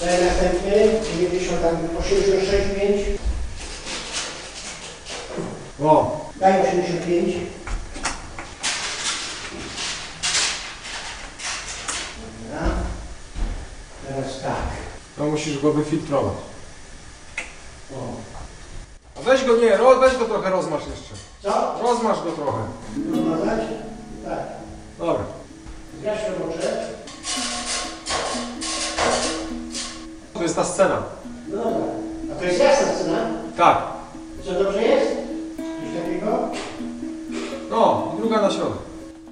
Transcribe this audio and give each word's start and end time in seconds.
Daj 0.00 0.24
następny, 0.24 1.00
90, 1.16 1.62
tam 1.62 1.76
86,5. 1.76 3.18
O, 5.84 6.20
Daj 6.36 6.62
85. 6.62 7.34
Dobra. 12.42 12.68
Teraz 14.08 14.40
tak. 14.42 14.54
to 15.16 15.24
musisz 15.24 15.58
go 15.58 15.72
wyfiltrować. 15.72 16.34
O. 17.92 17.96
A 19.16 19.22
weź 19.22 19.44
go, 19.44 19.56
nie, 19.56 19.76
ro, 19.76 19.96
weź 20.00 20.16
go 20.16 20.24
trochę 20.24 20.50
rozmasz 20.50 20.82
jeszcze. 20.90 21.14
Co? 21.42 21.82
Rozmasz 21.82 22.24
go 22.24 22.32
trochę. 22.32 22.58
Rozmazać? 23.10 23.60
Tak. 24.24 24.38
Dobra. 24.98 25.24
Zgaś 26.00 26.18
robocze. 26.38 26.97
To 30.38 30.42
jest 30.42 30.56
ta 30.56 30.64
scena. 30.64 31.02
No 31.48 31.56
dobra. 31.56 31.80
A 32.32 32.38
to 32.38 32.44
jest 32.44 32.60
jasna 32.60 32.86
scena? 32.92 33.18
Tak. 33.56 33.78
Co 34.44 34.64
dobrze 34.64 34.82
jest? 34.82 35.10
Coś 35.56 36.02
takiego? 36.04 36.38
No, 37.70 38.12
druga 38.18 38.40
na 38.42 38.50
środek. 38.50 38.78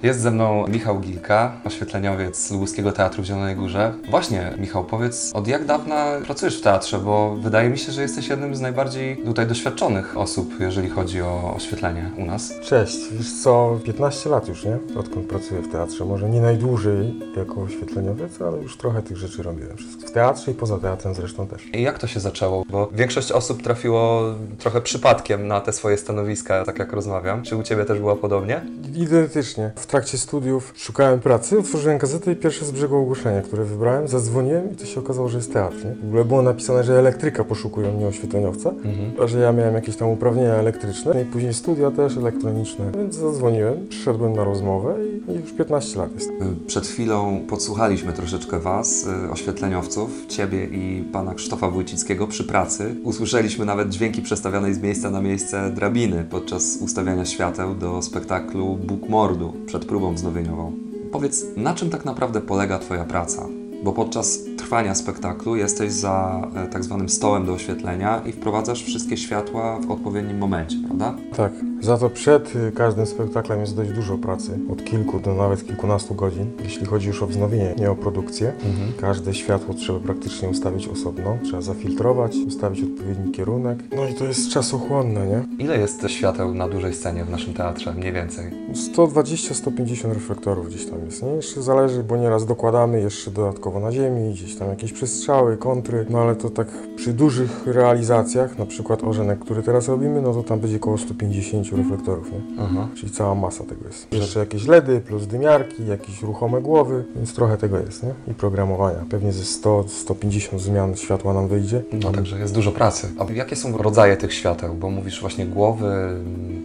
Jest 0.03 0.19
ze 0.19 0.31
mną 0.31 0.67
Michał 0.67 0.99
Gilka, 0.99 1.51
oświetleniowiec 1.65 2.51
Lubuskiego 2.51 2.91
Teatru 2.91 3.23
w 3.23 3.25
Zielonej 3.25 3.55
Górze. 3.55 3.93
Właśnie, 4.09 4.53
Michał, 4.57 4.83
powiedz, 4.83 5.31
od 5.33 5.47
jak 5.47 5.65
dawna 5.65 6.05
pracujesz 6.25 6.59
w 6.59 6.61
teatrze? 6.61 6.99
Bo 6.99 7.35
wydaje 7.35 7.69
mi 7.69 7.77
się, 7.77 7.91
że 7.91 8.01
jesteś 8.01 8.27
jednym 8.27 8.55
z 8.55 8.61
najbardziej 8.61 9.17
tutaj 9.17 9.47
doświadczonych 9.47 10.17
osób, 10.17 10.53
jeżeli 10.59 10.89
chodzi 10.89 11.21
o 11.21 11.53
oświetlenie 11.55 12.11
u 12.17 12.25
nas. 12.25 12.53
Cześć, 12.63 12.97
wiesz 13.11 13.41
co, 13.41 13.79
15 13.85 14.29
lat 14.29 14.47
już, 14.47 14.65
nie? 14.65 14.77
Odkąd 14.99 15.27
pracuję 15.27 15.61
w 15.61 15.71
teatrze. 15.71 16.05
Może 16.05 16.29
nie 16.29 16.41
najdłużej 16.41 17.19
jako 17.37 17.61
oświetleniowiec, 17.61 18.41
ale 18.41 18.57
już 18.57 18.77
trochę 18.77 19.01
tych 19.01 19.17
rzeczy 19.17 19.43
robiłem. 19.43 19.77
Wszystko 19.77 20.07
w 20.07 20.11
teatrze 20.11 20.51
i 20.51 20.53
poza 20.53 20.77
teatrem 20.77 21.13
zresztą 21.15 21.47
też. 21.47 21.65
I 21.73 21.81
jak 21.81 21.99
to 21.99 22.07
się 22.07 22.19
zaczęło? 22.19 22.63
Bo 22.69 22.89
większość 22.93 23.31
osób 23.31 23.63
trafiło 23.63 24.23
trochę 24.57 24.81
przypadkiem 24.81 25.47
na 25.47 25.61
te 25.61 25.73
swoje 25.73 25.97
stanowiska, 25.97 26.65
tak 26.65 26.79
jak 26.79 26.93
rozmawiam. 26.93 27.43
Czy 27.43 27.55
u 27.55 27.63
Ciebie 27.63 27.85
też 27.85 27.99
było 27.99 28.15
podobnie? 28.15 28.61
Identycznie. 28.95 29.71
W 29.87 29.89
trakcie 29.89 30.17
studiów 30.17 30.73
szukałem 30.77 31.19
pracy, 31.19 31.59
otworzyłem 31.59 31.97
gazetę 31.97 32.31
i 32.31 32.35
pierwsze 32.35 32.65
z 32.65 32.71
brzegu 32.71 32.95
ogłoszenie, 32.95 33.41
które 33.41 33.63
wybrałem, 33.63 34.07
zadzwoniłem 34.07 34.71
i 34.71 34.75
to 34.75 34.85
się 34.85 34.99
okazało, 34.99 35.29
że 35.29 35.37
jest 35.37 35.53
teatr, 35.53 35.85
nie? 35.85 35.95
W 36.03 36.07
ogóle 36.07 36.25
było 36.25 36.41
napisane, 36.41 36.83
że 36.83 36.99
elektryka 36.99 37.43
poszukują, 37.43 37.99
nie 37.99 38.07
oświetleniowca, 38.07 38.69
Mhm. 38.69 39.11
a 39.23 39.27
że 39.27 39.39
ja 39.39 39.51
miałem 39.51 39.75
jakieś 39.75 39.95
tam 39.95 40.09
uprawnienia 40.09 40.53
elektryczne 40.53 41.11
no 41.13 41.19
i 41.19 41.25
później 41.25 41.53
studia 41.53 41.91
też 41.91 42.17
elektroniczne, 42.17 42.91
więc 42.97 43.15
zadzwoniłem, 43.15 43.87
przyszedłem 43.89 44.33
na 44.33 44.43
rozmowę 44.43 44.95
i, 45.05 45.31
i 45.31 45.35
już 45.35 45.51
15 45.53 45.99
lat 45.99 46.13
jest. 46.15 46.29
Przed 46.67 46.87
chwilą 46.87 47.41
podsłuchaliśmy 47.49 48.13
troszeczkę 48.13 48.59
Was, 48.59 49.07
y, 49.27 49.31
oświetleniowców, 49.31 50.25
Ciebie 50.27 50.65
i 50.65 51.03
Pana 51.11 51.33
Krzysztofa 51.33 51.69
Wójcickiego 51.69 52.27
przy 52.27 52.43
pracy. 52.43 52.95
Usłyszeliśmy 53.03 53.65
nawet 53.65 53.89
dźwięki 53.89 54.21
przestawianej 54.21 54.73
z 54.73 54.79
miejsca 54.81 55.09
na 55.09 55.21
miejsce 55.21 55.71
drabiny 55.75 56.25
podczas 56.29 56.77
ustawiania 56.81 57.25
świateł 57.25 57.75
do 57.75 58.01
spektaklu 58.01 58.75
Bóg 58.75 59.09
Mordu 59.09 59.53
przed 59.77 59.89
próbą 59.89 60.13
wznowieniową. 60.13 60.71
Powiedz, 61.11 61.45
na 61.57 61.75
czym 61.75 61.89
tak 61.89 62.05
naprawdę 62.05 62.41
polega 62.41 62.79
Twoja 62.79 63.03
praca? 63.03 63.47
Bo 63.83 63.93
podczas 63.93 64.39
trwania 64.57 64.95
spektaklu 64.95 65.55
jesteś 65.55 65.91
za 65.91 66.47
e, 66.55 66.67
tak 66.67 66.83
zwanym 66.83 67.09
stołem 67.09 67.45
do 67.45 67.53
oświetlenia 67.53 68.21
i 68.25 68.31
wprowadzasz 68.31 68.83
wszystkie 68.83 69.17
światła 69.17 69.79
w 69.79 69.91
odpowiednim 69.91 70.37
momencie, 70.37 70.77
prawda? 70.87 71.15
Tak, 71.35 71.51
za 71.81 71.97
to 71.97 72.09
przed 72.09 72.55
y, 72.55 72.71
każdym 72.71 73.05
spektaklem 73.05 73.59
jest 73.59 73.75
dość 73.75 73.91
dużo 73.91 74.17
pracy, 74.17 74.59
od 74.71 74.83
kilku 74.83 75.19
do 75.19 75.33
nawet 75.33 75.67
kilkunastu 75.67 76.15
godzin, 76.15 76.51
jeśli 76.63 76.85
chodzi 76.85 77.07
już 77.07 77.23
o 77.23 77.27
wznowienie, 77.27 77.75
nie 77.79 77.91
o 77.91 77.95
produkcję. 77.95 78.53
Każde 79.01 79.33
światło 79.33 79.73
trzeba 79.73 79.99
praktycznie 79.99 80.49
ustawić 80.49 80.87
osobno, 80.87 81.37
trzeba 81.43 81.61
zafiltrować, 81.61 82.35
ustawić 82.47 82.83
odpowiedni 82.83 83.31
kierunek. 83.31 83.79
No 83.95 84.07
i 84.07 84.13
to 84.13 84.25
jest 84.25 84.49
czasochłonne, 84.49 85.27
nie? 85.27 85.65
Ile 85.65 85.77
jest 85.77 86.07
świateł 86.07 86.53
na 86.53 86.67
dużej 86.67 86.93
scenie 86.93 87.25
w 87.25 87.29
naszym 87.29 87.53
teatrze? 87.53 87.93
Mniej 87.93 88.13
więcej. 88.13 88.45
120-150 88.73 90.13
reflektorów 90.13 90.67
gdzieś 90.67 90.85
tam 90.85 91.05
jest, 91.05 91.23
nie? 91.23 91.29
Jeszcze 91.29 91.61
zależy, 91.61 92.03
bo 92.03 92.17
nieraz 92.17 92.45
dokładamy 92.45 93.01
jeszcze 93.01 93.31
dodatkowo 93.31 93.79
na 93.79 93.91
ziemi, 93.91 94.33
gdzieś 94.33 94.55
tam 94.55 94.69
jakieś 94.69 94.93
przestrzały, 94.93 95.57
kontry, 95.57 96.05
no 96.09 96.19
ale 96.19 96.35
to 96.35 96.49
tak 96.49 96.67
przy 96.95 97.13
dużych 97.13 97.67
realizacjach, 97.67 98.57
na 98.57 98.65
przykład 98.65 99.03
Orzenek, 99.03 99.39
który 99.39 99.63
teraz 99.63 99.87
robimy, 99.87 100.21
no 100.21 100.33
to 100.33 100.43
tam 100.43 100.59
będzie 100.59 100.77
około 100.77 100.97
150 100.97 101.66
reflektorów, 101.75 102.31
nie? 102.31 102.39
Aha. 102.63 102.87
Czyli 102.95 103.11
cała 103.11 103.35
masa 103.35 103.63
tego 103.63 103.85
jest. 103.87 104.13
Jeszcze 104.13 104.39
jakieś 104.39 104.67
LEDy 104.67 104.99
plus 105.01 105.27
dymiarki, 105.27 105.87
jakieś 105.87 106.21
ruchome 106.23 106.61
głowy, 106.61 107.05
więc 107.15 107.33
trochę 107.33 107.57
tego 107.57 107.79
jest, 107.79 108.03
nie? 108.03 108.13
I 108.27 108.33
programowania. 108.33 109.05
Pewnie 109.09 109.31
ze 109.33 109.43
100-150 109.43 110.59
zmian 110.59 110.95
światła 110.95 111.33
nam 111.33 111.47
wyjdzie. 111.47 111.81
No, 112.03 112.11
także 112.11 112.39
jest 112.39 112.53
dużo 112.53 112.71
pracy. 112.71 113.07
A 113.19 113.33
jakie 113.33 113.55
są 113.55 113.77
rodzaje 113.77 114.17
tych 114.17 114.33
świateł? 114.33 114.73
Bo 114.73 114.89
mówisz 114.89 115.21
właśnie 115.21 115.45
głowy, 115.45 115.91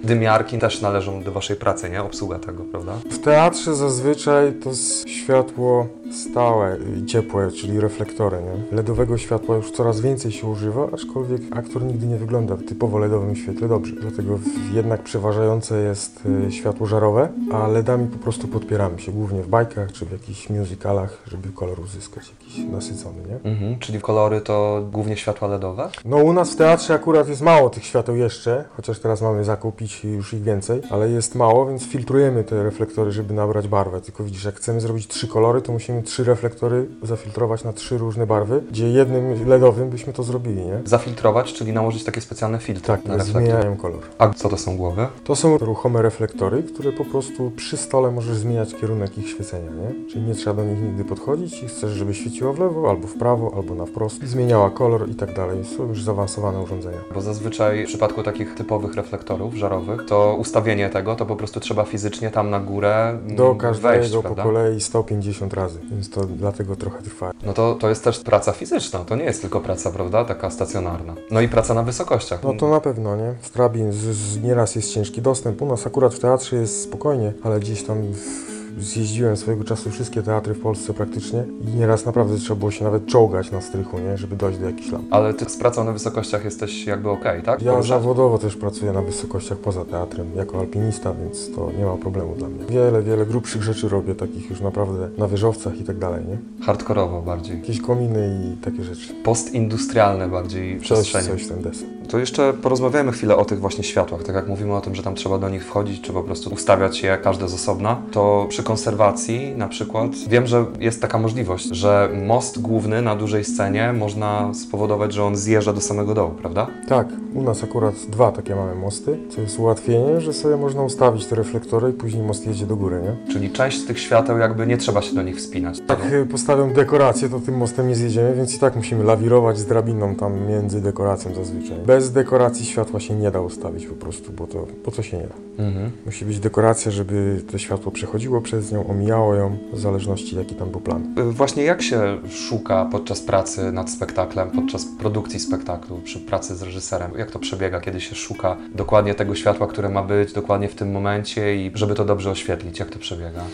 dymiarki 0.05 0.59
też 0.59 0.81
należą 0.81 1.23
do 1.23 1.33
Waszej 1.33 1.57
pracy, 1.57 1.91
nie? 1.91 2.03
Obsługa 2.03 2.39
tego, 2.39 2.65
prawda? 2.65 2.93
W 3.11 3.19
teatrze 3.19 3.75
zazwyczaj 3.75 4.53
to 4.53 4.71
światło 5.07 5.87
stałe 6.31 6.77
i 6.99 7.07
ciepłe, 7.07 7.51
czyli 7.51 7.81
reflektory, 7.81 8.39
nie? 8.43 8.77
LEDowego 8.77 9.19
światła 9.19 9.57
już 9.57 9.71
coraz 9.71 10.01
więcej 10.01 10.33
się 10.33 10.47
używa, 10.47 10.89
aczkolwiek 10.93 11.41
aktor 11.51 11.85
nigdy 11.85 12.07
nie 12.07 12.17
wygląda 12.17 12.57
w 12.57 12.63
typowo 12.65 12.99
LEDowym 12.99 13.37
świetle 13.37 13.69
dobrze. 13.69 13.93
Dlatego 14.01 14.37
w- 14.39 14.75
jednak 14.93 15.05
przeważające 15.07 15.83
jest 15.83 16.21
y, 16.49 16.53
światło 16.53 16.87
żarowe, 16.87 17.29
a 17.53 17.69
LEDami 17.69 18.07
po 18.09 18.19
prostu 18.19 18.49
podpieramy 18.49 18.99
się, 19.01 19.13
głównie 19.13 19.43
w 19.43 19.49
bajkach 19.49 19.93
czy 19.93 20.07
w 20.07 20.13
jakichś 20.13 20.51
musicalach, 20.51 21.23
żeby 21.27 21.49
kolor 21.49 21.81
uzyskać 21.81 22.25
jakiś 22.41 22.59
nasycony, 22.73 23.17
nie? 23.29 23.51
Mhm. 23.51 23.79
Czyli 23.79 24.01
kolory 24.01 24.41
to 24.41 24.83
głównie 24.93 25.17
światła 25.17 25.49
LEDowe? 25.49 25.91
No 26.05 26.17
u 26.17 26.33
nas 26.33 26.53
w 26.53 26.57
teatrze 26.57 26.95
akurat 26.95 27.29
jest 27.29 27.43
mało 27.43 27.71
tych 27.71 27.85
świateł 27.85 28.17
jeszcze, 28.17 28.65
chociaż 28.77 28.99
teraz 28.99 29.23
mamy 29.23 29.45
zakupić 29.45 30.05
już 30.05 30.35
ich 30.35 30.43
więcej, 30.43 30.83
ale 30.91 31.11
jest 31.11 31.35
mało, 31.35 31.67
więc 31.67 31.87
filtrujemy 31.87 32.45
te 32.45 32.63
reflektory, 32.63 33.13
żeby 33.13 33.35
nabrać 33.35 33.69
barwę. 33.69 34.01
Tylko 34.01 34.25
widzisz, 34.25 34.45
jak 34.45 34.55
chcemy 34.55 34.81
zrobić 34.81 35.09
trzy 35.09 35.29
kolory, 35.29 35.63
to 35.63 35.73
musimy 35.73 36.03
trzy 36.03 36.25
reflektory 36.25 36.87
zafiltrować 37.03 37.65
na 37.65 37.73
trzy 37.73 37.99
różne 37.99 38.27
barwy, 38.27 38.63
gdzie 38.71 38.89
jednym 38.89 39.49
LEDowym 39.49 39.91
byśmy 39.91 40.13
to 40.13 40.23
zrobili, 40.23 40.65
nie? 40.65 40.81
Zafiltrować, 40.85 41.53
czyli 41.53 41.73
nałożyć 41.73 42.05
takie 42.05 42.21
specjalne 42.21 42.59
filtry 42.59 42.87
Tak, 42.87 43.05
na 43.05 43.17
reflektor. 43.17 43.43
zmieniają 43.43 43.77
kolor. 43.77 44.01
A 44.19 44.29
co 44.29 44.49
to 44.49 44.57
są 44.57 44.77
głowy? 44.83 45.07
To 45.25 45.37
są 45.37 45.59
ruchome 45.59 46.03
reflektory, 46.03 46.63
które 46.63 46.93
po 46.93 47.05
prostu 47.05 47.53
przy 47.57 47.77
stole 47.77 48.11
możesz 48.11 48.37
zmieniać 48.37 48.75
kierunek 48.75 49.19
ich 49.19 49.29
świecenia, 49.29 49.71
nie? 49.71 50.11
Czyli 50.11 50.25
nie 50.25 50.35
trzeba 50.35 50.63
do 50.63 50.69
nich 50.69 50.83
nigdy 50.83 51.05
podchodzić 51.05 51.63
i 51.63 51.69
chcesz, 51.69 51.91
żeby 51.91 52.15
świeciła 52.15 52.53
w 52.53 52.59
lewo, 52.59 52.91
albo 52.91 53.07
w 53.07 53.15
prawo, 53.15 53.53
albo 53.57 53.75
na 53.75 53.87
wprost. 53.87 54.25
Zmieniała 54.25 54.71
kolor 54.71 55.09
i 55.11 55.15
tak 55.15 55.35
dalej. 55.35 55.65
Są 55.65 55.89
już 55.89 56.03
zaawansowane 56.03 56.61
urządzenia. 56.61 56.99
Bo 57.15 57.21
zazwyczaj 57.21 57.85
w 57.85 57.89
przypadku 57.89 58.23
takich 58.23 58.55
typowych 58.55 58.95
reflektorów 58.95 59.55
żarowych, 59.55 60.07
to 60.07 60.37
ustawienie 60.39 60.91
tego, 60.91 61.17
to 61.17 61.27
po 61.27 61.37
prostu 61.37 61.61
trzeba 61.61 61.85
fizycznie 61.85 62.31
tam 62.31 62.51
na 62.51 62.61
górę 62.61 63.09
mm, 63.09 63.37
Do 63.37 63.55
każdego 63.55 63.89
wejść, 63.89 64.15
po 64.15 64.23
prawda? 64.23 64.43
kolei 64.43 64.81
150 64.81 65.55
razy, 65.55 65.79
więc 65.91 66.11
to 66.11 66.25
dlatego 66.25 66.77
trochę 66.77 67.03
trwa. 67.03 67.31
No 67.47 67.53
to, 67.53 67.75
to 67.75 67.89
jest 67.89 68.05
też 68.05 68.21
praca 68.21 68.53
fizyczna, 68.53 68.99
to 68.99 69.17
nie 69.17 69.25
jest 69.25 69.41
tylko 69.41 69.61
praca, 69.61 69.91
prawda, 69.91 70.25
taka 70.25 70.51
stacjonarna. 70.51 71.15
No 71.31 71.41
i 71.41 71.49
praca 71.49 71.75
na 71.75 71.83
wysokościach. 71.83 72.43
No 72.43 72.55
to 72.55 72.69
na 72.69 72.81
pewno, 72.81 73.17
nie? 73.17 73.35
Z 73.43 73.51
drabin 73.51 73.93
z, 73.93 73.97
z, 73.97 74.43
nieraz 74.43 74.72
jest 74.77 74.93
ciężki 74.93 75.23
dostęp. 75.23 75.63
U 75.63 75.67
nas 75.67 75.87
akurat 75.87 76.15
w 76.15 76.19
teatrze 76.19 76.57
jest 76.57 76.83
spokojnie, 76.83 77.33
ale 77.43 77.61
gdzieś 77.61 77.83
tam 77.83 78.13
w, 78.13 78.62
zjeździłem 78.79 79.37
swojego 79.37 79.65
czasu 79.65 79.91
wszystkie 79.91 80.23
teatry 80.23 80.55
w 80.55 80.61
Polsce 80.61 80.95
praktycznie 80.95 81.45
i 81.61 81.77
nieraz 81.79 82.07
naprawdę 82.07 82.37
trzeba 82.37 82.59
było 82.59 82.71
się 82.71 82.85
nawet 82.85 83.07
czołgać 83.07 83.51
na 83.51 83.61
strychu, 83.61 83.99
nie? 83.99 84.19
Żeby 84.19 84.37
dojść 84.37 84.59
do 84.59 84.67
jakichś 84.67 84.93
lamp. 84.93 85.05
Ale 85.11 85.35
ty 85.35 85.45
z 85.45 85.57
pracą 85.57 85.85
na 85.85 85.93
wysokościach 85.93 86.45
jesteś 86.45 86.87
jakby 86.87 87.11
okej, 87.11 87.43
tak? 87.43 87.63
Ja 87.63 87.71
Poruszać? 87.73 87.89
zawodowo 87.89 88.39
też 88.39 88.57
pracuję 88.57 88.93
na 88.93 89.03
wysokościach 89.03 89.59
poza 89.59 89.85
teatrem, 89.85 90.27
jako 90.37 90.61
alpinista, 90.61 91.15
więc 91.15 91.51
to 91.55 91.71
nie 91.79 91.85
ma 91.85 91.97
problemu 91.97 92.35
dla 92.35 92.49
mnie. 92.49 92.65
Wiele, 92.69 93.03
wiele 93.03 93.27
grubszych 93.27 93.63
rzeczy 93.63 93.89
robię, 93.89 94.15
takich 94.15 94.51
już 94.51 94.61
naprawdę 94.61 95.09
na 95.19 95.29
wieżowcach 95.29 95.81
i 95.81 95.85
tak 95.85 95.99
dalej, 95.99 96.25
nie? 96.29 96.65
Hardkorowo 96.67 97.23
bardziej. 97.23 97.59
Jakieś 97.59 97.81
kominy 97.81 98.53
i 98.55 98.65
takie 98.65 98.85
rzeczy. 98.85 99.15
Postindustrialne 99.25 100.29
bardziej 100.29 100.79
Coś, 100.79 100.85
przestrzenie. 100.85 101.29
coś 101.29 101.47
ten. 101.47 101.63
To 102.09 102.19
jeszcze 102.19 102.53
porozmawiajmy 102.53 103.13
chwilę 103.13 103.37
o 103.37 103.45
tych 103.45 103.61
właśnie 103.61 103.85
światłach. 103.85 104.23
Tak 104.23 104.35
jak 104.35 104.49
mówimy 104.49 104.75
o 104.75 104.81
tym, 104.81 104.95
że 104.95 105.03
tam 105.03 105.15
trzeba 105.15 105.39
do 105.39 105.49
nich 105.49 105.65
wchodzić, 105.67 106.01
czy 106.01 106.13
po 106.13 106.23
prostu 106.23 106.51
ustawiać 106.51 107.03
je 107.03 107.19
każde 107.23 107.49
z 107.49 107.55
osobna, 107.55 108.03
to 108.13 108.47
przy 108.49 108.62
konserwacji 108.63 109.55
na 109.57 109.69
przykład 109.69 110.11
wiem, 110.29 110.47
że 110.47 110.65
jest 110.81 111.03
taka 111.03 111.19
możliwość, 111.19 111.69
że 111.69 112.09
most 112.25 112.61
główny 112.61 113.03
na 113.03 113.17
dużej 113.17 113.45
scenie 113.45 113.93
można 113.93 114.55
spowodować, 114.55 115.13
że 115.13 115.25
on 115.25 115.37
zjeżdża 115.37 115.73
do 115.73 115.81
samego 115.81 116.15
dołu, 116.15 116.31
prawda? 116.31 116.67
Tak, 116.89 117.09
u 117.35 117.43
nas 117.43 117.65
akurat 117.65 117.95
dwa 118.09 118.33
takie 118.33 118.57
mamy 118.57 118.75
mosty, 118.75 119.19
co 119.31 119.41
jest 119.41 119.59
ułatwienie, 119.59 120.21
że 120.21 120.33
sobie 120.33 120.57
można 120.57 120.83
ustawić 120.83 121.27
te 121.27 121.37
reflektory 121.37 121.91
i 121.91 121.93
później 121.93 122.23
most 122.23 122.47
jedzie 122.47 122.67
do 122.67 122.77
góry, 122.77 123.03
nie? 123.03 123.33
Czyli 123.33 123.51
część 123.51 123.79
z 123.79 123.87
tych 123.87 123.99
świateł 123.99 124.39
jakby 124.39 124.67
nie 124.67 124.77
trzeba 124.77 125.03
się 125.03 125.15
do 125.15 125.23
nich 125.23 125.37
wspinać. 125.37 125.79
Jak 125.89 126.13
y, 126.13 126.27
postawią 126.27 126.73
dekorację, 126.73 127.29
to 127.29 127.41
tym 127.41 127.57
mostem 127.57 127.89
nie 127.89 127.95
zjedziemy, 127.95 128.35
więc 128.35 128.55
i 128.55 128.59
tak 128.59 128.77
musimy 128.77 129.05
lawirować 129.05 129.59
z 129.59 129.67
drabiną 129.67 130.15
tam 130.15 130.47
między 130.49 130.81
dekoracją 130.81 131.35
zazwyczaj. 131.35 131.79
Bez 131.87 132.13
dekoracji 132.13 132.67
światła 132.67 133.01
się 133.01 133.15
nie 133.15 133.31
da 133.31 133.41
ustawić 133.41 133.87
po 133.87 133.95
prostu, 133.95 134.33
bo 134.33 134.47
to, 134.47 134.67
bo 134.85 134.91
to 134.91 135.03
się 135.03 135.17
nie 135.17 135.27
da. 135.27 135.65
Mhm. 135.65 135.91
Musi 136.07 136.25
być 136.25 136.39
dekoracja, 136.39 136.91
żeby 136.91 137.43
to 137.51 137.59
światło 137.59 137.93
przechodziło 137.93 138.41
przez 138.41 138.52
przez 138.53 138.73
nią, 138.73 138.87
omijało 138.87 139.35
ją, 139.35 139.59
w 139.73 139.81
zależności 139.81 140.37
jaki 140.37 140.55
tam 140.55 140.71
był 140.71 140.81
plan. 140.81 141.15
Y, 141.19 141.33
Właśnie 141.33 141.63
jak 141.63 141.83
się 141.83 142.19
szuka 142.31 142.89
podczas 142.93 143.21
pracy 143.21 143.73
nad 143.73 143.91
spektaklem, 143.91 144.51
podczas 144.51 144.87
produkcji 144.99 145.41
spektaklu, 145.41 146.01
przy 146.05 146.21
pracy 146.21 146.57
z 146.57 146.63
reżyserem? 146.63 147.11
Jak 147.19 147.31
to 147.31 147.39
przebiega, 147.39 147.81
kiedy 147.81 148.01
się 148.01 148.15
szuka 148.15 148.57
dokładnie 148.75 149.15
tego 149.15 149.35
światła, 149.35 149.67
które 149.67 149.89
ma 149.89 150.03
być, 150.03 150.33
dokładnie 150.33 150.69
w 150.69 150.75
tym 150.75 150.93
momencie 150.93 151.57
i 151.57 151.73
żeby 151.75 151.95
to 151.95 152.05
dobrze 152.05 152.31
oświetlić? 152.31 152.79
Jak 152.79 152.91
to 152.91 152.99
przebiega? 152.99 153.45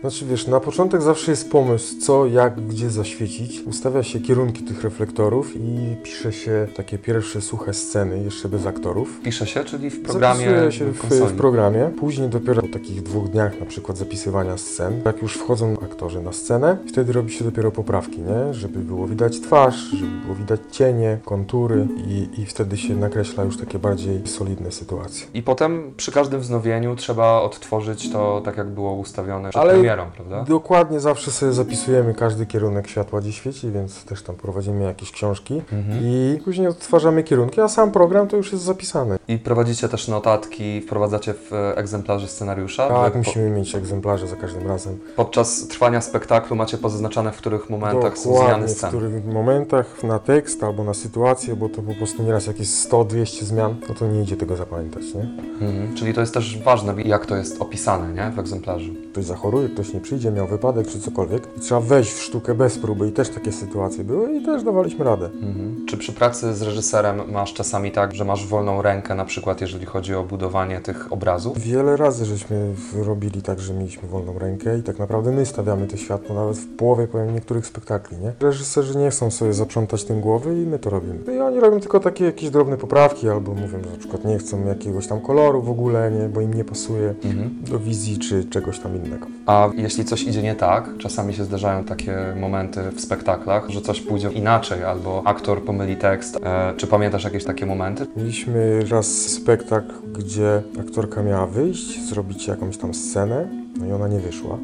Znaczy 0.00 0.26
wiesz, 0.26 0.46
na 0.46 0.60
początek 0.60 1.02
zawsze 1.02 1.30
jest 1.30 1.50
pomysł, 1.50 2.00
co, 2.00 2.26
jak, 2.26 2.60
gdzie 2.60 2.90
zaświecić. 2.90 3.60
Ustawia 3.60 4.02
się 4.02 4.20
kierunki 4.20 4.62
tych 4.62 4.84
reflektorów 4.84 5.56
i 5.56 5.96
pisze 6.02 6.32
się 6.32 6.66
takie 6.76 6.98
pierwsze 6.98 7.40
suche 7.40 7.74
sceny, 7.74 8.22
jeszcze 8.24 8.48
bez 8.48 8.66
aktorów. 8.66 9.20
Pisze 9.22 9.46
się, 9.46 9.64
czyli 9.64 9.90
w 9.90 10.02
programie 10.02 10.44
Zapisuje 10.46 10.72
się 10.72 10.84
w, 10.92 11.28
w 11.28 11.36
programie. 11.36 11.90
Później 11.98 12.28
dopiero 12.28 12.62
po 12.62 12.68
takich 12.68 13.02
dwóch 13.02 13.28
dniach 13.28 13.60
na 13.60 13.66
przykład 13.66 13.98
zapisywania 13.98 14.56
scen, 14.58 15.02
jak 15.04 15.22
już 15.22 15.34
wchodzą 15.34 15.76
aktorzy 15.84 16.22
na 16.22 16.32
scenę, 16.32 16.76
wtedy 16.88 17.12
robi 17.12 17.32
się 17.32 17.44
dopiero 17.44 17.70
poprawki, 17.70 18.20
nie? 18.20 18.54
Żeby 18.54 18.78
było 18.78 19.06
widać 19.06 19.40
twarz, 19.40 19.76
żeby 19.76 20.12
było 20.24 20.34
widać 20.34 20.60
cienie, 20.70 21.18
kontury 21.24 21.86
i, 22.06 22.28
i 22.40 22.46
wtedy 22.46 22.76
się 22.76 22.96
nakreśla 22.96 23.44
już 23.44 23.56
takie 23.58 23.78
bardziej 23.78 24.26
solidne 24.26 24.72
sytuacje. 24.72 25.26
I 25.34 25.42
potem 25.42 25.94
przy 25.96 26.12
każdym 26.12 26.40
wznowieniu 26.40 26.96
trzeba 26.96 27.40
odtworzyć 27.40 28.12
to 28.12 28.42
tak, 28.44 28.56
jak 28.56 28.68
było 28.68 28.92
ustawione 28.92 29.50
Ale- 29.54 29.85
premierą, 29.86 30.10
prawda? 30.16 30.44
Dokładnie 30.44 31.00
zawsze 31.00 31.30
sobie 31.30 31.52
zapisujemy 31.52 32.14
każdy 32.14 32.46
kierunek 32.46 32.88
światła, 32.88 33.20
gdzie 33.20 33.32
świeci, 33.32 33.70
więc 33.70 34.04
też 34.04 34.22
tam 34.22 34.36
prowadzimy 34.36 34.84
jakieś 34.84 35.10
książki 35.12 35.62
Mhm. 35.72 35.98
i 36.02 36.40
później 36.44 36.68
odtwarzamy 36.68 37.22
kierunki, 37.22 37.60
a 37.60 37.68
sam 37.68 37.92
program 37.92 38.28
to 38.28 38.36
już 38.36 38.52
jest 38.52 38.64
zapisany. 38.64 39.16
I 39.28 39.38
prowadzicie 39.38 39.88
też 39.88 40.08
notatki, 40.08 40.80
wprowadzacie 40.80 41.34
w 41.34 41.50
egzemplarze 41.76 42.28
scenariusza? 42.28 42.88
Tak, 42.88 43.12
po, 43.12 43.18
musimy 43.18 43.50
mieć 43.50 43.74
egzemplarze 43.74 44.26
za 44.28 44.36
każdym 44.36 44.68
razem. 44.68 44.98
podczas 45.16 45.68
trwania 45.68 46.00
spektaklu 46.00 46.56
macie 46.56 46.78
pozaznaczane, 46.78 47.32
w 47.32 47.36
których 47.36 47.70
momentach 47.70 48.18
są 48.18 48.22
zmiany 48.30 48.42
Dokładnie, 48.44 48.66
w 48.68 48.70
scen. 48.70 48.88
których 48.90 49.24
momentach, 49.24 50.02
na 50.04 50.18
tekst 50.18 50.64
albo 50.64 50.84
na 50.84 50.94
sytuację, 50.94 51.56
bo 51.56 51.68
to 51.68 51.82
po 51.82 51.94
prostu 51.94 52.22
nieraz 52.22 52.46
jak 52.46 52.58
jest 52.58 52.90
100-200 52.90 53.44
zmian, 53.44 53.74
no 53.88 53.94
to 53.94 54.06
nie 54.06 54.22
idzie 54.22 54.36
tego 54.36 54.56
zapamiętać, 54.56 55.02
nie? 55.14 55.22
Mhm. 55.66 55.94
Czyli 55.96 56.14
to 56.14 56.20
jest 56.20 56.34
też 56.34 56.58
ważne, 56.62 56.94
jak 57.04 57.26
to 57.26 57.36
jest 57.36 57.62
opisane 57.62 58.12
nie? 58.12 58.30
w 58.30 58.38
egzemplarzu. 58.38 58.90
Ktoś 59.12 59.24
zachoruje, 59.24 59.68
ktoś 59.76 59.94
nie 59.94 60.00
przyjdzie, 60.00 60.30
miał 60.30 60.46
wypadek 60.46 60.86
czy 60.86 61.00
cokolwiek 61.00 61.48
i 61.56 61.60
trzeba 61.60 61.80
wejść 61.80 62.12
w 62.12 62.22
sztukę 62.22 62.54
bez 62.54 62.78
próby 62.78 63.08
i 63.08 63.12
też 63.12 63.28
takie 63.28 63.52
sytuacje 63.52 64.04
były 64.04 64.36
i 64.36 64.44
też 64.44 64.62
dawaliśmy 64.62 65.04
radę. 65.04 65.26
Mhm. 65.26 65.86
Czy 65.88 65.96
przy 65.96 66.12
pracy 66.12 66.54
z 66.54 66.62
reżyserem 66.62 67.32
masz 67.32 67.54
czasami 67.54 67.92
tak, 67.92 68.14
że 68.14 68.24
masz 68.24 68.46
wolną 68.46 68.82
rękę, 68.82 69.14
na 69.14 69.24
przykład 69.24 69.60
jeżeli 69.60 69.86
chodzi 69.86 70.14
o 70.14 70.22
budowanie 70.24 70.80
tych 70.80 71.12
obrazów? 71.12 71.58
Wiele 71.58 71.96
razy 71.96 72.24
żeśmy 72.24 72.74
robili 73.04 73.42
tak, 73.42 73.60
że 73.60 73.74
mieliśmy 73.74 74.08
wolną 74.08 74.38
rękę 74.38 74.78
i 74.78 74.82
tak 74.82 74.98
naprawdę 74.98 75.32
my 75.32 75.46
stawiamy 75.46 75.86
to 75.86 75.96
światło 75.96 76.34
nawet 76.34 76.56
w 76.56 76.76
połowie 76.76 77.06
powiem 77.06 77.34
niektórych 77.34 77.66
spektakli, 77.66 78.16
nie? 78.18 78.32
Reżyserzy 78.40 78.98
nie 78.98 79.10
chcą 79.10 79.30
sobie 79.30 79.52
zaprzątać 79.52 80.04
tym 80.04 80.20
głowy 80.20 80.62
i 80.62 80.66
my 80.66 80.78
to 80.78 80.90
robimy. 80.90 81.18
No 81.26 81.32
I 81.32 81.38
oni 81.38 81.60
robią 81.60 81.80
tylko 81.80 82.00
takie 82.00 82.24
jakieś 82.24 82.50
drobne 82.50 82.76
poprawki 82.76 83.28
albo 83.28 83.54
mówią, 83.54 83.68
że 83.84 83.90
na 83.90 83.96
przykład 83.98 84.24
nie 84.24 84.38
chcą 84.38 84.66
jakiegoś 84.66 85.06
tam 85.06 85.20
koloru 85.20 85.62
w 85.62 85.70
ogóle, 85.70 86.10
nie, 86.10 86.28
bo 86.28 86.40
im 86.40 86.54
nie 86.54 86.64
pasuje 86.64 87.14
Mhm. 87.24 87.50
do 87.70 87.78
wizji 87.78 88.18
czy 88.18 88.44
czegoś 88.44 88.78
tam 88.78 88.96
innego. 88.96 89.26
A 89.46 89.65
jeśli 89.74 90.04
coś 90.04 90.22
idzie 90.22 90.42
nie 90.42 90.54
tak, 90.54 90.90
czasami 90.98 91.34
się 91.34 91.44
zdarzają 91.44 91.84
takie 91.84 92.16
momenty 92.40 92.80
w 92.90 93.00
spektaklach, 93.00 93.68
że 93.68 93.80
coś 93.80 94.00
pójdzie 94.00 94.30
inaczej, 94.30 94.84
albo 94.84 95.22
aktor 95.24 95.62
pomyli 95.62 95.96
tekst. 95.96 96.38
E, 96.42 96.74
czy 96.76 96.86
pamiętasz 96.86 97.24
jakieś 97.24 97.44
takie 97.44 97.66
momenty? 97.66 98.06
Mieliśmy 98.16 98.84
raz 98.90 99.06
spektakl, 99.06 99.92
gdzie 100.12 100.62
aktorka 100.80 101.22
miała 101.22 101.46
wyjść, 101.46 102.08
zrobić 102.08 102.48
jakąś 102.48 102.76
tam 102.76 102.94
scenę, 102.94 103.48
no 103.78 103.86
i 103.86 103.92
ona 103.92 104.08
nie 104.08 104.20
wyszła. 104.20 104.58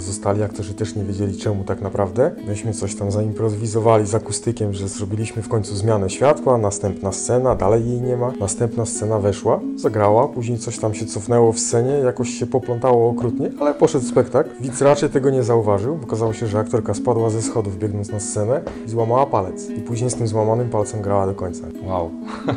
Tak 0.00 0.06
pozostali 0.06 0.42
aktorzy 0.42 0.74
też 0.74 0.96
nie 0.96 1.04
wiedzieli 1.04 1.36
czemu 1.38 1.64
tak 1.64 1.80
naprawdę. 1.80 2.30
Myśmy 2.46 2.72
coś 2.72 2.94
tam 2.94 3.10
zaimprowizowali 3.10 4.06
z 4.06 4.14
akustykiem, 4.14 4.74
że 4.74 4.88
zrobiliśmy 4.88 5.42
w 5.42 5.48
końcu 5.48 5.76
zmianę 5.76 6.10
światła, 6.10 6.58
następna 6.58 7.12
scena, 7.12 7.54
dalej 7.54 7.88
jej 7.88 8.00
nie 8.00 8.16
ma. 8.16 8.32
Następna 8.40 8.86
scena 8.86 9.18
weszła, 9.18 9.60
zagrała, 9.76 10.28
później 10.28 10.58
coś 10.58 10.78
tam 10.78 10.94
się 10.94 11.06
cofnęło 11.06 11.52
w 11.52 11.58
scenie, 11.58 11.92
jakoś 11.92 12.30
się 12.30 12.46
poplątało 12.46 13.10
okrutnie, 13.10 13.50
ale 13.60 13.74
poszedł 13.74 14.06
spektakl. 14.06 14.50
Widz 14.60 14.80
raczej 14.80 15.10
tego 15.10 15.30
nie 15.30 15.42
zauważył. 15.42 15.98
Okazało 16.02 16.32
się, 16.32 16.46
że 16.46 16.58
aktorka 16.58 16.94
spadła 16.94 17.30
ze 17.30 17.42
schodów 17.42 17.78
biegnąc 17.78 18.12
na 18.12 18.20
scenę 18.20 18.60
i 18.86 18.90
złamała 18.90 19.26
palec. 19.26 19.70
I 19.70 19.80
później 19.80 20.10
z 20.10 20.14
tym 20.14 20.26
złamanym 20.26 20.70
palcem 20.70 21.02
grała 21.02 21.26
do 21.26 21.34
końca. 21.34 21.66
Wow. 21.86 22.10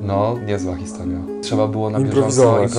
No, 0.00 0.36
niezła 0.46 0.76
historia. 0.76 1.18
Trzeba 1.42 1.68
było 1.68 1.90
na 1.90 1.98
bieżąco 1.98 2.18
Improwizować. 2.18 2.72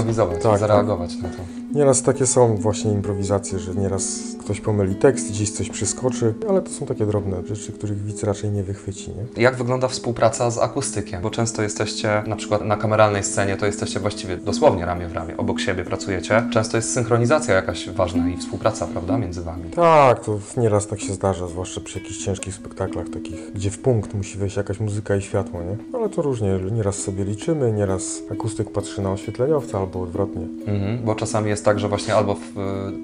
Tak, 0.43 0.55
i 0.55 0.59
zareagować 0.59 1.17
na 1.21 1.29
to. 1.29 1.58
Nieraz 1.73 2.03
takie 2.03 2.27
są 2.27 2.55
właśnie 2.55 2.91
improwizacje, 2.91 3.59
że 3.59 3.75
nieraz 3.75 4.19
ktoś 4.39 4.61
pomyli 4.61 4.95
tekst, 4.95 5.29
gdzieś 5.29 5.51
coś 5.51 5.69
przeskoczy, 5.69 6.33
ale 6.49 6.61
to 6.61 6.69
są 6.69 6.85
takie 6.85 7.05
drobne 7.05 7.47
rzeczy, 7.47 7.71
których 7.71 8.03
widz 8.03 8.23
raczej 8.23 8.51
nie 8.51 8.63
wychwyci, 8.63 9.11
nie? 9.11 9.43
Jak 9.43 9.55
wygląda 9.55 9.87
współpraca 9.87 10.51
z 10.51 10.57
akustykiem? 10.57 11.21
Bo 11.21 11.29
często 11.29 11.61
jesteście, 11.61 12.23
na 12.27 12.35
przykład 12.35 12.65
na 12.65 12.77
kameralnej 12.77 13.23
scenie, 13.23 13.57
to 13.57 13.65
jesteście 13.65 13.99
właściwie 13.99 14.37
dosłownie 14.37 14.85
ramię 14.85 15.07
w 15.07 15.13
ramię, 15.13 15.37
obok 15.37 15.59
siebie 15.59 15.83
pracujecie. 15.83 16.43
Często 16.53 16.77
jest 16.77 16.93
synchronizacja 16.93 17.55
jakaś 17.55 17.89
ważna 17.89 18.29
i 18.29 18.37
współpraca, 18.37 18.87
prawda, 18.87 19.17
między 19.17 19.41
wami. 19.41 19.69
Tak, 19.69 20.25
to 20.25 20.39
nieraz 20.57 20.87
tak 20.87 20.99
się 20.99 21.13
zdarza, 21.13 21.47
zwłaszcza 21.47 21.81
przy 21.81 21.99
jakichś 21.99 22.17
ciężkich 22.25 22.53
spektaklach 22.55 23.09
takich, 23.09 23.53
gdzie 23.53 23.71
w 23.71 23.79
punkt 23.79 24.13
musi 24.13 24.37
wejść 24.37 24.57
jakaś 24.57 24.79
muzyka 24.79 25.15
i 25.15 25.21
światło, 25.21 25.59
nie? 25.61 25.97
Ale 25.99 26.09
to 26.09 26.21
różnie, 26.21 26.59
nieraz 26.71 26.95
sobie 26.95 27.23
liczymy, 27.23 27.71
nieraz 27.71 28.21
akustyk 28.31 28.71
patrzy 28.71 29.01
na 29.01 29.11
oświetleniowca 29.11 29.79
albo 29.79 30.01
odwrotnie. 30.01 30.47
Mhm, 30.67 30.99
bo 31.05 31.15
czasami 31.15 31.49
jest 31.49 31.58
tak, 31.65 31.79
że 31.79 31.87
właśnie 31.87 32.15
albo 32.15 32.35
w, 32.35 32.41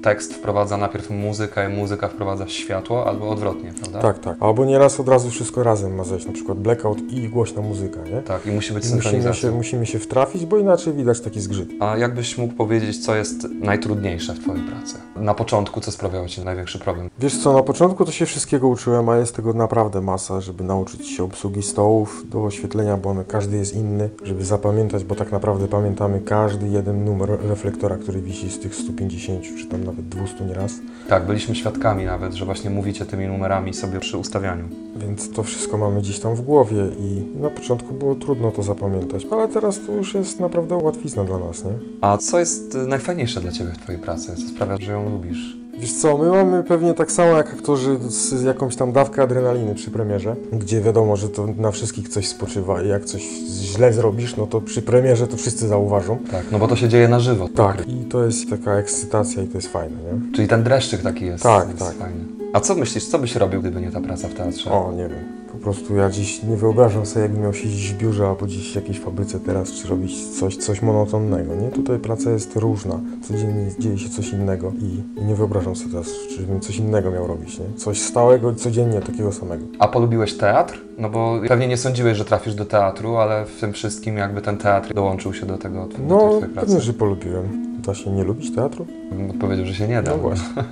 tekst 0.04 0.34
wprowadza 0.34 0.78
najpierw 0.78 1.10
muzykę, 1.10 1.70
muzyka 1.70 2.08
wprowadza 2.08 2.48
światło, 2.48 3.08
albo 3.08 3.30
odwrotnie, 3.30 3.74
prawda? 3.82 4.00
Tak, 4.02 4.20
tak. 4.20 4.38
Albo 4.40 4.66
nieraz 4.66 5.00
od 5.00 5.08
razu 5.08 5.30
wszystko 5.30 5.64
razem 5.64 5.96
ma 5.96 6.04
zejść, 6.04 6.26
na 6.26 6.34
przykład 6.34 6.58
blackout 6.58 6.98
i 7.12 7.30
głośna 7.30 7.62
muzyka, 7.62 8.00
nie? 8.04 8.22
Tak, 8.22 8.46
i 8.46 8.52
musi 8.52 8.74
być 8.74 8.84
I 8.84 8.88
musimy 8.88 9.02
synchronizacja. 9.02 9.50
się, 9.50 9.56
musimy 9.56 9.86
się 9.86 10.00
wtrafić, 10.00 10.46
bo 10.46 10.58
inaczej 10.58 10.94
widać 10.94 11.22
taki 11.22 11.42
zgrzyt. 11.42 11.70
A 11.80 11.98
jakbyś 11.98 12.38
mógł 12.38 12.54
powiedzieć, 12.54 13.06
co 13.06 13.16
jest 13.16 13.48
najtrudniejsze 13.62 14.34
w 14.34 14.40
Twojej 14.40 14.64
pracy? 14.64 14.96
Na 15.16 15.34
początku, 15.34 15.82
co 15.82 15.92
sprawiało 15.92 16.28
Ci 16.28 16.42
największy 16.42 16.80
problem? 16.80 17.10
Wiesz 17.20 17.38
co, 17.38 17.54
na 17.54 17.64
początku 17.64 18.06
to 18.06 18.12
się 18.12 18.26
wszystkiego 18.26 18.68
uczyłem, 18.68 19.10
a 19.10 19.18
jest 19.18 19.36
tego 19.36 19.54
naprawdę 19.54 20.02
masa, 20.02 20.42
żeby 20.42 20.64
nauczyć 20.64 21.08
się 21.08 21.24
obsługi 21.24 21.64
stołów 21.64 22.24
do 22.30 22.44
oświetlenia, 22.44 22.98
bo 22.98 23.10
one, 23.10 23.26
każdy 23.26 23.58
jest 23.58 23.76
inny, 23.76 24.10
żeby 24.24 24.46
zapamiętać, 24.46 25.04
bo 25.04 25.16
tak 25.16 25.32
naprawdę 25.32 25.68
pamiętamy 25.68 26.22
każdy 26.22 26.68
jeden 26.68 27.06
numer 27.06 27.30
reflektora, 27.50 27.98
który 27.98 28.22
wisi 28.22 28.45
z 28.50 28.60
tych 28.60 28.76
150 28.76 29.44
czy 29.58 29.66
tam 29.66 29.84
nawet 29.84 30.08
200 30.10 30.46
nieraz, 30.46 30.74
Tak, 31.10 31.26
byliśmy 31.26 31.56
świadkami 31.56 32.06
nawet, 32.06 32.34
że 32.34 32.46
właśnie 32.46 32.70
mówicie 32.70 33.06
tymi 33.06 33.28
numerami 33.28 33.74
sobie 33.74 34.00
przy 34.00 34.18
ustawianiu. 34.18 34.64
więc 34.98 35.32
to 35.32 35.44
wszystko 35.44 35.78
mamy 35.78 36.02
gdzieś 36.02 36.20
tam 36.20 36.36
w 36.36 36.42
głowie 36.42 36.88
i 37.00 37.40
na 37.42 37.50
początku 37.50 37.94
było 37.94 38.16
trudno 38.16 38.52
to 38.52 38.64
zapamiętać, 38.64 39.28
ale 39.32 39.48
teraz 39.48 39.80
to 39.86 39.92
już 39.92 40.14
jest 40.14 40.40
naprawdę 40.40 40.76
łatwizna 40.76 41.24
dla 41.24 41.40
nas, 41.40 41.64
nie? 41.66 41.72
A 42.02 42.18
co 42.18 42.40
jest 42.40 42.78
najfajniejsze 42.88 43.42
dla 43.42 43.52
Ciebie 43.52 43.72
w 43.72 43.78
Twojej 43.78 44.02
pracy? 44.02 44.36
Co 44.36 44.42
sprawia, 44.48 44.78
że 44.78 44.92
ją 44.92 45.10
lubisz? 45.10 45.58
Wiesz 45.80 45.94
co, 45.94 46.18
my 46.18 46.30
mamy 46.30 46.64
pewnie 46.64 46.94
tak 46.94 47.12
samo 47.12 47.38
jak 47.38 47.54
aktorzy 47.54 47.98
z 48.08 48.44
jakąś 48.44 48.76
tam 48.76 48.92
dawkę 48.92 49.22
adrenaliny 49.22 49.76
przy 49.76 49.92
premierze, 49.92 50.36
gdzie 50.54 50.82
wiadomo, 50.82 51.16
że 51.16 51.30
to 51.30 51.48
na 51.58 51.72
wszystkich 51.72 52.10
coś 52.10 52.28
spoczywa 52.28 52.84
i 52.84 52.88
jak 52.88 53.06
coś 53.06 53.24
źle 53.50 53.94
zrobisz, 53.94 54.36
no 54.36 54.48
to 54.48 54.62
przy 54.62 54.82
premierze 54.82 55.28
to 55.28 55.38
wszyscy 55.38 55.68
zauważą. 55.68 56.18
Tak, 56.32 56.46
no 56.52 56.60
bo 56.60 56.68
to 56.68 56.76
się 56.76 56.90
dzieje 56.90 57.08
na 57.08 57.20
żywo. 57.20 57.50
Tak, 57.56 57.90
i 57.90 58.06
to 58.06 58.26
jest 58.26 58.50
taka 58.50 58.74
ekscytacja 58.74 59.44
i 59.44 59.48
to 59.48 59.58
jest 59.58 59.68
fajne, 59.68 59.98
nie? 59.98 60.34
Czyli 60.36 60.48
ten 60.48 60.64
dreszczyk 60.64 61.02
taki 61.02 61.26
jest. 61.26 61.44
Tak, 61.44 61.68
jest 61.68 61.80
tak. 61.80 61.94
Fajny. 61.94 62.26
A 62.54 62.60
co 62.60 62.76
myślisz, 62.76 63.06
co 63.06 63.20
byś 63.20 63.36
robił, 63.36 63.62
gdyby 63.62 63.82
nie 63.82 63.92
ta 63.92 64.02
praca 64.02 64.28
w 64.28 64.34
teatrze? 64.34 64.72
O, 64.72 64.92
nie 64.92 65.08
wiem. 65.08 65.35
Po 65.66 65.72
prostu 65.72 65.96
ja 65.96 66.10
dziś 66.10 66.44
nie 66.44 66.58
wyobrażam 66.58 67.06
sobie, 67.06 67.22
jakbym 67.22 67.42
miał 67.42 67.54
siedzieć 67.54 67.94
w 67.94 67.98
biurze 67.98 68.28
albo 68.28 68.46
gdzieś 68.46 68.72
w 68.72 68.76
jakiejś 68.76 69.00
fabryce 69.00 69.40
teraz, 69.40 69.72
czy 69.72 69.88
robić 69.88 70.28
coś, 70.28 70.58
coś 70.58 70.82
monotonnego, 70.82 71.56
nie? 71.56 71.68
Tutaj 71.70 72.00
praca 72.00 72.32
jest 72.32 72.56
różna. 72.56 73.00
Codziennie 73.28 73.72
dzieje 73.80 73.98
się 73.98 74.10
coś 74.10 74.30
innego 74.30 74.72
i, 74.82 75.24
nie 75.26 75.36
wyobrażam 75.36 75.76
sobie 75.76 75.92
teraz, 75.92 76.10
żebym 76.38 76.60
coś 76.60 76.78
innego 76.78 77.12
miał 77.12 77.28
robić, 77.28 77.60
nie? 77.60 77.66
Coś 77.78 78.02
stałego, 78.02 78.56
codziennie, 78.56 79.02
takiego 79.02 79.32
samego. 79.32 79.66
A 79.80 79.88
polubiłeś 79.88 80.38
teatr? 80.38 80.82
No 80.98 81.10
bo 81.10 81.40
pewnie 81.48 81.68
nie 81.68 81.78
sądziłeś, 81.78 82.18
że 82.18 82.26
trafisz 82.26 82.56
do 82.56 82.66
teatru, 82.66 83.16
ale 83.18 83.46
w 83.46 83.60
tym 83.60 83.74
wszystkim 83.74 84.18
jakby 84.18 84.42
ten 84.42 84.58
teatr 84.58 84.94
dołączył 84.94 85.34
się 85.34 85.46
do 85.46 85.58
tego 85.58 85.88
do 85.88 85.96
tej 85.96 86.06
No, 86.06 86.18
twojej 86.18 86.40
pracy. 86.50 86.68
pewnie, 86.68 86.82
że 86.82 86.94
polubiłem. 86.94 87.78
Da 87.82 87.94
się 87.94 88.12
nie 88.12 88.24
lubić 88.24 88.56
teatru? 88.56 88.86
Bym 89.12 89.30
Odpowiedział, 89.30 89.66
że 89.66 89.74
się 89.74 89.88
nie 89.88 90.04
da. 90.04 90.12
No 90.12 90.18
właśnie. 90.18 90.48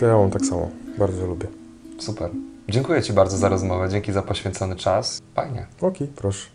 To 0.00 0.06
ja 0.06 0.16
mam 0.16 0.30
tak 0.30 0.46
samo. 0.46 0.68
Bardzo 0.98 1.26
lubię. 1.26 1.46
Super. 1.98 2.30
Dziękuję 2.68 3.02
Ci 3.02 3.12
bardzo 3.12 3.36
za 3.36 3.48
rozmowę, 3.48 3.88
dzięki 3.88 4.12
za 4.12 4.22
poświęcony 4.22 4.76
czas. 4.76 5.22
Fajnie. 5.34 5.66
Okej, 5.80 6.08
proszę. 6.16 6.46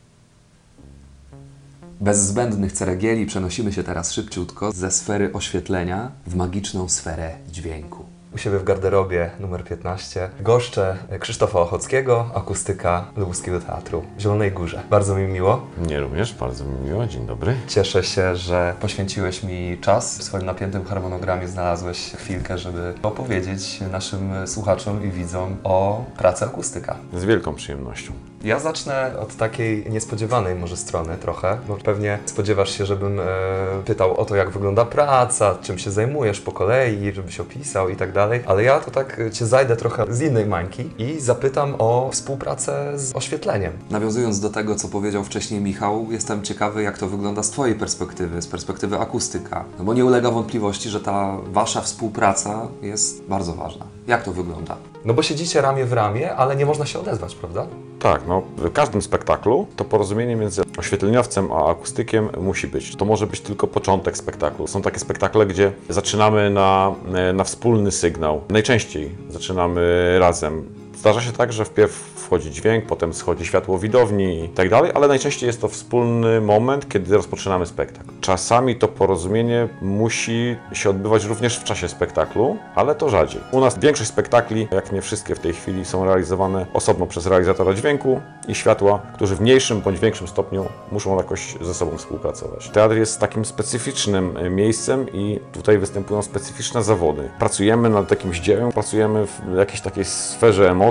Bez 2.02 2.20
zbędnych 2.20 2.72
ceregieli 2.72 3.26
przenosimy 3.26 3.74
się 3.74 3.84
teraz 3.84 4.14
szybciutko 4.14 4.72
ze 4.72 4.92
sfery 4.92 5.34
oświetlenia 5.34 6.12
w 6.28 6.36
magiczną 6.36 6.90
sferę 6.90 7.38
dźwięku. 7.52 8.06
U 8.34 8.38
siebie 8.38 8.60
w 8.60 8.64
garderobie 8.64 9.32
numer 9.40 9.64
15. 9.64 10.30
Goszczę 10.40 10.98
Krzysztofa 11.20 11.60
Ochockiego, 11.60 12.32
akustyka 12.36 13.06
Lubuskiego 13.18 13.60
Teatru 13.60 14.04
w 14.18 14.22
Zielonej 14.22 14.52
Górze. 14.52 14.84
Bardzo 14.90 15.16
mi 15.16 15.28
miło. 15.28 15.68
Mnie 15.78 16.00
również, 16.00 16.34
bardzo 16.34 16.66
mi 16.66 16.90
miło, 16.90 17.06
dzień 17.06 17.26
dobry. 17.26 17.56
Cieszę 17.68 18.04
się, 18.04 18.36
że 18.36 18.74
poświęciłeś 18.82 19.44
mi 19.44 19.78
czas. 19.82 20.18
W 20.20 20.24
swoim 20.24 20.46
napiętym 20.46 20.86
harmonogramie 20.86 21.48
znalazłeś 21.48 22.12
chwilkę, 22.12 22.58
żeby 22.58 22.94
opowiedzieć 23.04 23.82
naszym 23.92 24.48
słuchaczom 24.48 25.06
i 25.06 25.12
widzom 25.12 25.58
o 25.64 26.06
pracy 26.18 26.46
akustyka. 26.46 26.96
Z 27.14 27.26
wielką 27.26 27.56
przyjemnością. 27.56 28.14
Ja 28.44 28.60
zacznę 28.60 29.12
od 29.20 29.36
takiej 29.36 29.86
niespodziewanej 29.90 30.56
może 30.56 30.78
strony 30.78 31.18
trochę, 31.18 31.58
bo 31.68 31.76
pewnie 31.76 32.20
spodziewasz 32.26 32.78
się, 32.78 32.86
żebym 32.86 33.20
e, 33.20 33.24
pytał 33.86 34.18
o 34.18 34.26
to, 34.26 34.36
jak 34.36 34.50
wygląda 34.50 34.86
praca, 34.86 35.58
czym 35.62 35.78
się 35.78 35.92
zajmujesz 35.92 36.42
po 36.42 36.52
kolei, 36.52 37.14
żebyś 37.14 37.40
opisał 37.40 37.90
i 37.90 37.96
tak 37.96 38.12
dalej, 38.12 38.42
ale 38.46 38.64
ja 38.64 38.80
to 38.80 38.92
tak 38.92 39.20
e, 39.20 39.32
Cię 39.32 39.46
zajdę 39.46 39.76
trochę 39.76 40.06
z 40.10 40.22
innej 40.22 40.46
mańki 40.46 40.90
i 40.98 41.20
zapytam 41.20 41.76
o 41.78 42.10
współpracę 42.12 43.00
z 43.00 43.16
oświetleniem. 43.16 43.74
Nawiązując 43.90 44.40
do 44.40 44.50
tego, 44.50 44.76
co 44.76 44.88
powiedział 44.88 45.24
wcześniej 45.24 45.62
Michał, 45.62 46.08
jestem 46.12 46.44
ciekawy, 46.44 46.84
jak 46.84 46.98
to 46.98 47.08
wygląda 47.08 47.44
z 47.44 47.50
Twojej 47.50 47.76
perspektywy, 47.76 48.42
z 48.42 48.48
perspektywy 48.48 49.00
akustyka, 49.00 49.66
no 49.80 49.86
bo 49.86 49.94
nie 49.94 50.06
ulega 50.06 50.32
wątpliwości, 50.32 50.90
że 50.90 51.00
ta 51.00 51.38
Wasza 51.52 51.82
współpraca 51.82 52.68
jest 52.82 53.24
bardzo 53.24 53.54
ważna. 53.54 53.99
Jak 54.10 54.24
to 54.24 54.32
wygląda? 54.32 54.76
No 55.06 55.14
bo 55.14 55.24
siedzicie 55.24 55.62
ramię 55.62 55.86
w 55.86 55.94
ramię, 55.94 56.36
ale 56.36 56.56
nie 56.56 56.66
można 56.66 56.86
się 56.86 57.00
odezwać, 57.00 57.36
prawda? 57.36 57.68
Tak, 58.00 58.22
no 58.28 58.42
w 58.58 58.72
każdym 58.74 59.02
spektaklu 59.02 59.68
to 59.76 59.86
porozumienie 59.86 60.36
między 60.36 60.62
oświetleniowcem 60.78 61.52
a 61.52 61.72
akustykiem 61.72 62.30
musi 62.42 62.68
być. 62.68 62.96
To 62.96 63.06
może 63.06 63.28
być 63.28 63.42
tylko 63.42 63.68
początek 63.68 64.18
spektaklu. 64.18 64.68
Są 64.68 64.82
takie 64.82 65.00
spektakle, 65.00 65.46
gdzie 65.46 65.72
zaczynamy 65.90 66.50
na, 66.50 66.96
na 67.34 67.44
wspólny 67.44 67.92
sygnał. 67.92 68.42
Najczęściej 68.50 69.16
zaczynamy 69.30 70.16
razem. 70.20 70.79
Zdarza 71.00 71.22
się 71.22 71.32
tak, 71.32 71.54
że 71.54 71.66
wpierw 71.66 71.92
wchodzi 72.16 72.52
dźwięk, 72.52 72.86
potem 72.86 73.14
schodzi 73.14 73.46
światło 73.46 73.80
widowni 73.80 74.44
i 74.46 74.50
tak 74.50 74.70
dalej, 74.70 74.92
ale 74.96 75.08
najczęściej 75.08 75.48
jest 75.48 75.62
to 75.62 75.68
wspólny 75.68 76.42
moment, 76.42 76.90
kiedy 76.90 77.16
rozpoczynamy 77.16 77.66
spektakl. 77.66 78.10
Czasami 78.22 78.76
to 78.76 78.88
porozumienie 78.88 79.68
musi 79.82 80.56
się 80.74 80.90
odbywać 80.90 81.26
również 81.26 81.60
w 81.60 81.64
czasie 81.64 81.88
spektaklu, 81.88 82.58
ale 82.76 82.96
to 82.96 83.10
rzadziej. 83.10 83.42
U 83.52 83.60
nas 83.60 83.80
większość 83.80 84.10
spektakli, 84.10 84.68
jak 84.72 84.92
nie 84.92 85.02
wszystkie 85.02 85.36
w 85.36 85.40
tej 85.40 85.54
chwili, 85.54 85.86
są 85.86 86.06
realizowane 86.06 86.66
osobno 86.74 87.06
przez 87.06 87.26
realizatora 87.26 87.74
dźwięku 87.74 88.22
i 88.48 88.56
światła, 88.56 89.02
którzy 89.16 89.36
w 89.36 89.42
mniejszym 89.42 89.82
bądź 89.82 90.00
większym 90.00 90.28
stopniu 90.28 90.66
muszą 90.92 91.18
jakoś 91.18 91.56
ze 91.62 91.74
sobą 91.74 91.98
współpracować. 91.98 92.70
Teatr 92.70 92.96
jest 92.96 93.20
takim 93.20 93.46
specyficznym 93.46 94.38
e, 94.38 94.50
miejscem 94.50 95.14
i 95.14 95.40
tutaj 95.52 95.78
występują 95.78 96.22
specyficzne 96.22 96.84
zawody. 96.84 97.30
Pracujemy 97.40 97.90
nad 97.90 98.10
jakimś 98.10 98.40
dziełem, 98.40 98.72
pracujemy 98.72 99.26
w 99.26 99.58
jakiejś 99.58 99.82
takiej 99.82 100.06
sferze 100.06 100.72
emocji. 100.72 100.89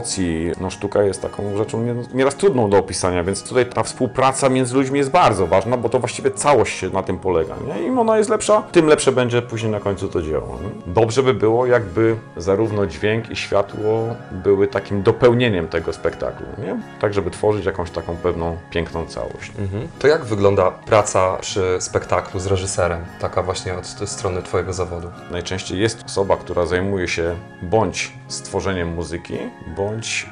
No 0.61 0.71
sztuka 0.71 1.02
jest 1.02 1.23
taką 1.23 1.57
rzeczą 1.57 1.83
nie- 1.83 1.95
nieraz 2.14 2.35
trudną 2.35 2.71
do 2.71 2.78
opisania, 2.78 3.25
więc 3.25 3.43
tutaj 3.43 3.67
ta 3.67 3.83
współpraca 3.83 4.49
między 4.49 4.75
ludźmi 4.75 4.99
jest 4.99 5.11
bardzo 5.11 5.47
ważna, 5.47 5.76
bo 5.76 5.88
to 5.88 5.99
właściwie 5.99 6.31
całość 6.31 6.78
się 6.78 6.90
na 6.90 7.02
tym 7.02 7.19
polega. 7.19 7.55
Nie? 7.67 7.83
Im 7.87 7.99
ona 7.99 8.19
jest 8.19 8.31
lepsza, 8.31 8.62
tym 8.73 8.87
lepsze 8.87 9.12
będzie 9.12 9.43
później 9.43 9.73
na 9.73 9.81
końcu 9.81 10.09
to 10.09 10.23
dzieło. 10.23 10.59
Nie? 10.62 10.93
Dobrze 10.93 11.23
by 11.23 11.35
było, 11.35 11.67
jakby 11.67 12.17
zarówno 12.37 12.87
dźwięk 12.87 13.31
i 13.31 13.37
światło 13.37 14.09
były 14.31 14.67
takim 14.69 15.02
dopełnieniem 15.02 15.69
tego 15.69 15.93
spektaklu, 15.93 16.47
nie? 16.59 16.76
tak 17.00 17.14
żeby 17.14 17.31
tworzyć 17.31 17.64
jakąś 17.67 17.90
taką 17.90 18.17
pewną 18.17 18.57
piękną 18.71 19.07
całość. 19.07 19.52
To 19.99 20.07
jak 20.09 20.25
wygląda 20.25 20.71
praca 20.71 21.37
przy 21.40 21.76
spektaklu 21.81 22.40
z 22.40 22.47
reżyserem? 22.47 23.00
Taka 23.21 23.43
właśnie 23.43 23.75
od 23.75 23.87
strony 23.87 24.43
Twojego 24.43 24.73
zawodu. 24.73 25.09
Najczęściej 25.31 25.78
jest 25.81 26.05
osoba, 26.07 26.37
która 26.37 26.67
zajmuje 26.67 27.09
się 27.09 27.35
bądź 27.62 28.12
stworzeniem 28.28 28.95
muzyki, 28.95 29.38
bądź 29.76 29.88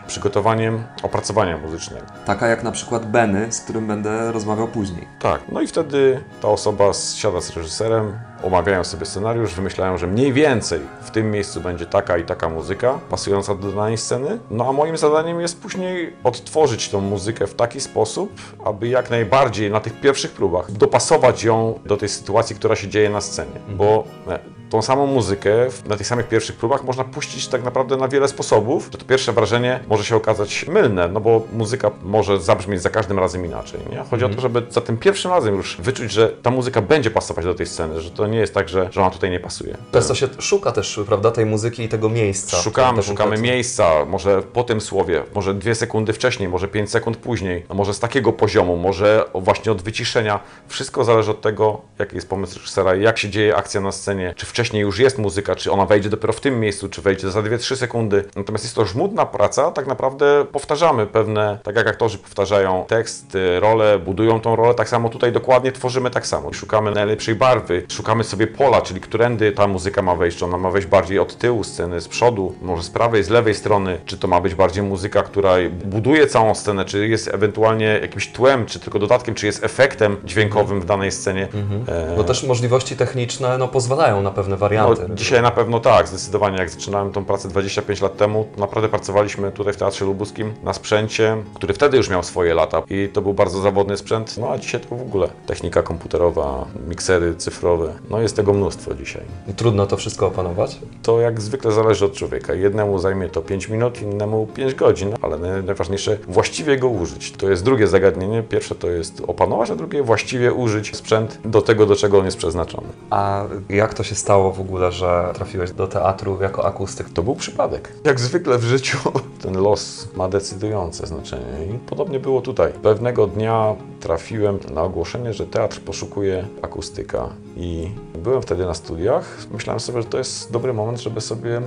przygotowaniem 0.07 0.85
opracowania 1.03 1.59
muzycznego. 1.59 2.07
Taka 2.25 2.47
jak 2.47 2.63
na 2.63 2.73
przykład 2.73 3.11
Benny, 3.11 3.53
z 3.53 3.61
którym 3.61 3.87
będę 3.87 4.33
rozmawiał 4.33 4.69
później. 4.69 5.09
Tak, 5.19 5.41
no 5.53 5.61
i 5.61 5.67
wtedy 5.67 6.25
ta 6.43 6.49
osoba 6.49 6.93
siada 6.93 7.41
z 7.41 7.57
reżyserem, 7.57 8.19
omawiają 8.43 8.85
sobie 8.85 9.07
scenariusz, 9.07 9.55
wymyślają, 9.55 9.99
że 9.99 10.07
mniej 10.07 10.33
więcej 10.33 10.81
w 11.03 11.11
tym 11.11 11.31
miejscu 11.31 11.61
będzie 11.61 11.87
taka 11.87 12.19
i 12.19 12.25
taka 12.25 12.49
muzyka 12.49 12.99
pasująca 13.11 13.55
do 13.55 13.73
danej 13.73 13.99
sceny. 13.99 14.39
No 14.51 14.69
a 14.69 14.73
moim 14.73 14.97
zadaniem 14.97 15.41
jest 15.41 15.61
później 15.61 16.17
odtworzyć 16.25 16.89
tą 16.89 17.01
muzykę 17.01 17.47
w 17.47 17.55
taki 17.55 17.81
sposób, 17.81 18.41
aby 18.65 18.89
jak 18.89 19.11
najbardziej 19.11 19.71
na 19.71 19.81
tych 19.81 20.01
pierwszych 20.01 20.33
próbach 20.33 20.73
dopasować 20.73 21.45
ją 21.45 21.79
do 21.85 21.97
tej 21.97 22.09
sytuacji, 22.09 22.57
która 22.57 22.77
się 22.77 22.89
dzieje 22.89 23.11
na 23.11 23.21
scenie. 23.21 23.61
Bo 23.69 24.05
e, 24.29 24.56
tą 24.71 24.83
samą 24.83 25.07
muzykę 25.07 25.51
na 25.87 25.97
tych 25.97 26.07
samych 26.07 26.29
pierwszych 26.29 26.57
próbach 26.57 26.85
można 26.85 27.05
puścić 27.05 27.49
tak 27.49 27.65
naprawdę 27.65 27.97
na 27.97 28.09
wiele 28.09 28.29
sposobów, 28.29 28.89
że 28.93 28.99
to 28.99 29.05
pierwsze 29.05 29.33
wrażenie 29.33 29.81
może 29.89 30.05
się 30.05 30.17
okazać 30.17 30.67
mylne, 30.69 31.09
no 31.09 31.21
bo 31.21 31.43
muzyka 31.53 31.91
może 32.03 32.41
zabrzmieć 32.41 32.83
za 32.83 32.91
każdym 32.91 33.19
razem 33.19 33.47
inaczej. 33.47 33.81
Nie? 33.91 34.05
Chodzi 34.11 34.25
o 34.25 34.29
to, 34.29 34.41
żeby 34.41 34.63
za 34.71 34.81
tym 34.81 34.97
pierwszym 34.97 35.31
razem 35.31 35.57
już 35.57 35.77
wyczuć, 35.81 36.13
że 36.13 36.29
ta 36.29 36.51
muzyka 36.51 36.83
będzie 36.83 37.11
pasować 37.11 37.45
do 37.45 37.55
tej 37.55 37.67
sceny, 37.67 38.01
że 38.01 38.11
to 38.11 38.27
nie 38.27 38.39
jest 38.39 38.55
tak, 38.55 38.69
że, 38.69 38.89
że 38.93 39.01
ona 39.01 39.11
tutaj 39.11 39.31
nie 39.31 39.41
pasuje. 39.41 39.77
Często 39.93 40.15
się 40.15 40.29
szuka 40.39 40.73
też, 40.73 41.01
prawda, 41.07 41.31
tej 41.31 41.47
muzyki 41.47 41.83
i 41.83 41.89
tego 41.89 42.09
miejsca. 42.09 42.57
Szukamy, 42.57 43.03
szukamy 43.03 43.39
miejsca, 43.39 44.05
może 44.05 44.43
po 44.43 44.65
tym 44.65 44.81
słowie, 44.81 45.23
może 45.35 45.55
dwie 45.55 45.75
sekundy 45.75 46.13
wcześniej, 46.13 46.49
może 46.49 46.69
pięć 46.69 46.91
sekund 46.91 47.17
później, 47.17 47.67
może 47.75 47.95
z 47.95 48.01
takiego 48.01 48.33
poziomu, 48.33 48.77
może 48.77 49.25
właśnie 49.35 49.73
od 49.73 49.83
wyciszenia. 49.83 50.41
Wszystko 50.69 51.05
zależy 51.05 51.31
od 51.31 51.41
tego, 51.41 51.81
jaki 51.99 52.15
jest 52.15 52.29
pomysł 52.29 52.59
reżysera, 52.59 52.95
jak 52.95 53.19
się 53.19 53.31
dzieje 53.31 53.57
akcja 53.57 53.81
na 53.81 53.93
scenie, 53.93 54.35
czy 54.37 54.47
wcześniej 54.47 54.66
już 54.75 54.99
jest 54.99 55.19
muzyka, 55.19 55.57
czy 55.57 55.73
ona 55.73 55.87
wejdzie 55.87 56.09
dopiero 56.11 56.33
w 56.33 56.41
tym 56.41 56.61
miejscu, 56.61 56.89
czy 56.89 57.03
wejdzie 57.03 57.31
za 57.31 57.41
2-3 57.43 57.77
sekundy. 57.77 58.25
Natomiast 58.37 58.65
jest 58.65 58.77
to 58.77 58.87
żmudna 58.87 59.27
praca, 59.27 59.71
tak 59.71 59.87
naprawdę 59.87 60.45
powtarzamy 60.53 61.07
pewne, 61.07 61.59
tak 61.63 61.77
jak 61.77 61.87
aktorzy 61.87 62.19
powtarzają 62.19 62.85
tekst, 62.89 63.37
rolę, 63.61 63.99
budują 63.99 64.41
tą 64.41 64.57
rolę, 64.57 64.75
tak 64.75 64.89
samo 64.89 65.09
tutaj 65.09 65.33
dokładnie 65.33 65.73
tworzymy 65.73 66.11
tak 66.11 66.27
samo. 66.27 66.53
Szukamy 66.53 66.91
najlepszej 66.91 67.35
barwy, 67.35 67.87
szukamy 67.93 68.25
sobie 68.25 68.47
pola, 68.47 68.81
czyli 68.83 69.01
którędy 69.01 69.53
ta 69.53 69.67
muzyka 69.67 70.03
ma 70.03 70.15
wejść, 70.15 70.39
czy 70.39 70.45
ona 70.45 70.59
ma 70.59 70.71
wejść 70.71 70.89
bardziej 70.89 71.19
od 71.19 71.39
tyłu 71.39 71.65
sceny, 71.65 72.01
z 72.01 72.09
przodu, 72.09 72.55
może 72.63 72.83
z 72.83 72.91
prawej, 72.91 73.25
z 73.25 73.29
lewej 73.31 73.55
strony, 73.55 73.99
czy 74.07 74.19
to 74.19 74.29
ma 74.29 74.41
być 74.41 74.55
bardziej 74.55 74.83
muzyka, 74.83 75.23
która 75.23 75.55
buduje 75.85 76.27
całą 76.27 76.55
scenę, 76.55 76.85
czy 76.85 77.09
jest 77.09 77.29
ewentualnie 77.35 77.99
jakimś 78.03 78.29
tłem, 78.29 78.67
czy 78.67 78.81
tylko 78.81 78.99
dodatkiem, 78.99 79.35
czy 79.35 79.47
jest 79.47 79.65
efektem 79.65 80.17
dźwiękowym 80.25 80.81
w 80.81 80.85
danej 80.85 81.13
scenie. 81.13 81.49
E, 81.89 82.17
Bo 82.17 82.25
też 82.25 82.43
możliwości 82.43 82.97
techniczne 82.97 83.59
no, 83.59 83.69
pozwalają 83.69 84.23
na 84.23 84.31
pewne 84.47 84.57
warianty. 84.57 85.09
no, 85.09 85.15
dzisiaj 85.15 85.43
na 85.43 85.50
pewno 85.50 85.81
tak, 85.81 86.09
zdecydowanie. 86.09 86.59
Jak 86.59 86.71
zaczynałem 86.71 87.12
tą 87.12 87.25
pracę 87.25 87.49
25 87.49 88.00
lat 88.00 88.17
temu, 88.17 88.47
to 88.55 88.61
naprawdę 88.61 88.88
pracowaliśmy 88.88 89.53
tutaj 89.53 89.73
w 89.73 89.76
Teatrze 89.76 90.05
Lubuskim 90.05 90.53
na 90.62 90.73
sprzęcie, 90.73 91.37
który 91.55 91.75
wtedy 91.75 91.97
już 91.97 92.11
miał 92.11 92.23
swoje 92.23 92.55
lata 92.55 92.83
i 92.91 93.09
to 93.12 93.23
był 93.23 93.35
bardzo 93.35 93.61
zawodny 93.61 93.97
sprzęt. 93.97 94.38
No 94.38 94.50
a 94.50 94.59
dzisiaj 94.59 94.81
to 94.81 94.97
w 94.97 95.03
ogóle 95.03 95.29
technika 95.47 95.83
komputerowa, 95.83 96.67
miksery 96.88 97.35
cyfrowe, 97.37 97.93
no 98.11 98.21
jest 98.21 98.37
tego 98.37 98.53
mnóstwo 98.53 98.95
dzisiaj. 98.95 99.23
I 99.49 99.53
Trudno 99.55 99.87
to 99.87 99.97
wszystko 99.97 100.26
opanować. 100.26 100.79
To 101.03 101.21
jak 101.21 101.41
zwykle 101.41 101.73
zależy 101.73 102.05
od 102.05 102.12
człowieka. 102.12 102.55
Jednemu 102.55 102.99
zajmie 102.99 103.29
to 103.29 103.43
5 103.43 103.69
minut, 103.69 104.03
innemu 104.03 104.47
5 104.47 104.75
godzin, 104.75 105.15
ale 105.23 105.37
naj- 105.37 105.65
najważniejsze 105.65 106.19
właściwie 106.29 106.79
go 106.79 106.88
użyć. 106.88 107.33
To 107.33 107.50
jest 107.50 107.65
drugie 107.65 107.87
zagadnienie. 107.87 108.43
Pierwsze 108.43 108.75
to 108.75 108.88
jest 108.91 109.23
opanować, 109.26 109.71
a 109.71 109.76
drugie 109.76 110.03
właściwie 110.03 110.53
użyć 110.53 110.97
sprzęt 110.97 111.38
do 111.45 111.62
tego, 111.62 111.87
do 111.87 111.97
czego 111.97 112.19
on 112.19 112.25
jest 112.25 112.37
przeznaczony. 112.37 112.87
A 113.11 113.45
jak 113.69 113.95
to 113.95 114.03
się 114.03 114.15
stało 114.15 114.36
w 114.38 114.61
ogóle, 114.61 114.93
że 114.93 115.31
trafiłeś 115.35 115.73
do 115.73 115.87
teatru 115.87 116.38
jako 116.43 116.66
akustyk? 116.66 117.11
To 117.11 117.23
był 117.23 117.35
przypadek. 117.35 117.93
Jak 118.05 118.21
zwykle 118.21 118.59
w 118.59 118.64
życiu 118.64 118.99
ten 119.43 119.59
los 119.59 120.09
ma 120.16 120.28
decydujące 120.28 121.07
znaczenie 121.07 121.66
i 121.75 121.78
podobnie 121.78 122.21
było 122.21 122.40
tutaj. 122.40 122.73
Pewnego 122.83 123.26
dnia 123.26 123.75
trafiłem 124.00 124.59
na 124.75 124.83
ogłoszenie, 124.83 125.33
że 125.33 125.47
teatr 125.47 125.81
poszukuje 125.81 126.47
akustyka 126.62 127.28
i 127.57 127.90
byłem 128.19 128.43
wtedy 128.43 128.66
na 128.66 128.75
studiach. 128.75 129.38
Myślałem 129.52 129.81
sobie, 129.81 130.02
że 130.02 130.09
to 130.09 130.19
jest 130.19 130.52
dobry 130.52 130.73
moment, 130.73 131.00
żeby 131.00 131.21
sobie... 131.21 131.61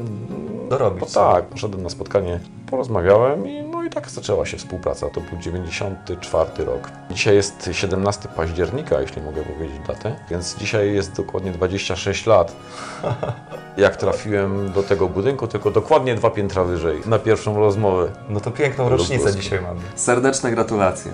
Dorobić 0.69 1.01
No 1.01 1.07
tak, 1.21 1.45
poszedłem 1.45 1.83
na 1.83 1.89
spotkanie, 1.89 2.39
porozmawiałem 2.69 3.47
i 3.47 3.68
i 3.89 3.91
tak 3.91 4.09
zaczęła 4.09 4.45
się 4.45 4.57
współpraca. 4.57 5.09
To 5.09 5.21
był 5.21 5.39
94 5.39 6.65
rok. 6.65 6.89
Dzisiaj 7.11 7.35
jest 7.35 7.69
17 7.71 8.29
października, 8.35 9.01
jeśli 9.01 9.21
mogę 9.21 9.41
powiedzieć 9.43 9.77
datę, 9.87 10.15
więc 10.29 10.57
dzisiaj 10.57 10.93
jest 10.93 11.15
dokładnie 11.15 11.51
26 11.51 12.25
lat 12.25 12.55
jak 13.77 13.95
trafiłem 13.95 14.71
do 14.71 14.83
tego 14.83 15.09
budynku, 15.09 15.47
tylko 15.47 15.71
dokładnie 15.71 16.15
dwa 16.15 16.29
piętra 16.29 16.63
wyżej, 16.63 17.01
na 17.05 17.19
pierwszą 17.19 17.59
rozmowę. 17.59 18.11
No 18.29 18.39
to 18.39 18.51
piękną 18.51 18.89
rocznicę 18.89 19.35
dzisiaj 19.35 19.61
mamy. 19.61 19.81
Serdeczne 19.95 20.51
gratulacje. 20.51 21.11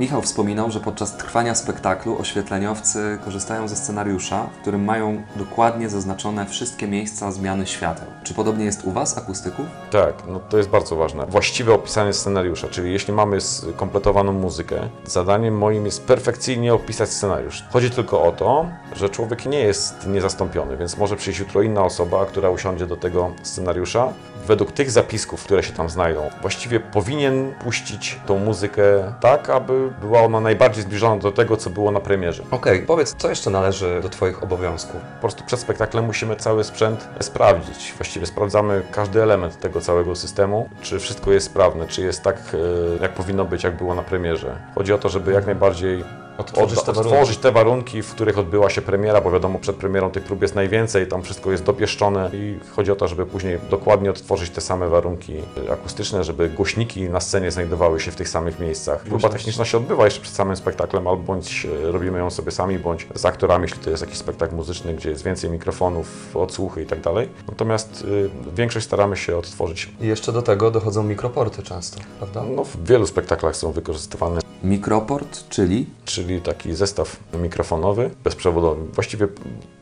Michał 0.00 0.22
wspominał, 0.22 0.70
że 0.70 0.80
podczas 0.80 1.16
trwania 1.16 1.54
spektaklu 1.54 2.18
oświetleniowcy 2.18 3.18
korzystają 3.24 3.68
ze 3.68 3.76
scenariusza, 3.76 4.44
w 4.44 4.60
którym 4.60 4.84
mają 4.84 5.22
dokładnie 5.36 5.88
zaznaczone 5.88 6.46
wszystkie 6.46 6.88
miejsca 6.88 7.32
zmiany 7.32 7.66
świateł. 7.66 8.06
Czy 8.24 8.34
podobnie 8.34 8.64
jest 8.64 8.84
u 8.84 8.90
Was, 8.90 9.18
akustyków? 9.18 9.66
Tak, 9.90 10.14
no 10.28 10.40
to 10.40 10.56
jest 10.56 10.68
bardzo 10.68 10.96
ważne. 10.96 11.26
Właściwe 11.26 11.74
opisanie 11.74 12.12
scenariusza, 12.12 12.68
czyli 12.68 12.92
jeśli 12.92 13.14
mamy 13.14 13.40
skompletowaną 13.40 14.32
muzykę, 14.32 14.88
zadaniem 15.04 15.58
moim 15.58 15.86
jest 15.86 16.06
perfekcyjnie 16.06 16.74
opisać 16.74 17.10
scenariusz. 17.10 17.64
Chodzi 17.70 17.90
tylko 17.90 18.22
o 18.22 18.32
to, 18.32 18.66
że 18.96 19.08
człowiek 19.08 19.46
nie 19.46 19.60
jest 19.60 20.06
niezastąpiony, 20.06 20.76
więc 20.76 20.98
może 20.98 21.16
przyjść 21.16 21.40
jutro 21.40 21.62
inna 21.62 21.84
osoba, 21.84 22.26
która 22.26 22.50
usiądzie 22.50 22.86
do 22.86 22.96
tego 22.96 23.30
scenariusza. 23.42 24.12
Według 24.50 24.72
tych 24.72 24.90
zapisków, 24.90 25.44
które 25.44 25.62
się 25.62 25.72
tam 25.72 25.90
znajdą, 25.90 26.30
właściwie 26.40 26.80
powinien 26.80 27.54
puścić 27.64 28.20
tą 28.26 28.38
muzykę 28.38 28.82
tak, 29.20 29.50
aby 29.50 29.90
była 30.00 30.22
ona 30.22 30.40
najbardziej 30.40 30.82
zbliżona 30.82 31.16
do 31.16 31.32
tego, 31.32 31.56
co 31.56 31.70
było 31.70 31.90
na 31.90 32.00
premierze. 32.00 32.42
Okej, 32.50 32.82
powiedz, 32.82 33.14
co 33.18 33.28
jeszcze 33.28 33.50
należy 33.50 34.00
do 34.02 34.08
Twoich 34.08 34.42
obowiązków? 34.42 35.00
Po 35.00 35.20
prostu 35.20 35.44
przed 35.44 35.60
spektaklem 35.60 36.04
musimy 36.04 36.36
cały 36.36 36.64
sprzęt 36.64 37.08
sprawdzić. 37.20 37.94
Właściwie 37.98 38.26
sprawdzamy 38.26 38.82
każdy 38.92 39.22
element 39.22 39.60
tego 39.60 39.80
całego 39.80 40.16
systemu, 40.16 40.68
czy 40.82 40.98
wszystko 40.98 41.32
jest 41.32 41.46
sprawne, 41.46 41.86
czy 41.86 42.02
jest 42.02 42.22
tak, 42.22 42.36
e, 42.36 43.02
jak 43.02 43.14
powinno 43.14 43.44
być, 43.44 43.64
jak 43.64 43.76
było 43.76 43.94
na 43.94 44.02
premierze. 44.02 44.56
Chodzi 44.74 44.92
o 44.92 44.98
to, 44.98 45.08
żeby 45.08 45.32
jak 45.32 45.46
najbardziej 45.46 46.04
Odtworzyć 46.40 46.78
odda- 46.78 46.86
te 46.86 46.92
warunki. 46.92 47.10
odtworzyć 47.10 47.38
te 47.38 47.52
warunki, 47.52 48.02
w 48.02 48.10
których 48.14 48.38
odbyła 48.38 48.70
się 48.70 48.82
premiera, 48.82 49.20
bo 49.20 49.30
wiadomo, 49.30 49.58
przed 49.58 49.76
premierą 49.76 50.10
tych 50.10 50.24
prób 50.24 50.42
jest 50.42 50.54
najwięcej, 50.54 51.06
tam 51.06 51.22
wszystko 51.22 51.50
jest 51.50 51.64
dopieszczone 51.64 52.30
i 52.34 52.58
chodzi 52.76 52.90
o 52.92 52.96
to, 52.96 53.08
żeby 53.08 53.26
później 53.26 53.58
dokładnie 53.70 54.10
odtworzyć 54.10 54.50
te 54.50 54.60
same 54.60 54.88
warunki 54.88 55.34
akustyczne, 55.72 56.24
żeby 56.24 56.48
głośniki 56.50 57.02
na 57.02 57.20
scenie 57.20 57.50
znajdowały 57.50 58.00
się 58.00 58.10
w 58.10 58.16
tych 58.16 58.28
samych 58.28 58.60
miejscach. 58.60 59.02
Próba 59.02 59.28
techniczna 59.28 59.64
się 59.64 59.78
odbywa 59.78 60.04
jeszcze 60.04 60.20
przed 60.20 60.34
samym 60.34 60.56
spektaklem, 60.56 61.06
albo 61.06 61.22
bądź 61.22 61.66
e, 61.88 61.92
robimy 61.92 62.18
ją 62.18 62.30
sobie 62.30 62.50
sami, 62.50 62.78
bądź 62.78 63.06
z 63.14 63.24
aktorami, 63.24 63.62
jeśli 63.62 63.78
to 63.78 63.90
jest 63.90 64.02
jakiś 64.02 64.18
spektakl 64.18 64.54
muzyczny, 64.54 64.94
gdzie 64.94 65.10
jest 65.10 65.24
więcej 65.24 65.50
mikrofonów, 65.50 66.36
odsłuchy 66.36 66.82
i 66.82 66.86
tak 66.86 67.00
dalej. 67.00 67.28
Natomiast 67.48 68.04
y, 68.04 68.30
większość 68.56 68.86
staramy 68.86 69.16
się 69.16 69.36
odtworzyć. 69.36 69.90
I 70.00 70.06
jeszcze 70.06 70.32
do 70.32 70.42
tego 70.42 70.70
dochodzą 70.70 71.02
mikroporty 71.02 71.62
często, 71.62 72.00
prawda? 72.18 72.42
No, 72.56 72.64
w 72.64 72.84
wielu 72.84 73.06
spektaklach 73.06 73.56
są 73.56 73.72
wykorzystywane 73.72 74.40
Mikroport, 74.64 75.48
czyli 75.48 75.86
czyli 76.04 76.29
taki 76.38 76.74
zestaw 76.74 77.16
mikrofonowy, 77.34 78.10
bezprzewodowy. 78.24 78.86
Właściwie 78.92 79.28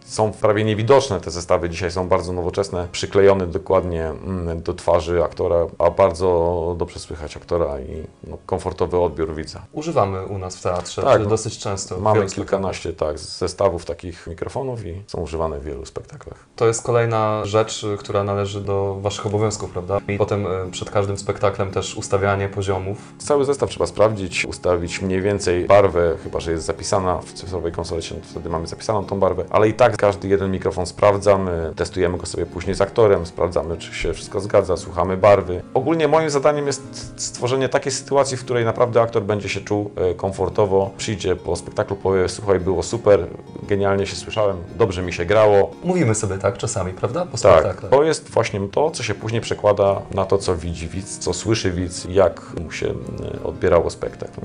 są 0.09 0.33
prawie 0.33 0.65
niewidoczne 0.65 1.21
te 1.21 1.31
zestawy, 1.31 1.69
dzisiaj 1.71 1.91
są 1.91 2.09
bardzo 2.09 2.33
nowoczesne, 2.33 2.89
przyklejony 2.93 3.47
dokładnie 3.47 4.07
mm, 4.07 4.63
do 4.63 4.75
twarzy 4.75 5.25
aktora, 5.25 5.57
a 5.79 5.91
bardzo 5.91 6.75
dobrze 6.79 6.99
słychać 6.99 7.37
aktora 7.37 7.81
i 7.81 8.03
no, 8.27 8.39
komfortowy 8.47 8.99
odbiór 8.99 9.35
widza. 9.35 9.63
używamy 9.73 10.27
u 10.27 10.39
nas 10.39 10.57
w 10.57 10.63
teatrze, 10.63 11.03
Tak, 11.03 11.23
no. 11.23 11.29
dosyć 11.29 11.59
często. 11.59 11.99
Mamy 12.01 12.27
kilkanaście 12.27 12.93
tak, 12.93 13.19
zestawów 13.19 13.85
takich 13.85 14.27
mikrofonów 14.27 14.87
i 14.87 15.03
są 15.07 15.21
używane 15.21 15.59
w 15.61 15.65
wielu 15.65 15.87
spektaklach. 15.87 16.39
To 16.57 16.67
jest 16.67 16.83
kolejna 16.83 17.45
rzecz, 17.45 17.87
która 17.99 18.25
należy 18.25 18.61
do 18.61 18.97
Waszych 19.01 19.27
obowiązków, 19.27 19.71
prawda? 19.71 20.01
I 20.09 20.19
potem 20.19 20.47
y, 20.47 20.71
przed 20.71 20.91
każdym 20.91 21.19
spektaklem 21.19 21.71
też 21.71 21.97
ustawianie 21.97 22.49
poziomów. 22.49 22.99
Cały 23.19 23.45
zestaw 23.45 23.71
trzeba 23.71 23.87
sprawdzić, 23.87 24.45
ustawić 24.45 25.03
mniej 25.03 25.23
więcej 25.23 25.65
barwę, 25.67 26.17
chyba 26.25 26.41
że 26.41 26.53
jest 26.53 26.65
zapisana 26.65 27.19
w 27.19 27.33
cyfrowej 27.33 27.73
konsolecie, 27.73 28.15
no 28.15 28.21
to 28.21 28.27
wtedy 28.29 28.49
mamy 28.49 28.67
zapisaną 28.67 29.05
tą 29.05 29.21
barwę, 29.21 29.45
ale 29.51 29.69
i 29.69 29.75
tak 29.75 29.98
każdy 29.99 30.29
jeden 30.29 30.51
mikrofon 30.51 30.87
sprawdzamy, 30.87 31.73
testujemy 31.77 32.19
go 32.19 32.27
sobie 32.27 32.47
później 32.47 32.75
z 32.75 32.81
aktorem, 32.81 33.27
sprawdzamy 33.27 33.77
czy 33.77 33.95
się 33.95 34.15
wszystko 34.15 34.41
zgadza, 34.41 34.77
słuchamy 34.77 35.17
barwy. 35.17 35.63
Ogólnie 35.75 36.09
moim 36.09 36.31
zadaniem 36.31 36.67
jest 36.67 37.13
stworzenie 37.17 37.69
takiej 37.69 37.93
sytuacji, 37.93 38.37
w 38.37 38.45
której 38.45 38.65
naprawdę 38.65 39.01
aktor 39.01 39.23
będzie 39.23 39.49
się 39.49 39.61
czuł 39.61 39.91
e, 39.97 40.15
komfortowo, 40.15 40.91
przyjdzie 40.97 41.37
po 41.37 41.57
spektaklu, 41.57 41.97
powie 41.97 42.29
słuchaj 42.29 42.61
było 42.61 42.83
super, 42.83 43.27
genialnie 43.63 44.07
się 44.07 44.17
słyszałem, 44.17 44.57
dobrze 44.77 45.03
mi 45.03 45.13
się 45.13 45.25
grało, 45.25 45.71
Mówimy 45.85 46.15
sobie 46.15 46.39
tak 46.39 46.59
czasami, 46.59 46.93
prawda? 46.93 47.27
Po 47.27 47.39
tak, 47.39 47.81
to 47.91 48.03
jest 48.03 48.31
właśnie 48.31 48.61
to, 48.69 48.91
co 48.91 49.03
się 49.03 49.15
później 49.15 49.41
przekłada 49.41 50.03
na 50.11 50.25
to, 50.25 50.39
co 50.39 50.57
widzi 50.57 50.89
widz, 50.89 51.19
co 51.19 51.35
słyszy 51.35 51.71
widz, 51.71 52.05
jak 52.05 52.43
mu 52.65 52.71
się 52.71 52.87
e, 52.87 53.45
odbierało 53.45 53.91
spektakl. 53.91 54.41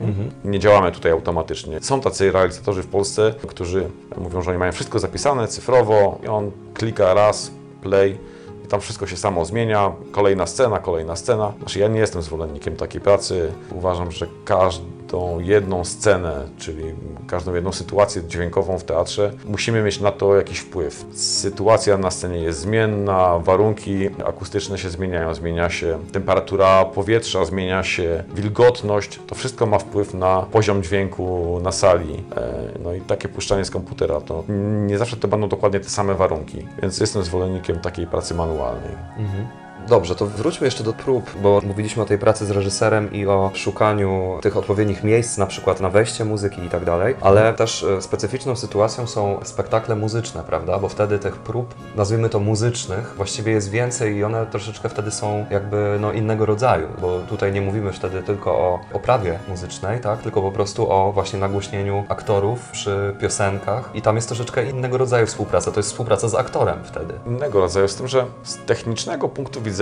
Nie 0.46 0.60
działamy 0.60 0.92
tutaj 0.92 1.12
automatycznie. 1.12 1.82
Są 1.82 2.02
tacy 2.02 2.32
realizatorzy 2.32 2.84
w 2.84 2.88
Polsce, 2.88 3.34
którzy 3.48 3.90
mówią, 4.18 4.42
że 4.42 4.50
oni 4.52 4.60
mają 4.60 4.72
wszystko 4.72 5.00
zapisane 5.00 5.43
cyfrowo 5.48 6.20
i 6.24 6.28
on 6.28 6.52
klika 6.74 7.14
raz, 7.14 7.52
play 7.82 8.18
i 8.66 8.68
tam 8.68 8.82
wszystko 8.82 9.08
się 9.08 9.18
samo 9.18 9.46
zmienia. 9.46 9.92
Kolejna 10.12 10.46
scena, 10.46 10.80
kolejna 10.80 11.16
scena. 11.16 11.54
Znaczy 11.58 11.80
ja 11.80 11.88
nie 11.88 12.00
jestem 12.00 12.22
zwolennikiem 12.22 12.76
takiej 12.76 13.02
pracy. 13.02 13.52
Uważam, 13.72 14.12
że 14.12 14.28
jedną 15.40 15.86
scenę, 15.86 16.44
czyli 16.58 16.84
każdą 17.28 17.54
jedną 17.54 17.72
sytuację 17.72 18.22
dźwiękową 18.28 18.80
w 18.80 18.84
teatrze, 18.84 19.32
musimy 19.46 19.84
mieć 19.84 20.00
na 20.00 20.12
to 20.12 20.36
jakiś 20.36 20.60
wpływ. 20.60 21.06
Sytuacja 21.14 21.98
na 21.98 22.12
scenie 22.12 22.40
jest 22.40 22.60
zmienna, 22.60 23.40
warunki 23.40 24.10
akustyczne 24.26 24.78
się 24.78 24.90
zmieniają, 24.90 25.34
zmienia 25.34 25.70
się 25.70 26.00
temperatura 26.12 26.86
powietrza, 26.86 27.46
zmienia 27.46 27.84
się 27.84 28.24
wilgotność. 28.36 29.20
To 29.28 29.36
wszystko 29.36 29.66
ma 29.66 29.80
wpływ 29.80 30.14
na 30.14 30.42
poziom 30.52 30.84
dźwięku 30.84 31.60
na 31.64 31.72
sali. 31.72 32.24
E, 32.36 32.54
No 32.84 32.94
i 32.94 33.02
takie 33.02 33.28
puszczanie 33.30 33.66
z 33.66 33.72
komputera, 33.72 34.22
to 34.22 34.44
nie 34.88 34.98
zawsze 34.98 35.18
to 35.18 35.28
będą 35.28 35.50
dokładnie 35.50 35.80
te 35.80 35.90
same 35.90 36.14
warunki, 36.16 36.68
więc 36.82 37.00
jestem 37.00 37.24
zwolennikiem 37.24 37.80
takiej 37.80 38.08
pracy 38.08 38.36
manualnej. 38.36 38.92
Dobrze, 39.88 40.16
to 40.16 40.26
wróćmy 40.26 40.68
jeszcze 40.68 40.84
do 40.84 40.94
prób, 40.94 41.32
bo 41.42 41.62
mówiliśmy 41.66 42.04
o 42.04 42.06
tej 42.06 42.18
pracy 42.18 42.46
z 42.46 42.52
reżyserem 42.52 43.14
i 43.14 43.26
o 43.28 43.52
szukaniu 43.54 44.40
tych 44.42 44.58
odpowiednich 44.58 45.04
miejsc, 45.04 45.38
na 45.38 45.46
przykład 45.46 45.80
na 45.80 45.90
wejście 45.90 46.26
muzyki 46.26 46.64
i 46.66 46.70
tak 46.70 46.86
dalej, 46.86 47.16
ale 47.22 47.54
też 47.54 47.84
e, 47.84 48.02
specyficzną 48.02 48.56
sytuacją 48.56 49.08
są 49.08 49.40
spektakle 49.44 49.96
muzyczne, 49.96 50.44
prawda? 50.48 50.80
Bo 50.80 50.90
wtedy 50.90 51.20
tych 51.20 51.36
prób, 51.36 51.76
nazwijmy 51.96 52.30
to 52.30 52.40
muzycznych, 52.40 53.14
właściwie 53.18 53.52
jest 53.52 53.70
więcej 53.70 54.16
i 54.16 54.24
one 54.24 54.46
troszeczkę 54.46 54.90
wtedy 54.90 55.12
są 55.12 55.46
jakby 55.50 55.98
no, 56.00 56.12
innego 56.12 56.46
rodzaju, 56.46 56.88
bo 57.02 57.20
tutaj 57.20 57.52
nie 57.54 57.62
mówimy 57.62 57.94
wtedy 57.94 58.24
tylko 58.24 58.52
o 58.52 58.80
oprawie 58.94 59.40
muzycznej, 59.48 60.00
tak? 60.00 60.22
Tylko 60.22 60.42
po 60.42 60.52
prostu 60.52 60.92
o 60.92 61.12
właśnie 61.12 61.40
nagłośnieniu 61.40 62.04
aktorów 62.10 62.70
przy 62.72 63.16
piosenkach 63.22 63.90
i 63.94 64.02
tam 64.02 64.16
jest 64.16 64.28
troszeczkę 64.28 64.70
innego 64.70 64.98
rodzaju 64.98 65.28
współpraca, 65.28 65.72
to 65.72 65.80
jest 65.80 65.90
współpraca 65.90 66.28
z 66.28 66.36
aktorem 66.36 66.80
wtedy. 66.84 67.14
innego 67.28 67.60
rodzaju, 67.60 67.88
z 67.88 67.96
tym, 67.96 68.08
że 68.08 68.26
z 68.44 68.58
technicznego 68.58 69.30
punktu 69.30 69.62
widzenia 69.62 69.73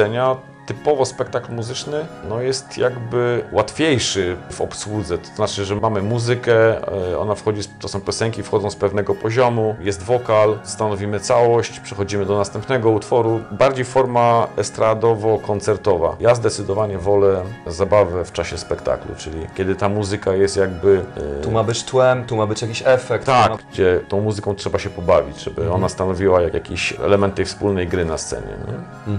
typowo 0.65 1.05
spektakl 1.05 1.53
muzyczny 1.53 2.05
no 2.29 2.41
jest 2.41 2.77
jakby 2.77 3.43
łatwiejszy 3.51 4.37
w 4.51 4.61
obsłudze. 4.61 5.17
To 5.17 5.35
znaczy, 5.35 5.65
że 5.65 5.75
mamy 5.75 6.01
muzykę, 6.01 6.87
e, 7.11 7.19
ona 7.19 7.35
wchodzi, 7.35 7.61
to 7.79 7.87
są 7.87 8.01
piosenki, 8.01 8.43
wchodzą 8.43 8.69
z 8.71 8.75
pewnego 8.75 9.15
poziomu, 9.15 9.75
jest 9.79 10.03
wokal, 10.03 10.59
stanowimy 10.63 11.19
całość, 11.19 11.79
przechodzimy 11.79 12.25
do 12.25 12.37
następnego 12.37 12.89
utworu. 12.89 13.39
Bardziej 13.51 13.85
forma 13.85 14.47
estradowo-koncertowa. 14.57 16.15
Ja 16.19 16.35
zdecydowanie 16.35 16.97
wolę 16.97 17.43
zabawę 17.67 18.25
w 18.25 18.31
czasie 18.31 18.57
spektaklu, 18.57 19.15
czyli 19.17 19.47
kiedy 19.55 19.75
ta 19.75 19.89
muzyka 19.89 20.33
jest 20.33 20.57
jakby... 20.57 21.01
e, 21.39 21.41
Tu 21.41 21.51
ma 21.51 21.63
być 21.63 21.83
tłem, 21.83 22.25
tu 22.25 22.35
ma 22.35 22.47
być 22.47 22.61
jakiś 22.61 22.83
efekt. 22.85 23.25
tu 23.25 23.31
ma... 23.31 23.47
tak, 23.49 23.57
gdzie 23.71 23.99
tą 24.07 24.21
muzyką 24.21 24.55
trzeba 24.55 24.79
się 24.79 24.89
pobawić, 24.89 25.43
żeby 25.43 25.71
ona 25.71 25.89
stanowiła 25.89 26.41
jak 26.41 26.53
jakiś 26.53 26.93
element 27.03 27.35
tej 27.35 27.45
wspólnej 27.45 27.87
gry 27.87 28.05
na 28.05 28.17
scenie. 28.17 28.53
Nie? 28.67 29.13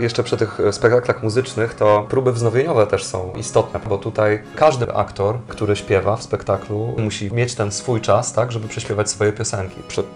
Jeszcze 0.00 0.22
przy 0.22 0.36
tych 0.36 0.60
spektaklach 0.70 1.22
muzycznych 1.22 1.74
to 1.74 2.06
próby 2.08 2.32
wznowieniowe 2.32 2.86
też 2.86 3.04
są 3.04 3.32
istotne, 3.36 3.80
bo 3.88 3.98
tutaj 3.98 4.42
każdy 4.56 4.94
aktor, 4.94 5.38
który 5.48 5.76
śpiewa 5.76 6.16
w 6.16 6.22
spektaklu, 6.22 6.94
musi 6.98 7.34
mieć 7.34 7.54
ten 7.54 7.72
swój 7.72 8.00
czas, 8.00 8.32
tak, 8.32 8.52
żeby 8.52 8.68
prześpiewać 8.68 9.10
swoje 9.10 9.32
piosenki. 9.32 9.82
Przed 9.88 10.06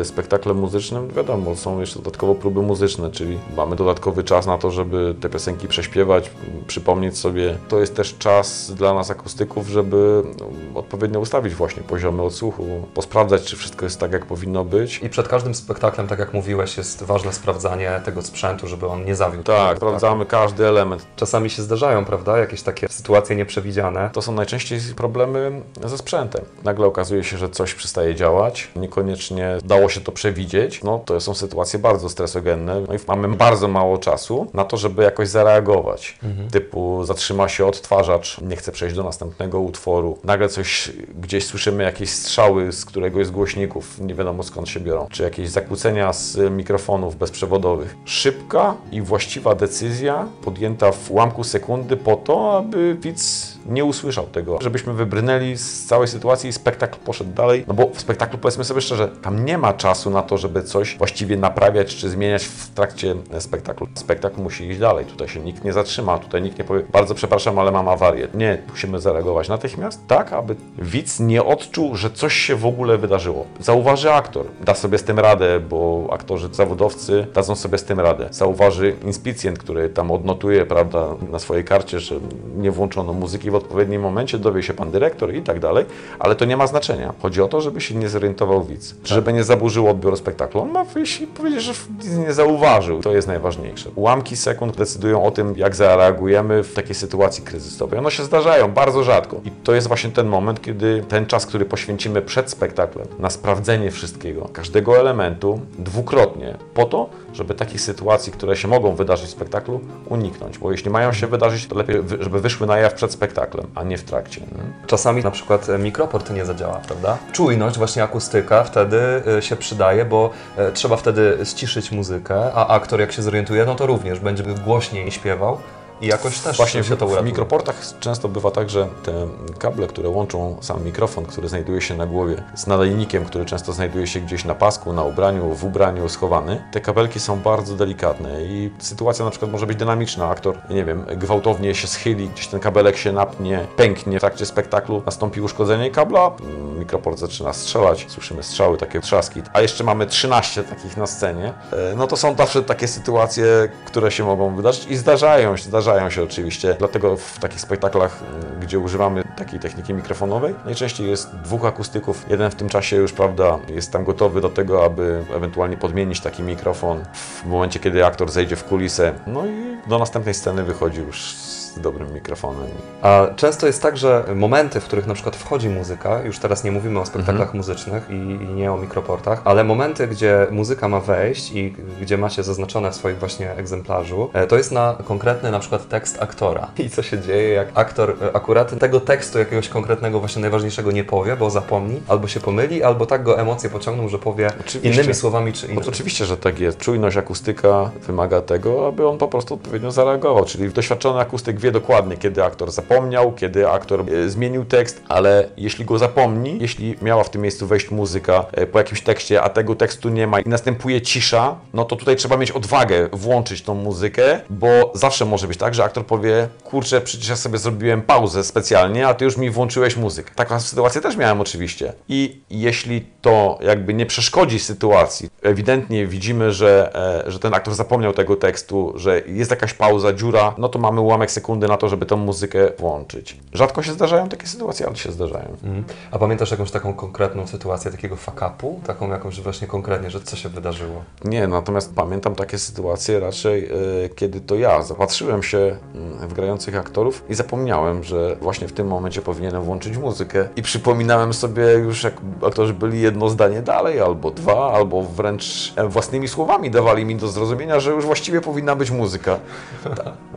y, 0.00 0.04
spektaklem 0.04 0.56
muzycznym, 0.56 1.08
wiadomo, 1.08 1.56
są 1.56 1.80
jeszcze 1.80 1.98
dodatkowo 1.98 2.34
próby 2.34 2.62
muzyczne, 2.62 3.10
czyli 3.10 3.38
mamy 3.56 3.76
dodatkowy 3.76 4.24
czas 4.24 4.46
na 4.46 4.58
to, 4.58 4.70
żeby 4.70 5.14
te 5.20 5.28
piosenki 5.28 5.68
prześpiewać, 5.68 6.30
przypomnieć 6.66 7.18
sobie. 7.18 7.58
To 7.68 7.80
jest 7.80 7.96
też 7.96 8.18
czas 8.18 8.72
dla 8.74 8.94
nas 8.94 9.10
akustyków, 9.10 9.68
żeby 9.68 10.22
no, 10.40 10.80
odpowiednio 10.80 11.20
ustawić 11.20 11.54
właśnie 11.54 11.82
poziomy 11.82 12.22
odsłuchu, 12.22 12.64
posprawdzać, 12.94 13.42
czy 13.42 13.56
wszystko 13.56 13.86
jest 13.86 14.00
tak, 14.00 14.12
jak 14.12 14.26
powinno 14.26 14.64
być. 14.64 15.00
I 15.02 15.08
przed 15.08 15.28
każdym 15.28 15.54
spektaklem, 15.54 16.08
tak 16.08 16.18
jak 16.18 16.34
mówiłeś, 16.34 16.76
jest 16.76 17.02
ważne 17.02 17.32
sprawdzanie 17.32 18.00
tego 18.04 18.22
sprzętu, 18.22 18.66
żeby 18.66 18.86
on 18.86 19.04
nie 19.04 19.14
zawiódł. 19.20 19.44
Tak, 19.44 19.76
sprawdzamy 19.76 20.26
każdy 20.26 20.66
element. 20.66 21.06
Czasami 21.16 21.50
się 21.50 21.62
zdarzają, 21.62 22.04
prawda, 22.04 22.38
jakieś 22.38 22.62
takie 22.62 22.88
sytuacje 22.88 23.36
nieprzewidziane. 23.36 24.10
To 24.12 24.22
są 24.22 24.32
najczęściej 24.32 24.80
problemy 24.96 25.62
ze 25.84 25.98
sprzętem. 25.98 26.44
Nagle 26.64 26.86
okazuje 26.86 27.24
się, 27.24 27.38
że 27.38 27.48
coś 27.48 27.74
przestaje 27.74 28.14
działać, 28.14 28.70
niekoniecznie 28.76 29.58
dało 29.64 29.88
się 29.88 30.00
to 30.00 30.12
przewidzieć. 30.12 30.82
No 30.82 30.98
to 31.04 31.20
są 31.20 31.34
sytuacje 31.34 31.78
bardzo 31.78 32.08
stresogenne. 32.08 32.80
No 32.88 32.94
i 32.94 32.98
mamy 33.08 33.28
bardzo 33.28 33.68
mało 33.68 33.98
czasu 33.98 34.46
na 34.54 34.64
to, 34.64 34.76
żeby 34.76 35.02
jakoś 35.02 35.28
zareagować. 35.28 36.18
Typu 36.50 37.04
zatrzyma 37.04 37.48
się 37.48 37.66
odtwarzacz, 37.66 38.40
nie 38.40 38.56
chce 38.56 38.72
przejść 38.72 38.96
do 38.96 39.02
następnego 39.02 39.60
utworu. 39.60 40.18
Nagle 40.24 40.48
coś, 40.48 40.92
gdzieś 41.20 41.46
słyszymy 41.46 41.82
jakieś 41.82 42.10
strzały 42.10 42.72
z 42.72 42.84
któregoś 42.84 43.26
z 43.26 43.30
głośników, 43.30 43.98
nie 43.98 44.14
wiadomo 44.14 44.42
skąd 44.42 44.68
się 44.68 44.80
biorą. 44.80 45.06
Czy 45.10 45.22
jakieś 45.22 45.48
zakłócenia 45.48 46.12
z 46.12 46.50
mikrofonów 46.50 47.16
bezprzewodowych. 47.16 47.96
Szybka 48.04 48.74
i 48.92 49.02
właściwa 49.10 49.54
decyzja 49.54 50.26
podjęta 50.42 50.92
w 50.92 51.10
ułamku 51.10 51.44
sekundy 51.44 51.96
po 51.96 52.16
to, 52.16 52.56
aby 52.58 52.96
widz 53.00 53.58
nie 53.66 53.84
usłyszał 53.84 54.26
tego, 54.26 54.58
żebyśmy 54.62 54.92
wybrnęli 54.92 55.56
z 55.56 55.86
całej 55.86 56.08
sytuacji 56.08 56.50
i 56.50 56.52
spektakl 56.52 56.98
poszedł 57.04 57.32
dalej, 57.32 57.64
no 57.68 57.74
bo 57.74 57.90
w 57.94 58.00
spektaklu 58.00 58.38
powiedzmy 58.38 58.64
sobie 58.64 58.80
szczerze, 58.80 59.08
tam 59.08 59.44
nie 59.44 59.58
ma 59.58 59.72
czasu 59.72 60.10
na 60.10 60.22
to, 60.22 60.38
żeby 60.38 60.62
coś 60.62 60.98
właściwie 60.98 61.36
naprawiać 61.36 61.96
czy 61.96 62.08
zmieniać 62.08 62.44
w 62.44 62.74
trakcie 62.74 63.14
spektaklu. 63.38 63.86
Spektakl 63.94 64.42
musi 64.42 64.68
iść 64.68 64.78
dalej, 64.78 65.04
tutaj 65.04 65.28
się 65.28 65.40
nikt 65.40 65.64
nie 65.64 65.72
zatrzyma, 65.72 66.18
tutaj 66.18 66.42
nikt 66.42 66.58
nie 66.58 66.64
powie, 66.64 66.82
bardzo 66.92 67.14
przepraszam, 67.14 67.58
ale 67.58 67.70
mam 67.70 67.88
awarię. 67.88 68.28
Nie, 68.34 68.62
musimy 68.70 69.00
zareagować 69.00 69.48
natychmiast, 69.48 70.06
tak, 70.06 70.32
aby 70.32 70.56
widz 70.78 71.20
nie 71.20 71.44
odczuł, 71.44 71.96
że 71.96 72.10
coś 72.10 72.34
się 72.34 72.56
w 72.56 72.66
ogóle 72.66 72.98
wydarzyło. 72.98 73.46
Zauważy 73.60 74.12
aktor, 74.12 74.46
da 74.64 74.74
sobie 74.74 74.98
z 74.98 75.04
tym 75.04 75.18
radę, 75.18 75.60
bo 75.60 76.08
aktorzy 76.10 76.48
zawodowcy 76.52 77.26
dadzą 77.34 77.56
sobie 77.56 77.78
z 77.78 77.84
tym 77.84 78.00
radę. 78.00 78.28
Zauważy 78.30 78.96
inspicjent, 79.04 79.58
który 79.58 79.88
tam 79.88 80.10
odnotuje, 80.10 80.66
prawda, 80.66 81.06
na 81.30 81.38
swojej 81.38 81.64
karcie, 81.64 82.00
że 82.00 82.14
nie 82.56 82.70
włączono 82.70 83.12
muzyki 83.12 83.49
w 83.50 83.54
odpowiednim 83.54 84.02
momencie, 84.02 84.38
dowie 84.38 84.62
się 84.62 84.74
pan 84.74 84.90
dyrektor 84.90 85.34
i 85.34 85.42
tak 85.42 85.60
dalej, 85.60 85.84
ale 86.18 86.34
to 86.34 86.44
nie 86.44 86.56
ma 86.56 86.66
znaczenia. 86.66 87.14
Chodzi 87.22 87.42
o 87.42 87.48
to, 87.48 87.60
żeby 87.60 87.80
się 87.80 87.94
nie 87.94 88.08
zorientował 88.08 88.64
widz, 88.64 88.94
żeby 89.04 89.32
nie 89.32 89.44
zaburzyło 89.44 89.90
odbioru 89.90 90.16
spektaklu. 90.16 90.60
On 90.60 90.70
ma 90.70 90.84
wyjść 90.84 91.20
i 91.20 91.26
powiedzieć, 91.26 91.62
że 91.62 91.72
nic 91.98 92.16
nie 92.16 92.32
zauważył. 92.32 93.02
To 93.02 93.12
jest 93.12 93.28
najważniejsze. 93.28 93.90
Ułamki 93.94 94.36
sekund 94.36 94.76
decydują 94.76 95.24
o 95.24 95.30
tym, 95.30 95.54
jak 95.56 95.74
zareagujemy 95.74 96.62
w 96.62 96.74
takiej 96.74 96.94
sytuacji 96.94 97.44
kryzysowej. 97.44 97.98
One 97.98 98.10
się 98.10 98.24
zdarzają 98.24 98.72
bardzo 98.72 99.02
rzadko. 99.04 99.40
I 99.44 99.50
to 99.50 99.74
jest 99.74 99.88
właśnie 99.88 100.10
ten 100.10 100.26
moment, 100.26 100.62
kiedy 100.62 101.04
ten 101.08 101.26
czas, 101.26 101.46
który 101.46 101.64
poświęcimy 101.64 102.22
przed 102.22 102.50
spektaklem 102.50 103.06
na 103.18 103.30
sprawdzenie 103.30 103.90
wszystkiego, 103.90 104.48
każdego 104.52 104.98
elementu 104.98 105.60
dwukrotnie, 105.78 106.54
po 106.74 106.84
to, 106.84 107.08
żeby 107.32 107.54
takich 107.54 107.80
sytuacji, 107.80 108.32
które 108.32 108.56
się 108.56 108.68
mogą 108.68 108.94
wydarzyć 108.94 109.26
w 109.26 109.30
spektaklu, 109.30 109.80
uniknąć. 110.08 110.58
Bo 110.58 110.72
jeśli 110.72 110.90
mają 110.90 111.12
się 111.12 111.26
wydarzyć, 111.26 111.66
to 111.66 111.78
lepiej, 111.78 111.96
żeby 112.20 112.40
wyszły 112.40 112.66
na 112.66 112.78
jaw 112.78 112.94
przed 112.94 113.12
spektaklem, 113.12 113.66
a 113.74 113.82
nie 113.82 113.98
w 113.98 114.04
trakcie. 114.04 114.40
nie? 114.40 114.86
Czasami 114.86 115.22
na 115.22 115.30
przykład 115.30 115.68
e, 115.68 115.78
mikroport 115.78 116.30
nie 116.30 116.44
zadziała, 116.44 116.80
prawda? 116.86 117.18
Czujność, 117.32 117.78
właśnie 117.78 118.02
akustyka 118.02 118.64
wtedy 118.64 119.22
e, 119.38 119.42
się 119.42 119.56
przydaje, 119.56 120.04
bo 120.04 120.30
e, 120.56 120.72
trzeba 120.72 120.96
wtedy 120.96 121.38
ściszyć 121.44 121.92
muzykę, 121.92 122.52
a 122.54 122.66
aktor 122.66 123.00
jak 123.00 123.12
się 123.12 123.22
zorientuje, 123.22 123.64
no 123.64 123.74
to 123.74 123.86
również 123.86 124.20
będzie 124.20 124.44
głośniej 124.64 125.10
śpiewał 125.10 125.58
i 126.00 126.06
jakoś 126.06 126.38
też 126.38 126.56
Właśnie 126.56 126.84
się 126.84 126.94
w, 126.94 126.98
to 126.98 127.06
w 127.06 127.08
uratuje. 127.08 127.30
mikroportach 127.30 127.76
często 128.00 128.28
bywa 128.28 128.50
tak, 128.50 128.70
że 128.70 128.88
te 129.02 129.12
kable, 129.58 129.86
które 129.86 130.08
łączą 130.08 130.56
sam 130.60 130.84
mikrofon, 130.84 131.26
który 131.26 131.48
znajduje 131.48 131.80
się 131.80 131.96
na 131.96 132.06
głowie, 132.06 132.42
z 132.54 132.66
nadajnikiem, 132.66 133.24
który 133.24 133.44
często 133.44 133.72
znajduje 133.72 134.06
się 134.06 134.20
gdzieś 134.20 134.44
na 134.44 134.54
pasku, 134.54 134.92
na 134.92 135.04
ubraniu, 135.04 135.54
w 135.54 135.64
ubraniu 135.64 136.08
schowany, 136.08 136.62
te 136.72 136.80
kabelki 136.80 137.20
są 137.20 137.40
bardzo 137.40 137.74
delikatne 137.76 138.44
i 138.44 138.70
sytuacja 138.78 139.24
na 139.24 139.30
przykład 139.30 139.52
może 139.52 139.66
być 139.66 139.78
dynamiczna. 139.78 140.28
Aktor, 140.28 140.58
nie 140.70 140.84
wiem, 140.84 141.06
gwałtownie 141.16 141.74
się 141.74 141.86
schyli, 141.86 142.28
gdzieś 142.28 142.46
ten 142.48 142.60
kabelek 142.60 142.96
się 142.96 143.12
napnie, 143.12 143.66
pęknie 143.76 144.18
w 144.18 144.20
trakcie 144.20 144.46
spektaklu, 144.46 145.02
nastąpi 145.06 145.40
uszkodzenie 145.40 145.90
kabla, 145.90 146.30
mikroport 146.78 147.18
zaczyna 147.18 147.52
strzelać, 147.52 148.06
słyszymy 148.08 148.42
strzały, 148.42 148.76
takie 148.76 149.00
trzaski, 149.00 149.42
a 149.52 149.60
jeszcze 149.60 149.84
mamy 149.84 150.06
13 150.06 150.64
takich 150.64 150.96
na 150.96 151.06
scenie, 151.06 151.52
e, 151.72 151.94
no 151.96 152.06
to 152.06 152.16
są 152.16 152.36
zawsze 152.36 152.62
takie 152.62 152.88
sytuacje, 152.88 153.44
które 153.86 154.10
się 154.10 154.24
mogą 154.24 154.56
wydarzyć 154.56 154.86
i 154.86 154.96
zdarzają 154.96 155.56
się, 155.56 155.64
zdarzają 155.64 155.89
się 156.08 156.22
oczywiście. 156.22 156.76
Dlatego 156.78 157.16
w 157.16 157.38
takich 157.38 157.60
spektaklach, 157.60 158.22
mm, 158.22 158.60
gdzie 158.60 158.78
używamy 158.78 159.24
takiej 159.36 159.60
techniki 159.60 159.94
mikrofonowej, 159.94 160.54
najczęściej 160.64 161.10
jest 161.10 161.36
dwóch 161.36 161.64
akustyków. 161.64 162.26
Jeden 162.30 162.50
w 162.50 162.54
tym 162.54 162.68
czasie 162.68 162.96
już, 162.96 163.12
prawda, 163.12 163.58
jest 163.68 163.92
tam 163.92 164.04
gotowy 164.04 164.40
do 164.40 164.48
tego, 164.48 164.84
aby 164.84 165.24
ewentualnie 165.36 165.76
podmienić 165.76 166.20
taki 166.20 166.42
mikrofon 166.42 167.04
w 167.12 167.46
momencie, 167.46 167.80
kiedy 167.80 168.06
aktor 168.06 168.30
zejdzie 168.30 168.56
w 168.56 168.64
kulisę. 168.64 169.12
No 169.26 169.46
i 169.46 169.88
do 169.88 169.98
następnej 169.98 170.34
sceny 170.34 170.64
wychodzi 170.64 171.00
już 171.00 171.34
z 171.74 171.80
dobrym 171.80 172.14
mikrofonem. 172.14 172.66
A 173.02 173.26
często 173.36 173.66
jest 173.66 173.82
tak, 173.82 173.96
że 173.96 174.24
momenty, 174.36 174.80
w 174.80 174.84
których 174.84 175.06
na 175.06 175.14
przykład 175.14 175.36
wchodzi 175.36 175.68
muzyka, 175.68 176.22
już 176.22 176.38
teraz 176.38 176.64
nie 176.64 176.72
mówimy 176.72 177.00
o 177.00 177.06
spektaklach 177.06 177.40
Mhm. 177.40 177.56
muzycznych 177.56 178.10
i, 178.10 178.12
i 178.44 178.48
nie 178.54 178.72
o 178.72 178.76
mikroportach, 178.76 179.42
ale 179.44 179.64
momenty, 179.64 180.06
gdzie 180.06 180.46
muzyka 180.50 180.88
ma 180.88 181.00
wejść 181.00 181.52
i 181.52 181.74
gdzie 182.00 182.18
macie 182.18 182.42
zaznaczone 182.42 182.90
w 182.90 182.94
swoim 182.94 183.16
właśnie 183.16 183.52
egzemplarzu, 183.52 184.30
e, 184.32 184.46
to 184.46 184.56
jest 184.56 184.72
na 184.72 184.96
konkretny 185.04 185.50
na 185.50 185.58
przykład 185.58 185.88
tekst 185.88 186.22
aktora. 186.22 186.68
I 186.78 186.90
co 186.90 187.02
się 187.02 187.18
dzieje, 187.20 187.48
jak 187.48 187.68
aktor 187.74 188.16
e, 188.22 188.36
akurat 188.36 188.78
tego 188.78 189.00
tekstu 189.00 189.38
jakiegoś 189.38 189.68
konkretnego, 189.68 190.20
właśnie 190.20 190.40
najważniejszego 190.42 190.90
nie 190.92 191.04
powie, 191.04 191.36
bo 191.36 191.50
zapomni, 191.50 192.00
albo 192.08 192.28
się 192.28 192.40
pomyli, 192.40 192.82
albo 192.82 193.06
tak 193.06 193.22
go 193.22 193.38
emocje 193.40 193.70
pociągną, 193.70 194.08
że 194.08 194.18
powie 194.18 194.50
Oczywiście. 194.60 195.00
innymi 195.00 195.14
słowami 195.14 195.52
czy 195.52 195.66
innymi. 195.66 195.88
oczywiście, 195.88 196.24
że 196.24 196.36
tak 196.36 196.60
jest. 196.60 196.78
Czujność 196.78 197.16
akustyka 197.16 197.90
wymaga 198.06 198.40
tego, 198.42 198.88
aby 198.88 199.06
on 199.08 199.18
po 199.18 199.28
prostu 199.28 199.54
odpowiednio 199.54 199.90
zareagował. 199.90 200.44
Czyli 200.44 200.70
doświadczony 200.70 201.20
akustyk 201.20 201.59
wie 201.60 201.72
dokładnie, 201.72 202.16
kiedy 202.16 202.44
aktor 202.44 202.70
zapomniał, 202.70 203.32
kiedy 203.32 203.68
aktor 203.68 204.00
e, 204.00 204.28
zmienił 204.28 204.64
tekst, 204.64 205.02
ale 205.08 205.48
jeśli 205.56 205.84
go 205.84 205.98
zapomni, 205.98 206.58
jeśli 206.60 206.96
miała 207.02 207.24
w 207.24 207.30
tym 207.30 207.42
miejscu 207.42 207.66
wejść 207.66 207.90
muzyka 207.90 208.44
e, 208.52 208.66
po 208.66 208.78
jakimś 208.78 209.02
tekście, 209.02 209.42
a 209.42 209.48
tego 209.48 209.74
tekstu 209.74 210.08
nie 210.08 210.26
ma 210.26 210.40
i 210.40 210.48
następuje 210.48 211.00
cisza, 211.00 211.56
no 211.72 211.84
to 211.84 211.96
tutaj 211.96 212.16
trzeba 212.16 212.36
mieć 212.36 212.50
odwagę 212.50 213.08
włączyć 213.12 213.62
tą 213.62 213.74
muzykę, 213.74 214.40
bo 214.50 214.92
zawsze 214.94 215.24
może 215.24 215.48
być 215.48 215.58
tak, 215.58 215.74
że 215.74 215.84
aktor 215.84 216.06
powie, 216.06 216.48
kurczę, 216.64 217.00
przecież 217.00 217.28
ja 217.28 217.36
sobie 217.36 217.58
zrobiłem 217.58 218.02
pauzę 218.02 218.44
specjalnie, 218.44 219.08
a 219.08 219.14
ty 219.14 219.24
już 219.24 219.36
mi 219.36 219.50
włączyłeś 219.50 219.96
muzykę. 219.96 220.30
Taką 220.34 220.60
sytuację 220.60 221.00
też 221.00 221.16
miałem 221.16 221.40
oczywiście. 221.40 221.92
I 222.08 222.40
jeśli 222.50 223.06
to 223.22 223.58
jakby 223.62 223.94
nie 223.94 224.06
przeszkodzi 224.06 224.58
sytuacji, 224.58 225.28
ewidentnie 225.42 226.06
widzimy, 226.06 226.52
że, 226.52 226.90
e, 227.26 227.30
że 227.30 227.38
ten 227.38 227.54
aktor 227.54 227.74
zapomniał 227.74 228.12
tego 228.12 228.36
tekstu, 228.36 228.92
że 228.96 229.22
jest 229.26 229.50
jakaś 229.50 229.74
pauza, 229.74 230.12
dziura, 230.12 230.54
no 230.58 230.68
to 230.68 230.78
mamy 230.78 231.00
ułamek 231.00 231.30
sekundy 231.30 231.49
na 231.56 231.76
to, 231.76 231.88
żeby 231.88 232.06
tę 232.06 232.16
muzykę 232.16 232.58
włączyć. 232.78 233.36
Rzadko 233.52 233.82
się 233.82 233.92
zdarzają 233.92 234.28
takie 234.28 234.46
sytuacje, 234.46 234.86
ale 234.86 234.96
się 234.96 235.12
zdarzają. 235.12 235.48
Mhm. 235.64 235.84
A 236.10 236.18
pamiętasz 236.18 236.50
jakąś 236.50 236.70
taką 236.70 236.94
konkretną 236.94 237.46
sytuację 237.46 237.90
takiego 237.90 238.16
fakapu? 238.16 238.80
Taką 238.86 239.10
jakąś 239.10 239.40
właśnie 239.40 239.66
konkretnie, 239.66 240.10
że 240.10 240.20
co 240.20 240.36
się 240.36 240.48
wydarzyło? 240.48 241.02
Nie, 241.24 241.48
natomiast 241.48 241.94
pamiętam 241.94 242.34
takie 242.34 242.58
sytuacje 242.58 243.20
raczej, 243.20 243.70
e, 244.04 244.08
kiedy 244.08 244.40
to 244.40 244.54
ja 244.54 244.82
zapatrzyłem 244.82 245.42
się 245.42 245.76
mm, 245.94 246.28
w 246.28 246.34
grających 246.34 246.76
aktorów 246.76 247.24
i 247.28 247.34
zapomniałem, 247.34 248.04
że 248.04 248.36
właśnie 248.40 248.68
w 248.68 248.72
tym 248.72 248.86
momencie 248.86 249.22
powinienem 249.22 249.62
włączyć 249.62 249.96
muzykę 249.96 250.48
i 250.56 250.62
przypominałem 250.62 251.32
sobie 251.34 251.72
już, 251.72 252.04
jak 252.04 252.14
aktorzy 252.46 252.74
byli 252.74 253.00
jedno 253.00 253.28
zdanie 253.28 253.62
dalej, 253.62 254.00
albo 254.00 254.30
dwa, 254.30 254.72
albo 254.72 255.02
wręcz 255.02 255.72
e, 255.76 255.88
własnymi 255.88 256.28
słowami 256.28 256.70
dawali 256.70 257.04
mi 257.04 257.16
do 257.16 257.28
zrozumienia, 257.28 257.80
że 257.80 257.90
już 257.90 258.04
właściwie 258.06 258.40
powinna 258.40 258.76
być 258.76 258.90
muzyka. 258.90 259.38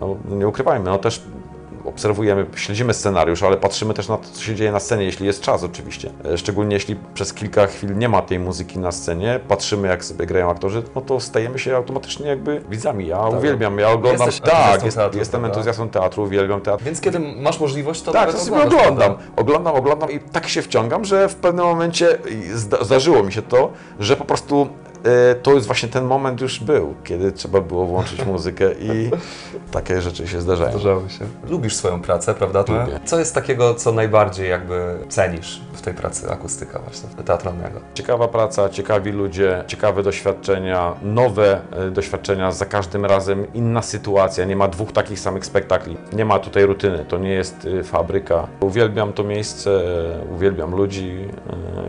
No, 0.01 0.15
nie 0.29 0.47
ukrywajmy, 0.47 0.85
no 0.85 0.99
też 1.03 1.21
obserwujemy, 1.85 2.45
śledzimy 2.55 2.93
scenariusz, 2.93 3.43
ale 3.43 3.57
patrzymy 3.57 3.93
też 3.93 4.07
na 4.09 4.17
to, 4.17 4.23
co 4.33 4.41
się 4.41 4.55
dzieje 4.55 4.71
na 4.71 4.79
scenie, 4.79 5.03
jeśli 5.05 5.25
jest 5.25 5.41
czas 5.41 5.63
oczywiście. 5.63 6.09
E, 6.33 6.37
Szczególnie 6.37 6.73
jeśli 6.75 6.95
przez 7.13 7.33
kilka 7.33 7.67
chwil 7.67 7.97
nie 7.97 8.09
ma 8.09 8.21
tej 8.21 8.39
muzyki 8.39 8.79
na 8.79 8.91
scenie, 8.91 9.39
patrzymy 9.47 9.87
jak 9.87 10.05
sobie 10.05 10.25
grają 10.25 10.49
aktorzy, 10.51 10.83
no 10.95 11.01
to 11.01 11.19
stajemy 11.19 11.59
się 11.59 11.75
automatycznie 11.75 12.27
jakby 12.27 12.61
widzami. 12.69 13.07
Ja 13.07 13.21
uwielbiam, 13.27 13.79
ja 13.79 13.89
oglądam, 13.91 14.27
Jesteś 14.27 14.51
tak, 14.51 14.83
jest, 14.83 14.97
teatru, 14.97 15.19
jestem 15.19 15.39
prawda? 15.41 15.55
entuzjastą 15.57 15.89
teatru, 15.89 16.23
uwielbiam 16.23 16.61
teatr. 16.61 16.83
Więc 16.83 17.01
kiedy 17.01 17.19
masz 17.19 17.59
możliwość, 17.59 18.01
to 18.01 18.11
Tak, 18.11 18.31
to 18.31 18.37
sobie 18.37 18.57
oglądam. 18.63 18.95
prawda? 18.97 19.17
Oglądam, 19.35 19.75
oglądam 19.75 20.11
i 20.11 20.19
tak 20.19 20.47
się 20.47 20.61
wciągam, 20.61 21.05
że 21.05 21.29
w 21.29 21.35
pewnym 21.35 21.65
momencie 21.65 22.17
zdarzyło 22.81 23.23
mi 23.23 23.33
się 23.33 23.41
to, 23.41 23.71
że 23.99 24.15
po 24.15 24.25
prostu 24.25 24.67
to 25.43 25.53
jest 25.53 25.67
właśnie 25.67 25.89
ten 25.89 26.05
moment 26.05 26.41
już 26.41 26.59
był, 26.59 26.93
kiedy 27.03 27.31
trzeba 27.31 27.61
było 27.61 27.85
włączyć 27.85 28.25
muzykę 28.33 28.73
i 28.79 29.11
takie 29.71 30.01
rzeczy 30.01 30.27
się 30.27 30.41
zdarzają. 30.41 30.71
Zdarzało 30.71 31.09
się. 31.09 31.25
Lubisz 31.49 31.75
swoją 31.75 32.01
pracę, 32.01 32.33
prawda? 32.33 32.59
Lubię. 32.59 32.99
Co 33.05 33.19
jest 33.19 33.35
takiego, 33.35 33.75
co 33.75 33.91
najbardziej 33.91 34.49
jakby 34.49 34.97
cenisz 35.09 35.61
w 35.73 35.81
tej 35.81 35.93
pracy 35.93 36.31
akustyka 36.31 36.79
właśnie 36.79 37.23
teatralnego? 37.25 37.79
Ciekawa 37.93 38.27
praca, 38.27 38.69
ciekawi 38.69 39.11
ludzie, 39.11 39.63
ciekawe 39.67 40.03
doświadczenia, 40.03 40.93
nowe 41.01 41.61
e, 41.71 41.91
doświadczenia, 41.91 42.51
za 42.51 42.65
każdym 42.65 43.05
razem 43.05 43.53
inna 43.53 43.81
sytuacja, 43.81 44.45
nie 44.45 44.55
ma 44.55 44.67
dwóch 44.67 44.91
takich 44.91 45.19
samych 45.19 45.45
spektakli, 45.45 45.97
nie 46.13 46.25
ma 46.25 46.39
tutaj 46.39 46.65
rutyny, 46.65 47.05
to 47.07 47.17
nie 47.17 47.29
jest 47.29 47.67
e, 47.79 47.83
fabryka. 47.83 48.47
Uwielbiam 48.59 49.13
to 49.13 49.23
miejsce, 49.23 49.71
e, 49.71 50.33
uwielbiam 50.35 50.75
ludzi, 50.75 51.27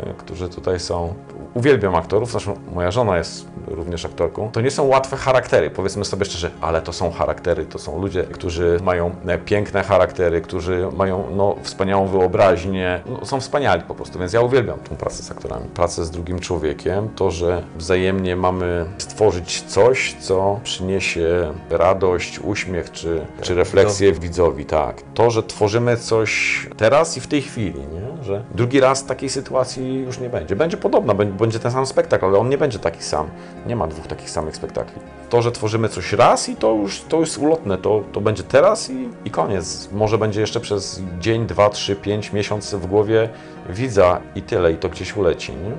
e, 0.08 0.14
którzy 0.18 0.48
tutaj 0.48 0.80
są. 0.80 1.14
Uwielbiam 1.54 1.94
aktorów, 1.94 2.30
zresztą 2.30 2.54
moja 2.74 2.90
żona 2.90 3.03
jest 3.12 3.46
również 3.66 4.04
aktorką. 4.04 4.50
To 4.52 4.60
nie 4.60 4.70
są 4.70 4.84
łatwe 4.84 5.16
charaktery, 5.16 5.70
powiedzmy 5.70 6.04
sobie 6.04 6.24
szczerze, 6.24 6.50
ale 6.60 6.82
to 6.82 6.92
są 6.92 7.10
charaktery, 7.10 7.66
to 7.66 7.78
są 7.78 8.00
ludzie, 8.02 8.22
którzy 8.22 8.78
mają 8.82 9.14
e, 9.26 9.38
piękne 9.38 9.82
charaktery, 9.82 10.40
którzy 10.40 10.88
mają 10.96 11.24
no, 11.36 11.56
wspaniałą 11.62 12.06
wyobraźnię, 12.06 13.00
no, 13.06 13.26
są 13.26 13.40
wspaniali 13.40 13.82
po 13.82 13.94
prostu, 13.94 14.18
więc 14.18 14.32
ja 14.32 14.40
uwielbiam 14.40 14.78
tą 14.78 14.96
pracę 14.96 15.22
z 15.22 15.30
aktorami. 15.30 15.66
Pracę 15.74 16.04
z 16.04 16.10
drugim 16.10 16.38
człowiekiem, 16.38 17.08
to, 17.16 17.30
że 17.30 17.62
wzajemnie 17.76 18.36
mamy 18.36 18.86
stworzyć 18.98 19.62
coś, 19.62 20.16
co 20.20 20.60
przyniesie 20.64 21.52
radość, 21.70 22.38
uśmiech 22.38 22.92
czy, 22.92 23.26
czy 23.40 23.54
refleksję 23.54 24.12
widzowi, 24.12 24.64
tak. 24.64 25.02
To, 25.14 25.30
że 25.30 25.42
tworzymy 25.42 25.96
coś 25.96 26.66
teraz 26.76 27.16
i 27.16 27.20
w 27.20 27.26
tej 27.26 27.42
chwili, 27.42 27.80
nie? 27.80 28.13
Że 28.24 28.44
drugi 28.54 28.80
raz 28.80 29.04
takiej 29.04 29.28
sytuacji 29.28 29.94
już 29.98 30.18
nie 30.18 30.28
będzie. 30.28 30.56
Będzie 30.56 30.76
podobna, 30.76 31.14
bę- 31.14 31.32
będzie 31.32 31.58
ten 31.58 31.72
sam 31.72 31.86
spektakl, 31.86 32.26
ale 32.26 32.38
on 32.38 32.48
nie 32.48 32.58
będzie 32.58 32.78
taki 32.78 33.02
sam. 33.02 33.26
Nie 33.66 33.76
ma 33.76 33.86
dwóch 33.86 34.06
takich 34.06 34.30
samych 34.30 34.56
spektakli. 34.56 35.02
To, 35.30 35.42
że 35.42 35.52
tworzymy 35.52 35.88
coś 35.88 36.12
raz 36.12 36.48
i 36.48 36.56
to 36.56 36.74
już 36.74 37.00
to 37.00 37.20
jest 37.20 37.38
ulotne, 37.38 37.78
to, 37.78 38.02
to 38.12 38.20
będzie 38.20 38.42
teraz 38.42 38.90
i, 38.90 39.08
i 39.24 39.30
koniec. 39.30 39.88
Może 39.92 40.18
będzie 40.18 40.40
jeszcze 40.40 40.60
przez 40.60 41.02
dzień, 41.20 41.46
dwa, 41.46 41.70
trzy, 41.70 41.96
pięć 41.96 42.32
miesięcy 42.32 42.78
w 42.78 42.86
głowie 42.86 43.28
widza 43.68 44.20
i 44.34 44.42
tyle, 44.42 44.72
i 44.72 44.76
to 44.76 44.88
gdzieś 44.88 45.16
uleci. 45.16 45.52
Nie? 45.52 45.72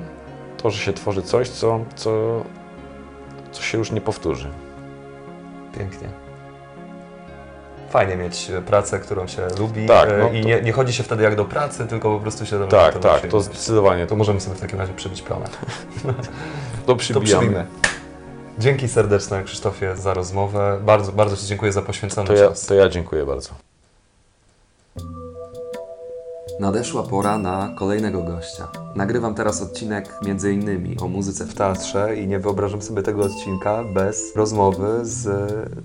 To, 0.58 0.70
że 0.70 0.78
się 0.84 0.94
tworzy 0.94 1.22
coś, 1.22 1.50
co, 1.50 1.80
co, 1.96 2.44
co 3.52 3.62
się 3.62 3.78
już 3.78 3.92
nie 3.92 4.02
powtórzy. 4.02 4.50
Pięknie. 5.78 6.25
Fajnie 7.96 8.16
mieć 8.16 8.52
pracę, 8.68 9.00
którą 9.00 9.28
się 9.28 9.48
lubi 9.60 9.86
Tak, 9.86 10.10
e, 10.10 10.18
no 10.18 10.30
i 10.32 10.42
to- 10.42 10.48
nie, 10.48 10.62
nie 10.62 10.72
chodzi 10.72 10.94
się 10.94 11.04
wtedy 11.04 11.24
jak 11.24 11.36
do 11.36 11.46
pracy, 11.46 11.86
tylko 11.88 12.16
po 12.16 12.20
prostu 12.20 12.46
się 12.46 12.58
robi 12.58 12.72
Tak, 12.72 12.94
to 12.94 13.00
tak, 13.00 13.28
to 13.28 13.42
zdecydowanie. 13.42 14.04
To 14.04 14.10
To, 14.10 14.16
możemy 14.16 14.42
sobie 14.42 14.56
w 14.56 14.60
takim 14.62 14.80
razie 14.80 14.94
przybić 14.94 15.22
pionę. 15.22 15.46
to 16.04 16.14
To 16.86 16.96
przybijamy. 16.96 17.28
przybijmy. 17.28 17.66
Dzięki 18.60 18.88
serdeczne 18.88 19.44
Krzysztofie 19.44 19.96
za 19.96 20.14
rozmowę. 20.14 20.80
Bardzo, 20.82 21.12
bardzo 21.12 21.38
Ci 21.38 21.46
dziękuję 21.48 21.72
za 21.72 21.82
poświęcony 21.82 22.28
To 22.28 22.34
ja, 22.34 22.50
czas. 22.50 22.66
to 22.66 22.74
ja 22.76 22.90
dziękuję 22.90 23.26
bardzo. 23.26 23.50
Nadeszła 26.60 27.04
pora 27.04 27.38
na 27.38 27.76
kolejnego 27.78 28.24
gościa. 28.24 28.68
Nagrywam 28.96 29.36
teraz 29.36 29.62
odcinek 29.62 30.10
między 30.26 30.54
innymi 30.54 30.98
o 31.00 31.08
muzyce 31.08 31.46
w 31.46 31.54
teatrze 31.54 32.15
i 32.15 32.28
nie 32.28 32.39
wyobrażam 32.39 32.82
sobie 32.82 33.02
tego 33.02 33.24
odcinka 33.24 33.84
bez 33.84 34.36
rozmowy 34.36 35.00
z 35.04 35.28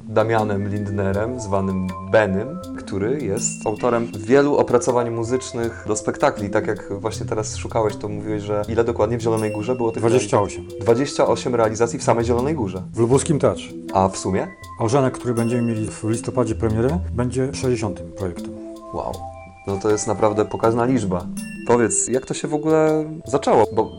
Damianem 0.08 0.68
Lindnerem, 0.68 1.40
zwanym 1.40 1.86
Benym, 2.10 2.58
który 2.78 3.20
jest 3.20 3.66
autorem 3.66 4.08
wielu 4.18 4.56
opracowań 4.56 5.10
muzycznych 5.10 5.84
do 5.86 5.96
spektakli. 5.96 6.50
Tak 6.50 6.66
jak 6.66 6.92
właśnie 7.00 7.26
teraz 7.26 7.56
szukałeś, 7.56 7.96
to 7.96 8.08
mówiłeś, 8.08 8.42
że 8.42 8.62
ile 8.68 8.84
dokładnie 8.84 9.18
w 9.18 9.20
Zielonej 9.20 9.52
Górze 9.52 9.74
było 9.74 9.92
tych 9.92 10.02
28. 10.02 10.62
realizacji? 10.62 10.80
28 10.80 11.54
realizacji 11.54 11.98
w 11.98 12.02
samej 12.02 12.24
Zielonej 12.24 12.54
Górze. 12.54 12.82
W 12.94 12.98
Lubuskim 12.98 13.38
Teatrze. 13.38 13.72
A 13.94 14.08
w 14.08 14.16
sumie? 14.16 14.48
Ożenek, 14.78 15.14
który 15.14 15.34
będziemy 15.34 15.62
mieli 15.62 15.86
w 15.86 16.04
listopadzie 16.04 16.54
premierę, 16.54 16.98
będzie 17.12 17.54
60. 17.54 18.00
projektem. 18.00 18.50
Wow. 18.94 19.29
No 19.66 19.78
to 19.78 19.90
jest 19.90 20.06
naprawdę 20.06 20.44
pokaźna 20.44 20.84
liczba. 20.84 21.26
Powiedz, 21.66 22.08
jak 22.08 22.26
to 22.26 22.34
się 22.34 22.48
w 22.48 22.54
ogóle 22.54 23.04
zaczęło? 23.24 23.64
Bo 23.72 23.90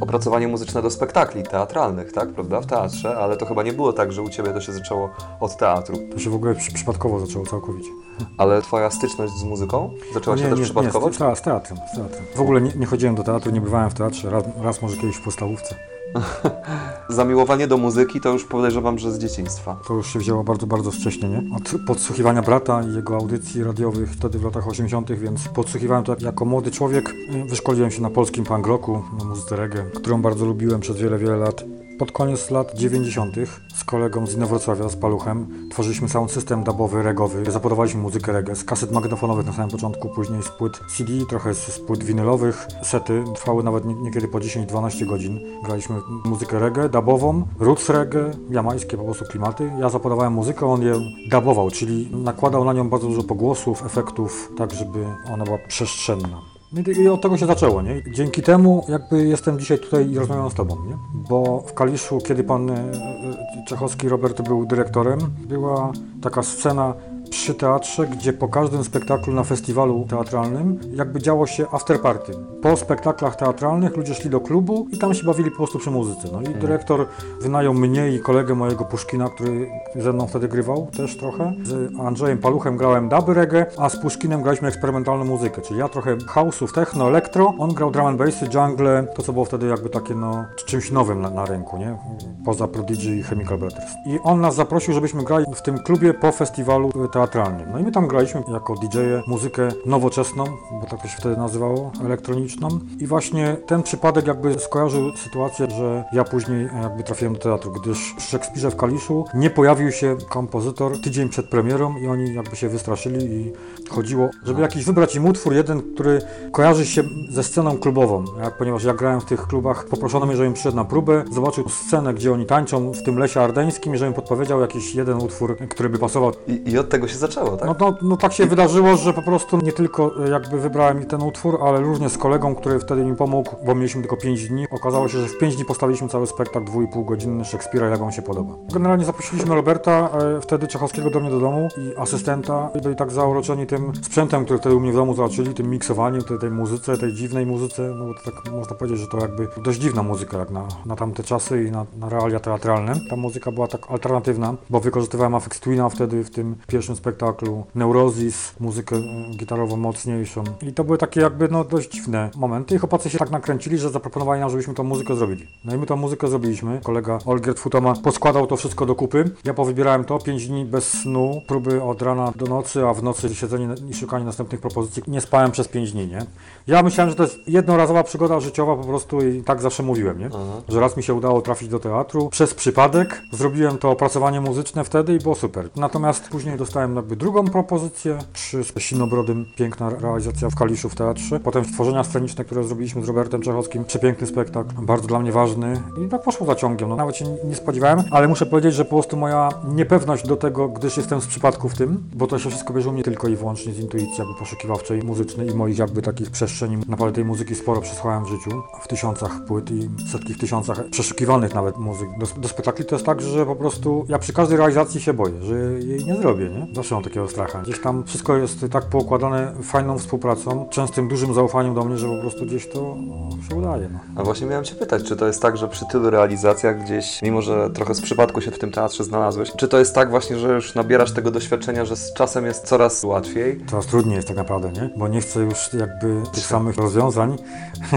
opracowanie 0.00 0.48
muzyczne 0.48 0.82
do 0.82 0.90
spektakli 0.90 1.42
teatralnych, 1.42 2.12
tak, 2.12 2.28
prawda, 2.32 2.60
w 2.60 2.66
teatrze, 2.66 3.16
ale 3.16 3.36
to 3.36 3.46
chyba 3.46 3.62
nie 3.62 3.72
było 3.72 3.92
tak, 3.92 4.12
że 4.12 4.22
u 4.22 4.28
Ciebie 4.28 4.52
to 4.52 4.60
się 4.60 4.72
zaczęło 4.72 5.10
od 5.40 5.56
teatru. 5.56 5.98
To 6.12 6.18
się 6.18 6.30
w 6.30 6.34
ogóle 6.34 6.54
przy, 6.54 6.72
przypadkowo 6.72 7.26
zaczęło 7.26 7.46
całkowicie. 7.46 7.90
Ale 8.38 8.62
Twoja 8.62 8.90
styczność 8.90 9.32
z 9.32 9.44
muzyką 9.44 9.90
zaczęła 10.14 10.38
się 10.38 10.50
też 10.50 10.60
przypadkowo? 10.60 11.06
Nie, 11.06 11.12
z, 11.12 11.16
z, 11.16 11.38
z 11.38 11.42
teatrem, 11.42 11.78
z 11.92 11.96
teatrem. 11.96 12.26
W 12.36 12.40
ogóle 12.40 12.60
nie, 12.60 12.72
nie 12.76 12.86
chodziłem 12.86 13.14
do 13.14 13.22
teatru, 13.22 13.50
nie 13.50 13.60
bywałem 13.60 13.90
w 13.90 13.94
teatrze, 13.94 14.30
raz, 14.30 14.44
raz 14.62 14.82
może 14.82 14.96
kiedyś 14.96 15.16
w 15.16 15.22
podstawówce. 15.22 15.95
Zamiłowanie 17.08 17.66
do 17.66 17.76
muzyki 17.76 18.20
to 18.20 18.32
już 18.32 18.44
podejrzewam, 18.44 18.98
że 18.98 19.12
z 19.12 19.18
dzieciństwa. 19.18 19.76
To 19.88 19.94
już 19.94 20.12
się 20.12 20.18
wzięło 20.18 20.44
bardzo, 20.44 20.66
bardzo 20.66 20.90
wcześnie, 20.90 21.28
nie? 21.28 21.42
Od 21.56 21.86
podsłuchiwania 21.86 22.42
brata 22.42 22.82
i 22.82 22.94
jego 22.94 23.16
audycji 23.16 23.64
radiowych 23.64 24.10
wtedy 24.10 24.38
w 24.38 24.44
latach 24.44 24.68
80., 24.68 25.12
więc 25.12 25.48
podsłuchiwałem 25.48 26.04
to 26.04 26.16
jako 26.20 26.44
młody 26.44 26.70
człowiek. 26.70 27.14
Wyszkoliłem 27.48 27.90
się 27.90 28.02
na 28.02 28.10
polskim 28.10 28.44
punk 28.44 28.66
rocku, 28.66 29.02
na 29.18 29.24
muzyce 29.24 29.56
reggae, 29.56 29.82
którą 29.94 30.22
bardzo 30.22 30.46
lubiłem 30.46 30.80
przez 30.80 30.96
wiele, 30.96 31.18
wiele 31.18 31.36
lat. 31.36 31.64
Pod 31.98 32.12
koniec 32.12 32.50
lat 32.50 32.74
90. 32.74 33.36
z 33.74 33.84
kolegą 33.84 34.26
z 34.26 34.34
Inowrocławia, 34.34 34.88
z 34.88 34.96
Paluchem, 34.96 35.68
tworzyliśmy 35.70 36.08
sound 36.08 36.30
system 36.30 36.64
dubowy, 36.64 37.02
regowy. 37.02 37.50
Zapodawaliśmy 37.50 38.00
muzykę 38.02 38.32
reggae 38.32 38.56
z 38.56 38.64
kaset 38.64 38.92
magnetofonowych 38.92 39.46
na 39.46 39.52
samym 39.52 39.70
początku, 39.70 40.08
później 40.08 40.42
z 40.42 40.48
płyt 40.48 40.80
CD, 40.96 41.12
trochę 41.28 41.54
z, 41.54 41.80
płyt 41.80 42.04
winylowych. 42.04 42.66
Sety 42.82 43.24
trwały 43.34 43.62
nawet 43.62 43.84
nie- 43.84 43.94
niekiedy 43.94 44.28
po 44.28 44.38
10-12 44.40 45.06
godzin. 45.06 45.40
Graliśmy 45.64 45.96
muzykę 46.24 46.58
reggae, 46.58 46.88
dubową, 46.88 47.46
roots 47.60 47.88
reggae, 47.88 48.30
jamańskie 48.50 48.96
po 48.96 49.04
prostu 49.04 49.24
klimaty. 49.24 49.72
Ja 49.80 49.88
zapodawałem 49.90 50.32
muzykę, 50.32 50.66
on 50.66 50.82
ją 50.82 51.00
dubował, 51.30 51.70
czyli 51.70 52.08
nakładał 52.16 52.64
na 52.64 52.72
nią 52.72 52.88
bardzo 52.88 53.06
dużo 53.08 53.22
pogłosów, 53.22 53.86
efektów, 53.86 54.52
tak 54.58 54.72
żeby 54.72 55.06
ona 55.32 55.44
była 55.44 55.58
przestrzenna. 55.68 56.55
No 56.72 56.80
I 57.02 57.08
od 57.08 57.20
tego 57.20 57.36
się 57.36 57.46
zaczęło, 57.46 57.82
nie? 57.82 58.02
Dzięki 58.12 58.42
temu 58.42 58.84
jakby 58.88 59.26
jestem 59.26 59.58
dzisiaj 59.58 59.78
tutaj 59.78 60.10
i 60.10 60.18
rozmawiam 60.18 60.50
z 60.50 60.54
Tobą, 60.54 60.76
nie? 60.84 60.96
Bo 61.28 61.64
w 61.66 61.74
Kaliszu, 61.74 62.18
kiedy 62.18 62.44
pan 62.44 62.70
e, 62.70 62.74
e, 62.74 63.64
Czechowski 63.68 64.08
Robert 64.08 64.42
był 64.42 64.66
dyrektorem, 64.66 65.18
była 65.48 65.92
taka 66.22 66.42
scena 66.42 66.94
przy 67.30 67.54
teatrze, 67.54 68.06
gdzie 68.06 68.32
po 68.32 68.48
każdym 68.48 68.84
spektaklu 68.84 69.32
na 69.32 69.44
festiwalu 69.44 70.06
teatralnym 70.08 70.80
jakby 70.94 71.22
działo 71.22 71.46
się 71.46 71.66
afterparty. 71.72 72.32
Po 72.62 72.76
spektaklach 72.76 73.36
teatralnych 73.36 73.96
ludzie 73.96 74.14
szli 74.14 74.30
do 74.30 74.40
klubu 74.40 74.86
i 74.92 74.98
tam 74.98 75.14
się 75.14 75.24
bawili 75.24 75.50
po 75.50 75.56
prostu 75.56 75.78
przy 75.78 75.90
muzyce. 75.90 76.28
No 76.32 76.40
i 76.40 76.54
dyrektor 76.54 77.06
wynajął 77.40 77.74
mnie 77.74 78.10
i 78.10 78.20
kolegę 78.20 78.54
mojego 78.54 78.84
Puszkina, 78.84 79.28
który 79.28 79.70
ze 79.96 80.12
mną 80.12 80.26
wtedy 80.26 80.48
grywał 80.48 80.86
też 80.96 81.16
trochę. 81.16 81.52
Z 81.62 82.00
Andrzejem 82.00 82.38
Paluchem 82.38 82.76
grałem 82.76 83.08
duby 83.08 83.34
reggae, 83.34 83.66
a 83.78 83.88
z 83.88 84.00
Puszkinem 84.00 84.42
graliśmy 84.42 84.68
eksperymentalną 84.68 85.24
muzykę, 85.24 85.62
czyli 85.62 85.80
ja 85.80 85.88
trochę 85.88 86.16
house'ów, 86.16 86.72
techno, 86.72 87.08
elektro, 87.08 87.54
on 87.58 87.74
grał 87.74 87.90
drum 87.90 88.06
and 88.06 88.18
bassy, 88.18 88.48
jungle, 88.54 89.06
to 89.14 89.22
co 89.22 89.32
było 89.32 89.44
wtedy 89.44 89.66
jakby 89.66 89.88
takie 89.88 90.14
no 90.14 90.44
czymś 90.66 90.90
nowym 90.90 91.20
na, 91.20 91.30
na 91.30 91.44
rynku, 91.44 91.76
nie? 91.76 91.98
Poza 92.44 92.68
Prodigy 92.68 93.16
i 93.16 93.22
Chemical 93.22 93.58
Brothers. 93.58 93.92
I 94.06 94.18
on 94.22 94.40
nas 94.40 94.54
zaprosił, 94.54 94.94
żebyśmy 94.94 95.24
grali 95.24 95.44
w 95.54 95.62
tym 95.62 95.78
klubie 95.78 96.14
po 96.14 96.32
festiwalu 96.32 96.90
teatralnym. 97.16 97.68
No 97.72 97.78
i 97.78 97.82
my 97.82 97.92
tam 97.92 98.08
graliśmy 98.08 98.42
jako 98.48 98.74
DJ-e 98.74 99.22
muzykę 99.26 99.68
nowoczesną, 99.86 100.44
bo 100.80 100.86
tak 100.90 101.02
to 101.02 101.08
się 101.08 101.16
wtedy 101.16 101.36
nazywało, 101.36 101.92
elektroniczną. 102.04 102.68
I 103.00 103.06
właśnie 103.06 103.56
ten 103.66 103.82
przypadek 103.82 104.26
jakby 104.26 104.58
skojarzył 104.58 105.16
sytuację, 105.16 105.70
że 105.70 106.04
ja 106.12 106.24
później 106.24 106.68
jakby 106.82 107.02
trafiłem 107.02 107.34
do 107.34 107.40
teatru, 107.40 107.72
gdyż 107.72 108.14
przy 108.16 108.30
Szekspirze 108.30 108.70
w 108.70 108.76
Kaliszu 108.76 109.24
nie 109.34 109.50
pojawił 109.50 109.92
się 109.92 110.16
kompozytor 110.28 111.00
tydzień 111.00 111.28
przed 111.28 111.48
premierą 111.48 111.96
i 111.96 112.06
oni 112.06 112.34
jakby 112.34 112.56
się 112.56 112.68
wystraszyli 112.68 113.24
i 113.24 113.52
chodziło, 113.90 114.28
żeby 114.44 114.60
jakiś 114.60 114.84
wybrać 114.84 115.14
im 115.14 115.26
utwór 115.26 115.54
jeden, 115.54 115.82
który 115.94 116.20
kojarzy 116.52 116.86
się 116.86 117.02
ze 117.28 117.42
sceną 117.42 117.78
klubową. 117.78 118.24
Jak, 118.42 118.58
ponieważ 118.58 118.84
ja 118.84 118.94
grałem 118.94 119.20
w 119.20 119.24
tych 119.24 119.46
klubach, 119.46 119.84
poproszono 119.84 120.26
mnie, 120.26 120.36
żebym 120.36 120.52
przyszedł 120.52 120.76
na 120.76 120.84
próbę, 120.84 121.24
zobaczył 121.32 121.68
scenę, 121.68 122.14
gdzie 122.14 122.32
oni 122.32 122.46
tańczą 122.46 122.92
w 122.92 123.02
tym 123.02 123.18
lesie 123.18 123.40
ardeńskim 123.40 123.94
i 123.94 123.98
żebym 123.98 124.14
podpowiedział 124.14 124.60
jakiś 124.60 124.94
jeden 124.94 125.16
utwór, 125.16 125.56
który 125.68 125.88
by 125.88 125.98
pasował 125.98 126.32
I, 126.46 126.70
I 126.70 126.78
od 126.78 126.88
tego 126.88 127.05
się 127.08 127.16
zaczęło, 127.16 127.56
tak? 127.56 127.68
no, 127.68 127.74
no, 127.80 127.98
no 128.02 128.16
tak 128.16 128.32
się 128.32 128.46
wydarzyło, 128.46 128.96
że 128.96 129.12
po 129.12 129.22
prostu 129.22 129.58
nie 129.62 129.72
tylko 129.72 130.24
e, 130.24 130.30
jakby 130.30 130.60
wybrałem 130.60 131.06
ten 131.06 131.22
utwór, 131.22 131.58
ale 131.62 131.80
również 131.80 132.12
z 132.12 132.18
kolegą, 132.18 132.54
który 132.54 132.78
wtedy 132.78 133.04
mi 133.04 133.16
pomógł, 133.16 133.56
bo 133.66 133.74
mieliśmy 133.74 134.00
tylko 134.00 134.16
5 134.16 134.48
dni. 134.48 134.66
Okazało 134.70 135.08
się, 135.08 135.18
że 135.18 135.28
w 135.28 135.38
5 135.38 135.56
dni 135.56 135.64
postawiliśmy 135.64 136.08
cały 136.08 136.26
spektakl 136.26 136.66
2,5 136.66 137.04
godziny 137.04 137.44
Szekspira, 137.44 137.88
jak 137.88 138.00
on 138.00 138.12
się 138.12 138.22
podoba. 138.22 138.54
Generalnie 138.72 139.04
zaprosiliśmy 139.04 139.54
Roberta, 139.54 140.10
e, 140.36 140.40
wtedy 140.40 140.68
Czechowskiego 140.68 141.10
do 141.10 141.20
mnie 141.20 141.30
do 141.30 141.40
domu 141.40 141.68
i 141.78 141.96
asystenta. 141.96 142.70
I 142.74 142.80
byli 142.80 142.96
tak 142.96 143.10
zauroczeni 143.10 143.66
tym 143.66 143.92
sprzętem, 144.02 144.44
który 144.44 144.58
wtedy 144.58 144.74
u 144.74 144.80
mnie 144.80 144.92
w 144.92 144.96
domu 144.96 145.14
zobaczyli, 145.14 145.54
tym 145.54 145.70
miksowaniem, 145.70 146.22
tej, 146.22 146.38
tej 146.38 146.50
muzyce, 146.50 146.98
tej 146.98 147.12
dziwnej 147.12 147.46
muzyce, 147.46 147.82
no 147.82 148.04
bo 148.06 148.14
to 148.14 148.30
tak 148.30 148.52
można 148.52 148.76
powiedzieć, 148.76 149.00
że 149.00 149.06
to 149.06 149.18
jakby 149.18 149.48
dość 149.62 149.80
dziwna 149.80 150.02
muzyka 150.02 150.38
jak 150.38 150.50
na, 150.50 150.68
na 150.86 150.96
tamte 150.96 151.22
czasy 151.22 151.64
i 151.64 151.70
na, 151.70 151.86
na 151.98 152.08
realia 152.08 152.40
teatralne. 152.40 152.94
Ta 153.10 153.16
muzyka 153.16 153.52
była 153.52 153.66
tak 153.66 153.90
alternatywna, 153.90 154.54
bo 154.70 154.80
wykorzystywałem 154.80 155.34
Afex 155.34 155.60
Twina 155.60 155.88
wtedy 155.88 156.24
w 156.24 156.30
tym 156.30 156.56
pierwszym 156.66 156.95
spektaklu, 156.96 157.64
Neurosis, 157.74 158.54
muzykę 158.60 158.96
e, 158.96 159.36
gitarową 159.36 159.76
mocniejszą. 159.76 160.44
I 160.62 160.72
to 160.72 160.84
były 160.84 160.98
takie 160.98 161.20
jakby 161.20 161.48
no 161.48 161.64
dość 161.64 161.90
dziwne 161.90 162.30
momenty 162.36 162.74
i 162.74 162.78
chłopacy 162.78 163.10
się 163.10 163.18
tak 163.18 163.30
nakręcili, 163.30 163.78
że 163.78 163.90
zaproponowali 163.90 164.40
nam, 164.40 164.50
żebyśmy 164.50 164.74
tą 164.74 164.84
muzykę 164.84 165.14
zrobili. 165.16 165.46
No 165.64 165.74
i 165.74 165.78
my 165.78 165.86
tą 165.86 165.96
muzykę 165.96 166.28
zrobiliśmy. 166.28 166.80
Kolega 166.84 167.18
Olgierd 167.26 167.58
Futoma 167.58 167.94
poskładał 167.94 168.46
to 168.46 168.56
wszystko 168.56 168.86
do 168.86 168.94
kupy. 168.94 169.30
Ja 169.44 169.54
powybierałem 169.54 170.04
to, 170.04 170.18
5 170.18 170.48
dni 170.48 170.64
bez 170.64 170.88
snu, 170.88 171.42
próby 171.46 171.82
od 171.82 172.02
rana 172.02 172.32
do 172.36 172.46
nocy, 172.46 172.86
a 172.86 172.94
w 172.94 173.02
nocy 173.02 173.34
siedzenie 173.34 173.68
i 173.90 173.94
szukanie 173.94 174.24
następnych 174.24 174.60
propozycji. 174.60 175.02
Nie 175.06 175.20
spałem 175.20 175.50
przez 175.50 175.68
5 175.68 175.92
dni, 175.92 176.06
nie? 176.06 176.26
Ja 176.66 176.82
myślałem, 176.82 177.10
że 177.10 177.16
to 177.16 177.22
jest 177.22 177.48
jednorazowa 177.48 178.04
przygoda 178.04 178.40
życiowa 178.40 178.76
po 178.76 178.84
prostu 178.84 179.28
i 179.28 179.42
tak 179.42 179.62
zawsze 179.62 179.82
mówiłem, 179.82 180.18
nie? 180.18 180.30
Że 180.68 180.80
raz 180.80 180.96
mi 180.96 181.02
się 181.02 181.14
udało 181.14 181.42
trafić 181.42 181.68
do 181.68 181.78
teatru 181.78 182.28
przez 182.28 182.54
przypadek. 182.54 183.22
Zrobiłem 183.32 183.78
to 183.78 183.90
opracowanie 183.90 184.40
muzyczne 184.40 184.84
wtedy 184.84 185.14
i 185.14 185.18
było 185.18 185.34
super. 185.34 185.68
Natomiast 185.76 186.28
później 186.28 186.56
dostałem 186.56 186.85
jakby 186.94 187.16
drugą 187.16 187.44
propozycję 187.44 188.18
przy 188.32 188.64
Sinobrodym. 188.78 189.46
Piękna 189.56 189.90
realizacja 189.90 190.50
w 190.50 190.54
Kaliszu 190.54 190.88
w 190.88 190.94
teatrze. 190.94 191.40
Potem 191.40 191.64
stworzenia 191.64 192.04
sceniczne, 192.04 192.44
które 192.44 192.64
zrobiliśmy 192.64 193.02
z 193.02 193.08
Robertem 193.08 193.42
Czechowskim. 193.42 193.84
Przepiękny 193.84 194.26
spektakl, 194.26 194.74
bardzo 194.82 195.06
dla 195.08 195.18
mnie 195.18 195.32
ważny 195.32 195.80
i 196.06 196.08
tak 196.08 196.22
poszło 196.22 196.46
za 196.46 196.54
ciągiem. 196.54 196.88
No, 196.88 196.96
nawet 196.96 197.16
się 197.16 197.24
nie- 197.44 197.54
spodziewałem, 197.54 198.02
ale 198.10 198.28
muszę 198.28 198.46
powiedzieć, 198.46 198.74
że 198.74 198.84
po 198.84 198.90
prostu 198.90 199.16
moja 199.16 199.48
niepewność 199.74 200.26
do 200.26 200.36
tego, 200.36 200.68
gdyż 200.68 200.96
jestem 200.96 201.20
z 201.20 201.26
przypadku 201.26 201.68
w 201.68 201.74
tym, 201.74 202.04
bo 202.14 202.26
to 202.26 202.38
się 202.38 202.50
wszystko 202.50 202.72
bierze 202.74 202.88
u 202.88 202.92
mnie 202.92 203.02
tylko 203.02 203.28
i 203.28 203.36
wyłącznie 203.36 203.72
z 203.72 203.78
intuicji 203.78 204.14
jakby 204.18 204.34
poszukiwawczej, 204.34 205.02
muzycznej 205.02 205.50
i 205.50 205.54
moich 205.54 205.78
jakby 205.78 206.02
takich 206.02 206.30
przestrzeni. 206.30 206.76
Naprawdę 206.88 207.14
tej 207.14 207.24
muzyki 207.24 207.54
sporo 207.54 207.80
przesłałem 207.80 208.24
w 208.24 208.28
życiu, 208.28 208.62
w 208.82 208.88
tysiącach 208.88 209.44
płyt 209.44 209.70
i 209.70 209.90
setki 210.12 210.34
w 210.34 210.38
tysiącach 210.38 210.84
przeszukiwanych 210.90 211.54
nawet 211.54 211.76
muzyk. 211.78 212.08
Do, 212.18 212.40
do 212.40 212.48
spektakli 212.48 212.84
to 212.84 212.94
jest 212.94 213.06
tak, 213.06 213.20
że 213.20 213.46
po 213.46 213.56
prostu 213.56 214.06
ja 214.08 214.18
przy 214.18 214.32
każdej 214.32 214.58
realizacji 214.58 215.00
się 215.00 215.12
boję, 215.14 215.42
że 215.42 215.54
jej 215.80 216.04
nie 216.04 216.16
zrobię, 216.16 216.50
nie? 216.50 216.66
Zawsze 216.76 216.94
mam 216.94 217.04
takiego 217.04 217.28
stracha. 217.28 217.62
Gdzieś 217.62 217.80
tam 217.80 218.04
wszystko 218.04 218.36
jest 218.36 218.66
tak 218.70 218.84
poukładane 218.84 219.52
fajną 219.62 219.98
współpracą, 219.98 220.68
częstym 220.70 221.08
dużym 221.08 221.34
zaufaniem 221.34 221.74
do 221.74 221.84
mnie, 221.84 221.98
że 221.98 222.06
po 222.08 222.20
prostu 222.20 222.46
gdzieś 222.46 222.68
to 222.68 222.96
no, 223.06 223.42
się 223.48 223.54
udaje. 223.54 223.88
No. 223.92 223.98
A 224.16 224.24
właśnie 224.24 224.46
miałem 224.46 224.64
Cię 224.64 224.74
pytać, 224.74 225.04
czy 225.04 225.16
to 225.16 225.26
jest 225.26 225.42
tak, 225.42 225.56
że 225.56 225.68
przy 225.68 225.86
tylu 225.86 226.10
realizacjach 226.10 226.84
gdzieś, 226.84 227.22
mimo 227.22 227.42
że 227.42 227.70
trochę 227.70 227.94
z 227.94 228.00
przypadku 228.00 228.40
się 228.40 228.50
w 228.50 228.58
tym 228.58 228.72
teatrze 228.72 229.04
znalazłeś, 229.04 229.52
czy 229.56 229.68
to 229.68 229.78
jest 229.78 229.94
tak 229.94 230.10
właśnie, 230.10 230.38
że 230.38 230.54
już 230.54 230.74
nabierasz 230.74 231.12
tego 231.12 231.30
doświadczenia, 231.30 231.84
że 231.84 231.96
z 231.96 232.12
czasem 232.12 232.46
jest 232.46 232.64
coraz 232.64 233.04
łatwiej? 233.04 233.64
Coraz 233.70 233.86
trudniej 233.86 234.16
jest 234.16 234.28
tak 234.28 234.36
naprawdę, 234.36 234.72
nie? 234.72 234.90
Bo 234.96 235.08
nie 235.08 235.20
chcę 235.20 235.40
już 235.40 235.72
jakby 235.72 236.22
tych 236.32 236.46
samych 236.46 236.76
rozwiązań 236.76 237.36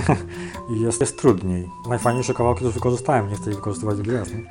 i 0.75 0.81
jest, 0.81 1.01
jest 1.01 1.17
trudniej. 1.17 1.69
Najfajniejsze 1.89 2.33
kawałki 2.33 2.65
już 2.65 2.73
wykorzystałem, 2.73 3.29
nie 3.29 3.35
chcę 3.35 3.49
ich 3.49 3.55
wykorzystywać 3.55 3.95
drugi 3.95 4.11
raz, 4.11 4.27
nie? 4.33 4.43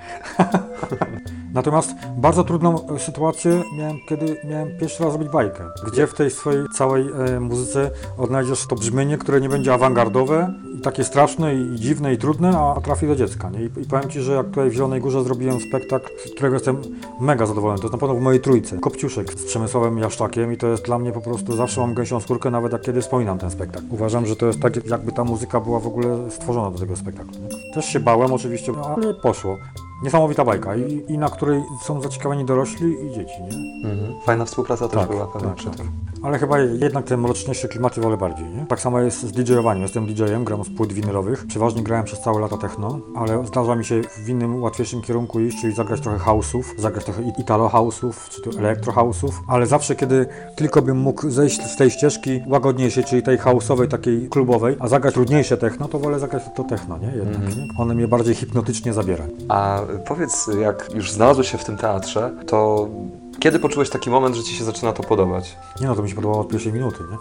Natomiast 1.54 1.94
bardzo 2.16 2.44
trudną 2.44 2.88
e, 2.88 2.98
sytuację 2.98 3.62
miałem, 3.78 3.96
kiedy 4.08 4.36
miałem 4.44 4.78
pierwszy 4.80 5.04
raz 5.04 5.12
robić 5.12 5.28
bajkę. 5.28 5.64
Gdzie 5.86 6.06
w 6.06 6.14
tej 6.14 6.30
swojej 6.30 6.66
całej 6.74 7.06
e, 7.36 7.40
muzyce 7.40 7.90
odnajdziesz 8.18 8.66
to 8.66 8.76
brzmienie, 8.76 9.18
które 9.18 9.40
nie 9.40 9.48
będzie 9.48 9.74
awangardowe 9.74 10.54
i 10.78 10.80
takie 10.80 11.04
straszne 11.04 11.54
i, 11.54 11.74
dziwne 11.74 12.14
i 12.14 12.18
trudne, 12.18 12.58
a, 12.58 12.80
trafi 12.80 13.06
do 13.06 13.16
dziecka, 13.16 13.50
nie? 13.50 13.62
I, 13.62 13.64
I 13.64 13.86
powiem 13.90 14.10
Ci, 14.10 14.20
że 14.20 14.32
jak 14.32 14.46
tutaj 14.46 14.70
w 14.70 14.72
Zielonej 14.72 15.00
Górze 15.00 15.24
zrobiłem 15.24 15.60
spektakl, 15.60 16.08
z 16.26 16.34
którego 16.34 16.54
jestem 16.54 16.82
mega 17.20 17.46
zadowolony, 17.46 17.78
to 17.78 17.84
jest 17.84 17.92
na 17.92 17.98
pewno 17.98 18.14
w 18.14 18.20
mojej 18.20 18.40
trójce. 18.40 18.78
Kopciuszek 18.78 19.32
z 19.32 19.44
Przemysławem 19.44 19.98
Jaszczakiem 19.98 20.52
i 20.52 20.56
to 20.56 20.66
jest 20.66 20.84
dla 20.84 20.98
mnie 20.98 21.12
po 21.12 21.20
prostu, 21.20 21.56
zawsze 21.56 21.80
mam 21.80 21.94
gęsią 21.94 22.20
skórkę, 22.20 22.50
nawet 22.50 22.72
jak 22.72 22.82
kiedy 22.82 23.02
wspominam 23.02 23.38
ten 23.38 23.50
spektakl. 23.50 23.86
Uważam, 23.90 24.26
że 24.26 24.36
to 24.36 24.46
jest 24.46 24.60
tak, 24.60 24.88
jakby 24.90 25.12
ta 25.12 25.24
muzyka 25.24 25.60
była 25.60 25.80
w 25.80 25.86
ogóle 25.86 26.30
stworzona 26.30 26.70
do 26.70 26.78
tego 26.78 26.96
spektaklu. 26.96 27.32
Nie? 27.40 27.74
Też 27.74 27.84
się 27.84 28.00
bałem 28.00 28.32
oczywiście, 28.32 28.72
ale 28.96 29.14
poszło. 29.14 29.58
Niesamowita 30.02 30.44
bajka 30.44 30.76
i, 30.76 31.04
i 31.08 31.18
na 31.18 31.28
której 31.28 31.62
są 31.82 32.00
zaciekawieni 32.02 32.44
dorośli 32.44 33.06
i 33.06 33.10
dzieci, 33.14 33.42
nie? 33.42 33.88
Fajna 34.24 34.44
współpraca 34.44 34.88
też 34.88 34.98
Tak, 35.00 35.08
była 35.10 35.26
pewnie 35.26 35.48
tak, 35.48 35.56
przy 35.56 35.66
tak. 35.66 35.76
tym. 35.76 35.90
Ale 36.22 36.38
chyba 36.38 36.58
jednak 36.58 37.04
te 37.04 37.16
mroczniejsze 37.16 37.68
klimaty 37.68 38.00
wolę 38.00 38.16
bardziej, 38.16 38.44
nie? 38.46 38.66
Tak 38.66 38.80
samo 38.80 39.00
jest 39.00 39.20
z 39.20 39.32
DJ-owaniem. 39.32 39.82
Jestem 39.82 40.06
DJ-em, 40.06 40.44
gram 40.44 40.64
z 40.64 40.76
płyt 40.76 40.92
winylowych. 40.92 41.46
Przeważnie 41.46 41.82
grałem 41.82 42.04
przez 42.04 42.20
całe 42.20 42.40
lata 42.40 42.56
techno, 42.56 42.98
ale 43.16 43.46
zdarza 43.46 43.74
mi 43.76 43.84
się 43.84 44.00
w 44.24 44.28
innym, 44.28 44.62
łatwiejszym 44.62 45.02
kierunku 45.02 45.40
iść, 45.40 45.60
czyli 45.60 45.74
zagrać 45.74 46.00
trochę 46.00 46.18
house'ów, 46.18 46.62
zagrać 46.78 47.04
trochę 47.04 47.22
i- 47.22 47.40
italo 47.40 47.68
house'ów, 47.68 48.12
czy 48.30 48.42
to 48.42 48.58
elektro 48.58 48.92
house'ów, 48.92 49.30
ale 49.48 49.66
zawsze, 49.66 49.96
kiedy 49.96 50.26
tylko 50.56 50.82
bym 50.82 50.96
mógł 50.98 51.30
zejść 51.30 51.62
z 51.62 51.76
tej 51.76 51.90
ścieżki 51.90 52.40
łagodniejszej, 52.46 53.04
czyli 53.04 53.22
tej 53.22 53.38
house'owej, 53.38 53.88
takiej 53.88 54.28
klubowej, 54.28 54.76
a 54.80 54.88
zagrać 54.88 55.14
trudniejsze 55.14 55.56
techno, 55.56 55.88
to 55.88 55.98
wolę 55.98 56.18
zagrać 56.18 56.42
to 56.56 56.64
techno, 56.64 56.98
nie? 56.98 57.06
Jednak, 57.16 57.36
Mhm. 57.36 57.58
nie? 57.58 57.66
One 57.78 57.94
mnie 57.94 58.08
bardziej 58.08 58.34
hipnotycznie 58.34 58.92
zabiera. 58.92 59.24
A 59.48 59.80
powiedz, 60.04 60.50
jak 60.60 60.94
już 60.94 61.12
znalazłeś 61.12 61.50
się 61.50 61.58
w 61.58 61.64
tym 61.64 61.76
teatrze, 61.76 62.30
to 62.46 62.88
kiedy 63.40 63.58
poczułeś 63.58 63.90
taki 63.90 64.10
moment, 64.10 64.36
że 64.36 64.42
Ci 64.42 64.54
się 64.54 64.64
zaczyna 64.64 64.92
to 64.92 65.02
podobać? 65.02 65.56
Nie 65.80 65.86
no, 65.86 65.94
to 65.94 66.02
mi 66.02 66.08
się 66.08 66.14
podobało 66.14 66.40
od 66.40 66.48
pierwszej 66.48 66.72
minuty, 66.72 67.04
nie? 67.10 67.16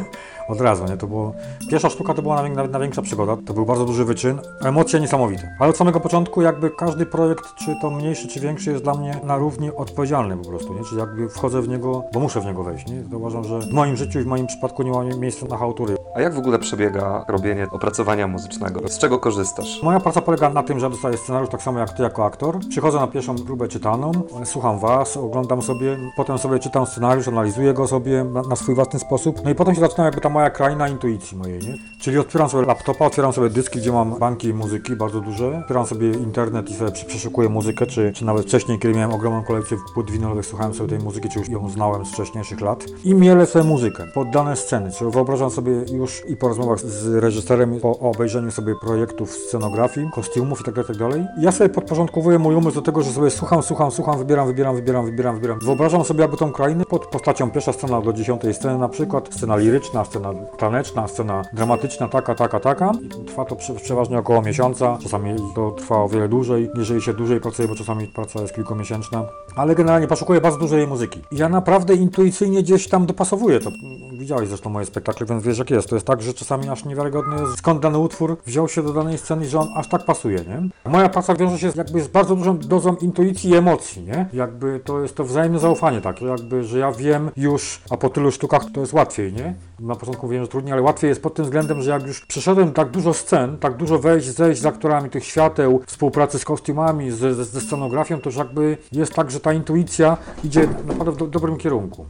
od 0.48 0.60
razu, 0.60 0.84
nie? 0.84 0.96
To 0.96 1.06
było... 1.06 1.32
Pierwsza 1.70 1.90
sztuka 1.90 2.14
to 2.14 2.22
była 2.22 2.42
najwię- 2.42 2.70
największa 2.70 3.02
przygoda, 3.02 3.36
to 3.46 3.54
był 3.54 3.66
bardzo 3.66 3.84
duży 3.84 4.04
wyczyn, 4.04 4.40
emocje 4.64 5.00
niesamowite. 5.00 5.56
Ale 5.60 5.70
od 5.70 5.76
samego 5.76 6.00
początku 6.00 6.42
jakby 6.42 6.70
każdy 6.70 7.06
projekt, 7.06 7.44
czy 7.54 7.76
to 7.82 7.90
mniejszy, 7.90 8.28
czy 8.28 8.40
większy, 8.40 8.70
jest 8.70 8.84
dla 8.84 8.94
mnie 8.94 9.20
na 9.24 9.36
równi 9.36 9.70
odpowiedzialny 9.76 10.36
po 10.36 10.48
prostu, 10.48 10.74
nie? 10.74 10.84
Czyli 10.84 11.00
jakby 11.00 11.28
wchodzę 11.28 11.62
w 11.62 11.68
niego, 11.68 12.04
bo 12.12 12.20
muszę 12.20 12.40
w 12.40 12.44
niego 12.44 12.62
wejść, 12.62 12.86
nie? 12.86 13.02
To 13.10 13.18
uważam, 13.18 13.44
że 13.44 13.58
w 13.60 13.72
moim 13.72 13.96
życiu 13.96 14.20
i 14.20 14.22
w 14.22 14.26
moim 14.26 14.46
przypadku 14.46 14.82
nie 14.82 14.90
ma 14.90 15.04
miejsca 15.04 15.46
na 15.46 15.56
hałtury. 15.56 15.96
A 16.14 16.20
jak 16.20 16.34
w 16.34 16.38
ogóle 16.38 16.58
przebiega 16.58 17.24
robienie 17.28 17.66
opracowania 17.72 18.26
muzycznego? 18.26 18.88
Z 18.88 18.98
czego 18.98 19.18
korzystasz? 19.18 19.82
Moja 19.82 20.00
praca 20.00 20.20
polega 20.20 20.50
na 20.50 20.62
tym, 20.62 20.80
że 20.80 20.90
dostaję 20.90 21.16
scenariusz 21.16 21.50
tak 21.50 21.62
samo 21.62 21.78
jak 21.78 21.92
ty 21.92 22.02
jako 22.02 22.24
aktor. 22.24 22.58
Przychodzę 22.68 22.98
na 23.00 23.06
pierwszą 23.06 23.34
próbę 23.36 23.68
czytaną, 23.68 24.12
słucham 24.44 24.78
was, 24.78 25.16
oglądam 25.16 25.62
sobie, 25.62 25.98
potem 26.16 26.38
sobie 26.38 26.58
czytam 26.58 26.86
scenariusz, 26.86 27.28
analizuję 27.28 27.74
go 27.74 27.86
sobie 27.86 28.24
na, 28.24 28.42
na 28.42 28.56
swój 28.56 28.74
własny 28.74 28.98
sposób. 28.98 29.40
No 29.44 29.50
i 29.50 29.54
potem 29.54 29.74
się 29.74 29.80
zaczyna 29.80 30.04
jakby 30.04 30.20
ta 30.20 30.28
moja 30.38 30.50
kraina 30.50 30.88
intuicji 30.88 31.36
mojej, 31.36 31.60
nie? 31.60 31.74
Czyli 31.98 32.18
otwieram 32.18 32.48
sobie 32.48 32.66
laptopa, 32.66 33.04
otwieram 33.04 33.32
sobie 33.32 33.50
dyski, 33.50 33.78
gdzie 33.78 33.92
mam 33.92 34.18
banki 34.18 34.54
muzyki 34.54 34.96
bardzo 34.96 35.20
duże, 35.20 35.58
otwieram 35.58 35.86
sobie 35.86 36.10
internet 36.10 36.70
i 36.70 36.74
sobie 36.74 36.90
przeszukuję 36.90 37.48
muzykę, 37.48 37.86
czy, 37.86 38.12
czy 38.12 38.24
nawet 38.24 38.46
wcześniej, 38.46 38.78
kiedy 38.78 38.94
miałem 38.94 39.12
ogromną 39.12 39.44
kolekcję 39.44 39.76
płyt 39.94 40.10
winylowych, 40.10 40.46
słuchałem 40.46 40.74
sobie 40.74 40.88
tej 40.88 40.98
muzyki, 40.98 41.28
czy 41.28 41.38
już 41.38 41.48
ją 41.48 41.68
znałem 41.68 42.06
z 42.06 42.12
wcześniejszych 42.12 42.60
lat 42.60 42.84
i 43.04 43.14
mielę 43.14 43.46
sobie 43.46 43.64
muzykę 43.64 44.04
pod 44.14 44.30
dane 44.30 44.56
sceny, 44.56 44.90
czyli 44.92 45.10
wyobrażam 45.10 45.50
sobie 45.50 45.72
już 45.92 46.22
i 46.28 46.36
po 46.36 46.48
rozmowach 46.48 46.80
z 46.80 47.14
reżyserem, 47.14 47.80
po 47.80 47.98
obejrzeniu 47.98 48.50
sobie 48.50 48.74
projektów 48.80 49.30
scenografii, 49.30 50.10
kostiumów 50.14 50.60
i 50.60 50.64
tak 50.64 50.74
dalej, 50.74 51.20
tak. 51.20 51.42
Ja 51.42 51.52
sobie 51.52 51.70
podporządkowuję 51.70 52.38
mój 52.38 52.54
umysł 52.54 52.74
do 52.74 52.82
tego, 52.82 53.02
że 53.02 53.10
sobie 53.10 53.30
słucham, 53.30 53.62
słucham, 53.62 53.90
słucham, 53.90 54.18
wybieram, 54.18 54.46
wybieram, 54.46 54.76
wybieram, 54.76 55.06
wybieram, 55.06 55.34
wybieram. 55.34 55.58
Wyobrażam 55.58 56.04
sobie 56.04 56.20
jakby 56.20 56.36
tą 56.36 56.52
krainę 56.52 56.84
pod 56.84 57.06
postacią 57.06 57.50
pierwsza 57.50 57.72
scena 57.72 58.00
do 58.00 58.12
dziesiątej 58.12 58.54
sceny 58.54 58.78
na 58.78 58.88
przykład, 58.88 59.34
scena 59.34 59.56
liryczna, 59.56 60.04
scena 60.04 60.27
taneczna, 60.58 61.08
scena 61.08 61.42
dramatyczna, 61.52 62.08
taka, 62.08 62.34
taka, 62.34 62.60
taka. 62.60 62.92
Trwa 63.26 63.44
to 63.44 63.56
prze, 63.56 63.74
przeważnie 63.74 64.18
około 64.18 64.42
miesiąca, 64.42 64.98
czasami 65.02 65.36
to 65.54 65.70
trwa 65.70 65.96
o 65.96 66.08
wiele 66.08 66.28
dłużej, 66.28 66.70
jeżeli 66.78 67.02
się 67.02 67.14
dłużej 67.14 67.40
pracuje, 67.40 67.68
bo 67.68 67.74
czasami 67.74 68.06
praca 68.06 68.40
jest 68.40 68.54
kilkumiesięczna. 68.54 69.24
Ale 69.56 69.74
generalnie 69.74 70.06
poszukuję 70.06 70.40
bardzo 70.40 70.58
dużej 70.58 70.86
muzyki. 70.86 71.20
Ja 71.32 71.48
naprawdę 71.48 71.94
intuicyjnie 71.94 72.62
gdzieś 72.62 72.88
tam 72.88 73.06
dopasowuję 73.06 73.60
to. 73.60 73.70
Widziałeś 74.12 74.48
zresztą 74.48 74.70
moje 74.70 74.86
spektakle, 74.86 75.26
więc 75.26 75.42
wiesz 75.42 75.58
jak 75.58 75.70
jest. 75.70 75.88
To 75.88 75.96
jest 75.96 76.06
tak, 76.06 76.22
że 76.22 76.34
czasami 76.34 76.68
aż 76.68 76.84
niewiarygodne 76.84 77.40
jest, 77.40 77.58
skąd 77.58 77.80
dany 77.80 77.98
utwór 77.98 78.36
wziął 78.46 78.68
się 78.68 78.82
do 78.82 78.92
danej 78.92 79.18
sceny, 79.18 79.46
że 79.46 79.60
on 79.60 79.68
aż 79.74 79.88
tak 79.88 80.04
pasuje, 80.04 80.38
nie? 80.38 80.90
Moja 80.90 81.08
praca 81.08 81.34
wiąże 81.34 81.58
się 81.58 81.72
jakby 81.76 82.00
z 82.00 82.08
bardzo 82.08 82.36
dużą 82.36 82.58
dozą 82.58 82.96
intuicji 82.96 83.50
i 83.50 83.56
emocji, 83.56 84.02
nie? 84.02 84.28
Jakby 84.32 84.80
to 84.84 85.02
jest 85.02 85.16
to 85.16 85.24
wzajemne 85.24 85.58
zaufanie 85.58 86.00
takie, 86.00 86.26
jakby, 86.26 86.64
że 86.64 86.78
ja 86.78 86.92
wiem 86.92 87.30
już, 87.36 87.82
a 87.90 87.96
po 87.96 88.10
tylu 88.10 88.30
sztukach 88.30 88.64
to 88.74 88.80
jest 88.80 88.92
łatwiej, 88.92 89.32
nie? 89.32 89.54
Na 89.80 89.96
początku 89.96 90.26
mówiłem, 90.26 90.44
że 90.44 90.48
trudniej, 90.50 90.72
ale 90.72 90.82
łatwiej 90.82 91.08
jest 91.08 91.22
pod 91.22 91.34
tym 91.34 91.44
względem, 91.44 91.82
że 91.82 91.90
jak 91.90 92.06
już 92.06 92.26
przeszedłem 92.26 92.72
tak 92.72 92.90
dużo 92.90 93.14
scen, 93.14 93.58
tak 93.58 93.76
dużo 93.76 93.98
wejść, 93.98 94.28
zejść 94.28 94.60
z 94.60 94.66
aktorami 94.66 95.10
tych 95.10 95.24
świateł, 95.24 95.80
współpracy 95.86 96.38
z 96.38 96.44
kostiumami, 96.44 97.10
z, 97.10 97.18
ze, 97.18 97.44
ze 97.44 97.60
scenografią, 97.60 98.20
to 98.20 98.28
już 98.28 98.36
jakby 98.36 98.76
jest 98.92 99.14
tak, 99.14 99.30
że 99.30 99.40
ta 99.40 99.52
intuicja 99.52 100.16
idzie 100.44 100.68
naprawdę 100.86 101.12
w 101.12 101.16
do, 101.16 101.26
dobrym 101.26 101.56
kierunku. 101.56 102.06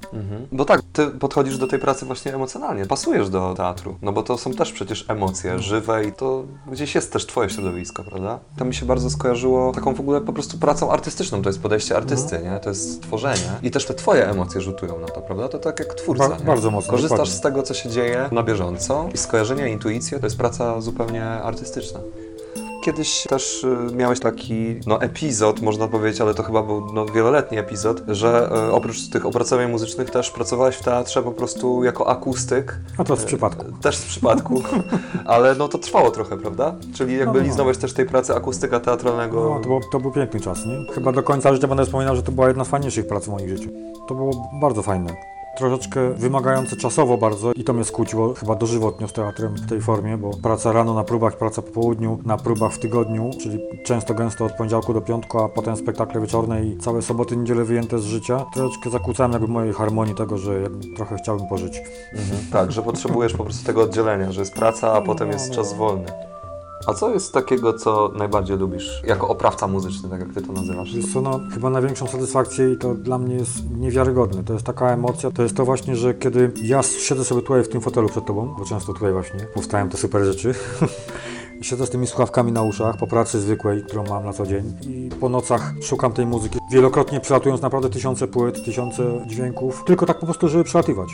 Bo 0.53 0.65
tak, 0.65 0.83
ty 0.93 1.07
podchodzisz 1.07 1.59
do 1.59 1.67
tej 1.67 1.79
pracy 1.79 2.07
właśnie 2.07 2.35
emocjonalnie, 2.35 2.87
pasujesz 2.87 3.31
do 3.31 3.55
teatru, 3.55 3.97
no 4.03 4.13
bo 4.13 4.23
to 4.23 4.39
są 4.39 4.53
też 4.53 4.73
przecież 4.73 5.05
emocje 5.09 5.59
żywe 5.59 6.05
i 6.05 6.13
to 6.13 6.45
gdzieś 6.67 6.95
jest 6.95 7.13
też 7.13 7.27
twoje 7.27 7.51
środowisko, 7.51 8.05
prawda? 8.05 8.39
To 8.57 8.65
mi 8.65 8.75
się 8.75 8.87
bardzo 8.87 9.11
skojarzyło 9.11 9.73
taką 9.73 9.95
w 9.95 10.01
ogóle 10.01 10.21
po 10.21 10.33
prostu 10.33 10.59
pracą 10.59 10.91
artystyczną, 10.91 11.43
to 11.43 11.49
jest 11.49 11.63
podejście 11.63 11.97
artysty, 11.97 12.39
nie? 12.39 12.61
To 12.61 12.69
jest 12.69 13.03
tworzenie 13.03 13.51
i 13.63 13.71
też 13.71 13.87
te 13.87 13.95
twoje 13.95 14.29
emocje 14.31 14.61
rzutują 14.61 14.99
na 15.01 15.07
to, 15.07 15.21
prawda? 15.21 15.49
To 15.49 15.59
tak 15.59 15.79
jak 15.79 15.95
twórca, 15.95 16.29
Ba- 16.29 16.37
nie? 16.37 16.45
bardzo 16.45 16.71
mocno, 16.71 16.91
Korzystasz 16.91 17.29
z 17.29 17.41
tego, 17.41 17.58
co 17.63 17.75
się 17.75 17.89
dzieje 17.91 18.29
na 18.33 18.43
bieżąco 18.43 19.09
i 19.15 19.19
skojarzenia, 19.19 19.67
intuicje 19.67 20.19
to 20.21 20.27
jest 20.27 20.37
praca 20.39 20.81
zupełnie 20.81 21.25
artystyczna. 21.25 22.01
Kiedyś 22.85 23.23
też 23.29 23.65
y, 23.65 23.95
miałeś 23.95 24.21
taki 24.21 24.81
no, 24.87 25.01
epizod, 25.01 25.61
można 25.61 25.89
powiedzieć, 25.89 26.21
ale 26.21 26.35
to 26.35 26.43
chyba 26.43 26.63
był 26.63 26.93
no, 26.93 27.07
wieloletni 27.07 27.59
epizod, 27.59 28.03
że 28.09 28.51
y, 28.69 28.73
oprócz 28.73 29.09
tych 29.09 29.27
opracowań 29.27 29.71
muzycznych 29.71 30.11
też 30.11 30.31
pracowałeś 30.31 30.77
w 30.77 30.83
teatrze 30.83 31.23
po 31.23 31.33
prostu 31.33 31.85
jako 31.85 32.09
akustyk. 32.09 32.79
A 32.99 33.05
to 33.05 33.17
w 33.17 33.25
przypadku. 33.25 33.65
Też 33.83 33.99
w 33.99 34.07
przypadku, 34.07 34.63
ale 35.25 35.55
no 35.55 35.69
to 35.69 35.79
trwało 35.79 36.11
trochę, 36.11 36.37
prawda? 36.37 36.75
Czyli 36.95 37.17
jakby 37.17 37.35
No, 37.35 37.41
no. 37.41 37.47
liznąłeś 37.47 37.79
też 37.79 37.93
tej 37.93 38.07
pracy 38.07 38.35
akustyka 38.35 38.81
teatralnego. 38.81 39.55
No, 39.55 39.61
to, 39.61 39.69
był, 39.69 39.81
to 39.93 40.01
był 40.01 40.13
piękny 40.13 40.41
czas, 40.41 40.59
nie? 40.67 40.95
Chyba 40.95 41.13
do 41.13 41.23
końca 41.23 41.55
życia 41.55 41.69
będę 41.69 41.85
wspominał, 41.85 42.17
że 42.17 42.23
to 42.23 42.33
była 42.33 42.49
jedna 42.49 42.65
z 42.65 42.69
fajniejszych 42.69 43.07
prac 43.07 43.25
w 43.25 43.29
moim 43.29 43.49
życiu. 43.49 43.71
To 44.09 44.15
było 44.15 44.49
bardzo 44.61 44.83
fajne. 44.83 45.38
Troszeczkę 45.59 46.11
wymagające 46.11 46.77
czasowo 46.77 47.19
bardzo 47.19 47.53
i 47.53 47.65
to 47.65 47.73
mnie 47.73 47.85
skłóciło 47.85 48.35
chyba 48.35 48.55
dożywotnio 48.55 49.09
z 49.09 49.13
teatrem 49.13 49.55
w 49.55 49.69
tej 49.69 49.81
formie, 49.81 50.19
bo 50.19 50.31
praca 50.43 50.73
rano 50.73 50.95
na 50.95 51.05
próbach, 51.05 51.37
praca 51.37 51.63
po 51.63 51.71
południu, 51.71 52.19
na 52.25 52.37
próbach 52.37 52.73
w 52.73 52.79
tygodniu, 52.79 53.31
czyli 53.41 53.59
często 53.85 54.15
gęsto 54.15 54.45
od 54.45 54.53
poniedziałku 54.53 54.95
do 54.95 55.01
piątku, 55.01 55.39
a 55.39 55.49
potem 55.49 55.77
spektakle 55.77 56.21
wieczorne 56.21 56.65
i 56.65 56.77
całe 56.77 57.03
soboty, 57.03 57.37
niedziele 57.37 57.65
wyjęte 57.65 57.99
z 57.99 58.05
życia. 58.05 58.45
Troszeczkę 58.55 58.91
zakłócałem 58.91 59.33
jakby 59.33 59.49
mojej 59.49 59.73
harmonii 59.73 60.15
tego, 60.15 60.39
że 60.39 60.53
trochę 60.97 61.17
chciałbym 61.17 61.49
pożyć. 61.49 61.79
Mhm. 62.13 62.41
Tak, 62.53 62.73
że 62.73 62.83
potrzebujesz 62.83 63.33
po 63.33 63.45
prostu 63.45 63.67
tego 63.67 63.83
oddzielenia, 63.83 64.33
że 64.33 64.41
jest 64.41 64.55
praca, 64.55 64.93
a 64.93 65.01
potem 65.01 65.29
jest 65.29 65.49
no. 65.49 65.55
czas 65.55 65.75
wolny. 65.75 66.28
A 66.89 66.95
co 66.95 67.11
jest 67.11 67.33
takiego, 67.33 67.73
co 67.73 68.13
najbardziej 68.15 68.59
lubisz 68.59 69.03
jako 69.07 69.29
oprawca 69.29 69.67
muzyczny, 69.67 70.09
tak 70.09 70.21
jak 70.21 70.35
ty 70.35 70.43
to 70.43 70.53
nazywasz? 70.53 70.95
Wiesz 70.95 71.13
co, 71.13 71.21
no, 71.21 71.41
chyba 71.55 71.71
największą 71.71 72.07
satysfakcję 72.07 72.73
i 72.73 72.77
to 72.77 72.95
dla 72.95 73.19
mnie 73.19 73.35
jest 73.35 73.71
niewiarygodne. 73.71 74.45
To 74.45 74.53
jest 74.53 74.67
taka 74.67 74.91
emocja, 74.91 75.31
to 75.31 75.43
jest 75.43 75.57
to 75.57 75.65
właśnie, 75.65 75.97
że 75.97 76.15
kiedy 76.15 76.53
ja 76.63 76.83
siedzę 76.83 77.25
sobie 77.25 77.43
tutaj 77.43 77.65
w 77.65 77.69
tym 77.69 77.81
fotelu 77.81 78.09
przed 78.09 78.27
tobą, 78.27 78.55
bo 78.59 78.65
często 78.65 78.93
tutaj 78.93 79.13
właśnie 79.13 79.41
powstają 79.55 79.89
te 79.89 79.97
super 79.97 80.25
rzeczy, 80.25 80.55
siedzę 81.63 81.87
z 81.87 81.91
tymi 81.91 82.07
słuchawkami 82.07 82.53
na 82.53 82.63
uszach 82.63 82.97
po 82.97 83.07
pracy 83.07 83.41
zwykłej, 83.41 83.83
którą 83.83 84.05
mam 84.05 84.25
na 84.25 84.33
co 84.33 84.47
dzień 84.47 84.73
i 84.89 85.11
po 85.21 85.29
nocach 85.29 85.75
szukam 85.83 86.13
tej 86.13 86.27
muzyki. 86.27 86.59
Wielokrotnie 86.73 87.21
przelatując 87.21 87.63
naprawdę 87.63 87.91
tysiące 87.91 88.29
płyt, 88.29 88.65
tysiące 88.65 89.03
dźwięków, 89.27 89.83
tylko 89.87 90.07
tak 90.07 90.19
po 90.19 90.27
prostu, 90.27 90.49
żeby 90.49 90.65
przelatywać. 90.65 91.09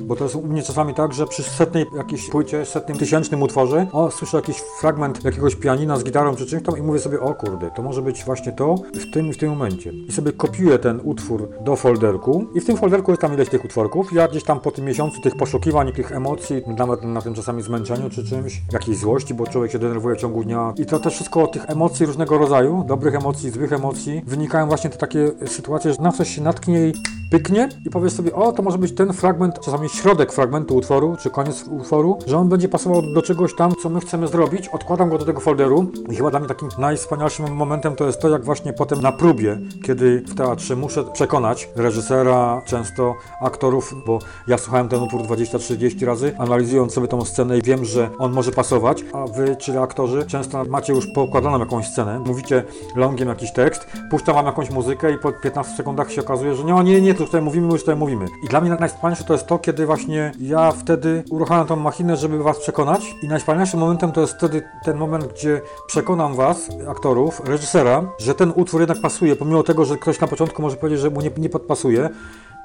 Bo 0.00 0.16
to 0.16 0.24
jest 0.24 0.36
u 0.36 0.42
mnie 0.42 0.62
czasami 0.62 0.94
tak, 0.94 1.12
że 1.12 1.26
przy 1.26 1.42
setnej 1.42 1.86
jakiejś 1.96 2.30
płycie, 2.30 2.64
setnym, 2.64 2.98
tysięcznym 2.98 3.42
utworze, 3.42 3.86
o, 3.92 4.10
słyszę 4.10 4.36
jakiś 4.36 4.56
fragment 4.80 5.24
jakiegoś 5.24 5.56
pianina 5.56 5.96
z 5.96 6.04
gitarą 6.04 6.36
czy 6.36 6.46
czymś 6.46 6.62
tam 6.62 6.78
i 6.78 6.82
mówię 6.82 6.98
sobie, 6.98 7.20
o 7.20 7.34
kurde, 7.34 7.70
to 7.70 7.82
może 7.82 8.02
być 8.02 8.24
właśnie 8.24 8.52
to 8.52 8.74
w 8.74 9.10
tym 9.12 9.26
i 9.26 9.32
w 9.32 9.38
tym 9.38 9.50
momencie. 9.50 9.92
I 9.92 10.12
sobie 10.12 10.32
kopiuję 10.32 10.78
ten 10.78 11.00
utwór 11.04 11.48
do 11.60 11.76
folderku 11.76 12.46
i 12.54 12.60
w 12.60 12.66
tym 12.66 12.76
folderku 12.76 13.10
jest 13.10 13.22
tam 13.22 13.34
ileś 13.34 13.48
tych 13.48 13.64
utworków. 13.64 14.12
Ja 14.12 14.28
gdzieś 14.28 14.44
tam 14.44 14.60
po 14.60 14.70
tym 14.70 14.84
miesiącu 14.84 15.20
tych 15.20 15.36
poszukiwań, 15.36 15.92
tych 15.92 16.12
emocji, 16.12 16.62
nawet 16.66 17.02
na 17.02 17.22
tym 17.22 17.34
czasami 17.34 17.62
zmęczeniu 17.62 18.10
czy 18.10 18.24
czymś, 18.24 18.62
jakiejś 18.72 18.98
złości, 18.98 19.34
bo 19.34 19.46
człowiek 19.46 19.72
się 19.72 19.78
denerwuje 19.88 20.16
w 20.16 20.18
ciągu 20.18 20.44
dnia. 20.44 20.74
I 20.78 20.86
to 20.86 20.98
też 20.98 21.14
wszystko 21.14 21.42
od 21.42 21.52
tych 21.52 21.70
emocji 21.70 22.06
różnego 22.06 22.38
rodzaju, 22.38 22.84
dobrych 22.86 23.14
emocji, 23.14 23.50
złych 23.50 23.72
emocji, 23.72 24.22
wynikają 24.26 24.66
właśnie 24.66 24.90
te 24.90 24.98
takie 24.98 25.30
sytuacje, 25.46 25.92
że 25.92 26.02
na 26.02 26.12
coś 26.12 26.34
się 26.34 26.42
natknie 26.42 26.88
i 26.88 26.92
pyknie 27.30 27.68
i 27.86 27.90
powiesz 27.90 28.12
sobie, 28.12 28.34
o, 28.34 28.52
to 28.52 28.62
może 28.62 28.78
być 28.78 28.94
ten 28.94 29.12
fragment, 29.12 29.60
czasami 29.60 29.88
środek 29.88 30.32
fragmentu 30.32 30.76
utworu, 30.76 31.16
czy 31.22 31.30
koniec 31.30 31.64
utworu, 31.68 32.18
że 32.26 32.38
on 32.38 32.48
będzie 32.48 32.68
pasował 32.68 33.02
do 33.02 33.22
czegoś 33.22 33.56
tam, 33.56 33.72
co 33.82 33.88
my 33.88 34.00
chcemy 34.00 34.28
zrobić. 34.28 34.68
Odkładam 34.68 35.10
go 35.10 35.18
do 35.18 35.24
tego 35.24 35.40
folderu 35.40 35.90
i 36.10 36.16
chyba 36.16 36.30
dla 36.30 36.40
mnie 36.40 36.48
takim 36.48 36.68
najwspanialszym 36.78 37.54
momentem 37.54 37.96
to 37.96 38.06
jest 38.06 38.20
to, 38.20 38.28
jak 38.28 38.44
właśnie 38.44 38.72
potem 38.72 39.00
na 39.00 39.12
próbie, 39.12 39.58
kiedy 39.86 40.20
w 40.20 40.34
teatrze 40.34 40.76
muszę 40.76 41.04
przekonać 41.04 41.68
reżysera, 41.76 42.62
często 42.66 43.14
aktorów, 43.40 43.94
bo 44.06 44.18
ja 44.46 44.58
słuchałem 44.58 44.88
ten 44.88 45.02
utwór 45.02 45.22
20-30 45.22 46.06
razy, 46.06 46.34
analizując 46.38 46.92
sobie 46.92 47.08
tą 47.08 47.24
scenę 47.24 47.58
i 47.58 47.62
wiem, 47.62 47.84
że 47.84 48.10
on 48.18 48.32
może 48.32 48.52
pasować, 48.52 49.04
a 49.12 49.26
wy, 49.26 49.56
aktorzy, 49.82 50.24
często 50.26 50.64
macie 50.64 50.92
już 50.92 51.06
poukładaną 51.06 51.58
jakąś 51.58 51.86
scenę, 51.86 52.18
mówicie 52.26 52.64
longiem 52.96 53.28
jakiś 53.28 53.52
tekst, 53.52 53.86
puszczam 54.10 54.34
wam 54.34 54.46
jakąś 54.46 54.70
muzykę 54.70 55.12
i 55.12 55.18
po 55.18 55.32
15 55.32 55.76
sekundach 55.76 56.12
się 56.12 56.20
okazuje, 56.20 56.54
że 56.54 56.64
nie, 56.64 56.84
nie, 56.84 57.00
nie, 57.00 57.14
to 57.14 57.24
tutaj 57.24 57.42
mówimy, 57.42 57.66
my 57.66 57.72
już 57.72 57.80
tutaj 57.80 57.96
mówimy. 57.96 58.26
I 58.44 58.48
dla 58.48 58.60
mnie 58.60 58.70
najwspanialsze 58.80 59.24
to 59.24 59.32
jest 59.32 59.46
to, 59.46 59.58
kiedy 59.58 59.86
właśnie 59.86 60.32
ja 60.40 60.72
wtedy 60.72 61.24
uruchamiam 61.30 61.66
tą 61.66 61.76
machinę, 61.76 62.16
żeby 62.16 62.42
was 62.42 62.58
przekonać 62.58 63.14
i 63.22 63.28
najwspanialszym 63.28 63.80
momentem 63.80 64.12
to 64.12 64.20
jest 64.20 64.34
wtedy 64.34 64.62
ten 64.84 64.96
moment, 64.96 65.32
gdzie 65.32 65.60
przekonam 65.86 66.34
was, 66.34 66.68
aktorów, 66.88 67.40
reżysera, 67.44 68.02
że 68.18 68.34
ten 68.34 68.52
utwór 68.56 68.80
jednak 68.80 69.00
pasuje, 69.00 69.36
pomimo 69.36 69.62
tego, 69.62 69.84
że 69.84 69.96
ktoś 69.96 70.20
na 70.20 70.26
początku 70.26 70.62
może 70.62 70.76
powiedzieć, 70.76 71.00
że 71.00 71.10
mu 71.10 71.20
nie, 71.20 71.30
nie 71.38 71.48
podpasuje. 71.48 72.08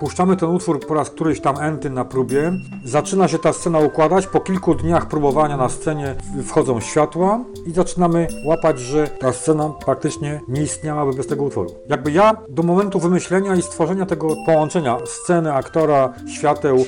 Puszczamy 0.01 0.37
ten 0.37 0.49
utwór 0.49 0.79
po 0.87 0.93
raz 0.93 1.09
któryś 1.09 1.41
tam 1.41 1.57
enty 1.57 1.89
na 1.89 2.05
próbie. 2.05 2.53
Zaczyna 2.83 3.27
się 3.27 3.39
ta 3.39 3.53
scena 3.53 3.79
układać. 3.79 4.27
Po 4.27 4.39
kilku 4.39 4.75
dniach 4.75 5.07
próbowania 5.07 5.57
na 5.57 5.69
scenie 5.69 6.15
wchodzą 6.45 6.79
światła 6.79 7.39
i 7.65 7.71
zaczynamy 7.71 8.27
łapać, 8.45 8.79
że 8.79 9.07
ta 9.07 9.33
scena 9.33 9.69
praktycznie 9.85 10.41
nie 10.47 10.61
istniałaby 10.61 11.13
bez 11.13 11.27
tego 11.27 11.43
utworu. 11.43 11.69
Jakby 11.89 12.11
ja 12.11 12.33
do 12.49 12.63
momentu 12.63 12.99
wymyślenia 12.99 13.55
i 13.55 13.61
stworzenia 13.61 14.05
tego 14.05 14.35
połączenia 14.45 14.97
sceny, 15.05 15.53
aktora, 15.53 16.13
świateł, 16.27 16.85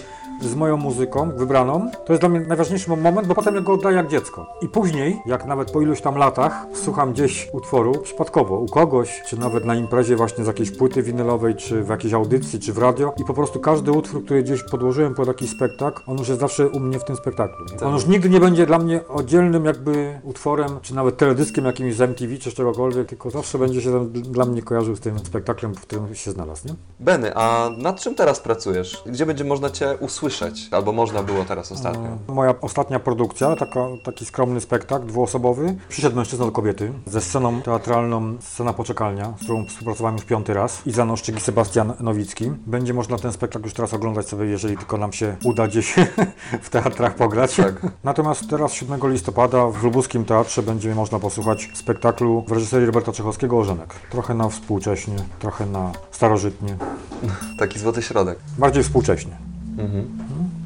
z 0.48 0.56
moją 0.56 0.78
muzyką 0.78 1.32
wybraną, 1.38 1.92
to 2.06 2.14
jest 2.14 2.22
dla 2.22 2.30
mnie 2.30 2.40
najważniejszy 2.40 2.90
moment, 2.90 3.28
bo 3.28 3.36
potem 3.36 3.56
ja 3.56 3.62
go 3.62 3.74
oddaję 3.74 3.98
jak 3.98 4.08
dziecko. 4.08 4.46
I 4.62 4.68
później, 4.68 5.22
jak 5.26 5.46
nawet 5.46 5.72
po 5.72 5.82
iluś 5.82 6.02
tam 6.02 6.16
latach, 6.16 6.66
słucham 6.74 7.14
gdzieś 7.14 7.50
utworu 7.54 7.92
przypadkowo 8.04 8.60
u 8.60 8.66
kogoś, 8.66 9.22
czy 9.28 9.40
nawet 9.40 9.66
na 9.66 9.76
imprezie 9.76 10.16
właśnie 10.16 10.44
z 10.44 10.48
jakiejś 10.48 10.72
płyty 10.72 11.04
winylowej, 11.04 11.56
czy 11.56 11.84
w 11.84 11.90
jakiejś 11.90 12.14
audycji, 12.14 12.60
czy 12.60 12.74
w 12.74 12.78
radio 12.78 13.14
i 13.18 13.26
po 13.26 13.34
prostu 13.34 13.60
każdy 13.60 13.92
utwór, 13.92 14.26
który 14.26 14.44
gdzieś 14.44 14.64
podłożyłem 14.64 15.16
pod 15.16 15.28
jakiś 15.28 15.50
spektakl, 15.50 16.04
on 16.08 16.18
już 16.18 16.28
jest 16.28 16.42
zawsze 16.42 16.70
u 16.70 16.80
mnie 16.80 17.00
w 17.00 17.04
tym 17.04 17.16
spektaklu. 17.16 17.66
On 17.86 17.94
już 17.94 18.08
nigdy 18.08 18.30
nie 18.30 18.40
będzie 18.40 18.66
dla 18.66 18.80
mnie 18.80 19.08
oddzielnym 19.08 19.66
jakby 19.66 20.20
utworem, 20.24 20.80
czy 20.82 20.96
nawet 20.96 21.18
teledyskiem 21.18 21.66
jakimś 21.66 21.96
z 21.96 22.02
MTV, 22.02 22.38
czy 22.38 22.52
z 22.52 22.54
czegokolwiek, 22.54 23.08
tylko 23.08 23.30
zawsze 23.30 23.58
będzie 23.60 23.82
się 23.82 24.10
dla 24.12 24.46
mnie 24.46 24.62
kojarzył 24.62 24.96
z 24.96 25.00
tym 25.00 25.20
spektaklem, 25.20 25.76
w 25.76 25.82
którym 25.82 26.16
się 26.16 26.32
znalazł, 26.32 26.68
nie? 26.68 26.74
Benny, 27.00 27.36
a 27.36 27.70
nad 27.78 28.00
czym 28.00 28.16
teraz 28.16 28.40
pracujesz? 28.40 29.04
Gdzie 29.06 29.26
będzie 29.26 29.44
można 29.44 29.70
Cię 29.70 29.98
usłyszeć? 30.00 30.33
Albo 30.72 30.92
można 30.92 31.24
było 31.24 31.46
teraz 31.46 31.72
ostatnio? 31.72 32.18
Moja 32.28 32.54
ostatnia 32.62 33.00
produkcja, 33.00 33.56
taka, 33.56 33.80
taki 34.04 34.26
skromny 34.26 34.62
spektakl 34.62 35.08
dwuosobowy. 35.08 35.76
Przyszedł 35.90 36.16
mężczyzna 36.16 36.46
do 36.46 36.52
kobiety 36.52 36.94
ze 37.06 37.22
sceną 37.22 37.62
teatralną 37.62 38.38
Scena 38.42 38.74
Poczekalnia, 38.74 39.34
z 39.38 39.44
którą 39.44 39.66
współpracowałem 39.66 40.16
już 40.16 40.26
piąty 40.26 40.54
raz. 40.54 40.88
I 40.88 40.92
Zanoszczyk 40.92 41.38
i 41.38 41.40
Sebastian 41.40 41.94
Nowicki. 42.00 42.52
Będzie 42.68 42.94
można 42.94 43.18
ten 43.18 43.32
spektakl 43.32 43.64
już 43.66 43.74
teraz 43.74 43.94
oglądać 43.94 44.28
sobie, 44.28 44.46
jeżeli 44.46 44.78
tylko 44.78 44.98
nam 44.98 45.14
się 45.14 45.36
uda 45.44 45.68
gdzieś 45.68 45.96
w 46.64 46.70
teatrach 46.70 47.16
pograć. 47.16 47.56
Tak. 47.56 47.82
Natomiast 48.04 48.50
teraz 48.50 48.74
7 48.74 49.00
listopada 49.12 49.68
w 49.68 49.84
Lubuskim 49.84 50.26
Teatrze 50.26 50.64
będzie 50.64 50.96
można 50.96 51.20
posłuchać 51.20 51.70
spektaklu 51.74 52.44
w 52.48 52.52
reżyserii 52.52 52.86
Roberta 52.86 53.12
Czechowskiego 53.12 53.58
Ożenek. 53.60 53.94
Trochę 54.10 54.34
na 54.34 54.50
współcześnie, 54.50 55.16
trochę 55.40 55.66
na 55.66 55.92
starożytnie, 56.12 56.78
Taki 57.60 57.80
złoty 57.80 58.02
środek. 58.02 58.40
bardziej 58.58 58.84
współcześnie. 58.84 59.53
Mhm. 59.80 60.08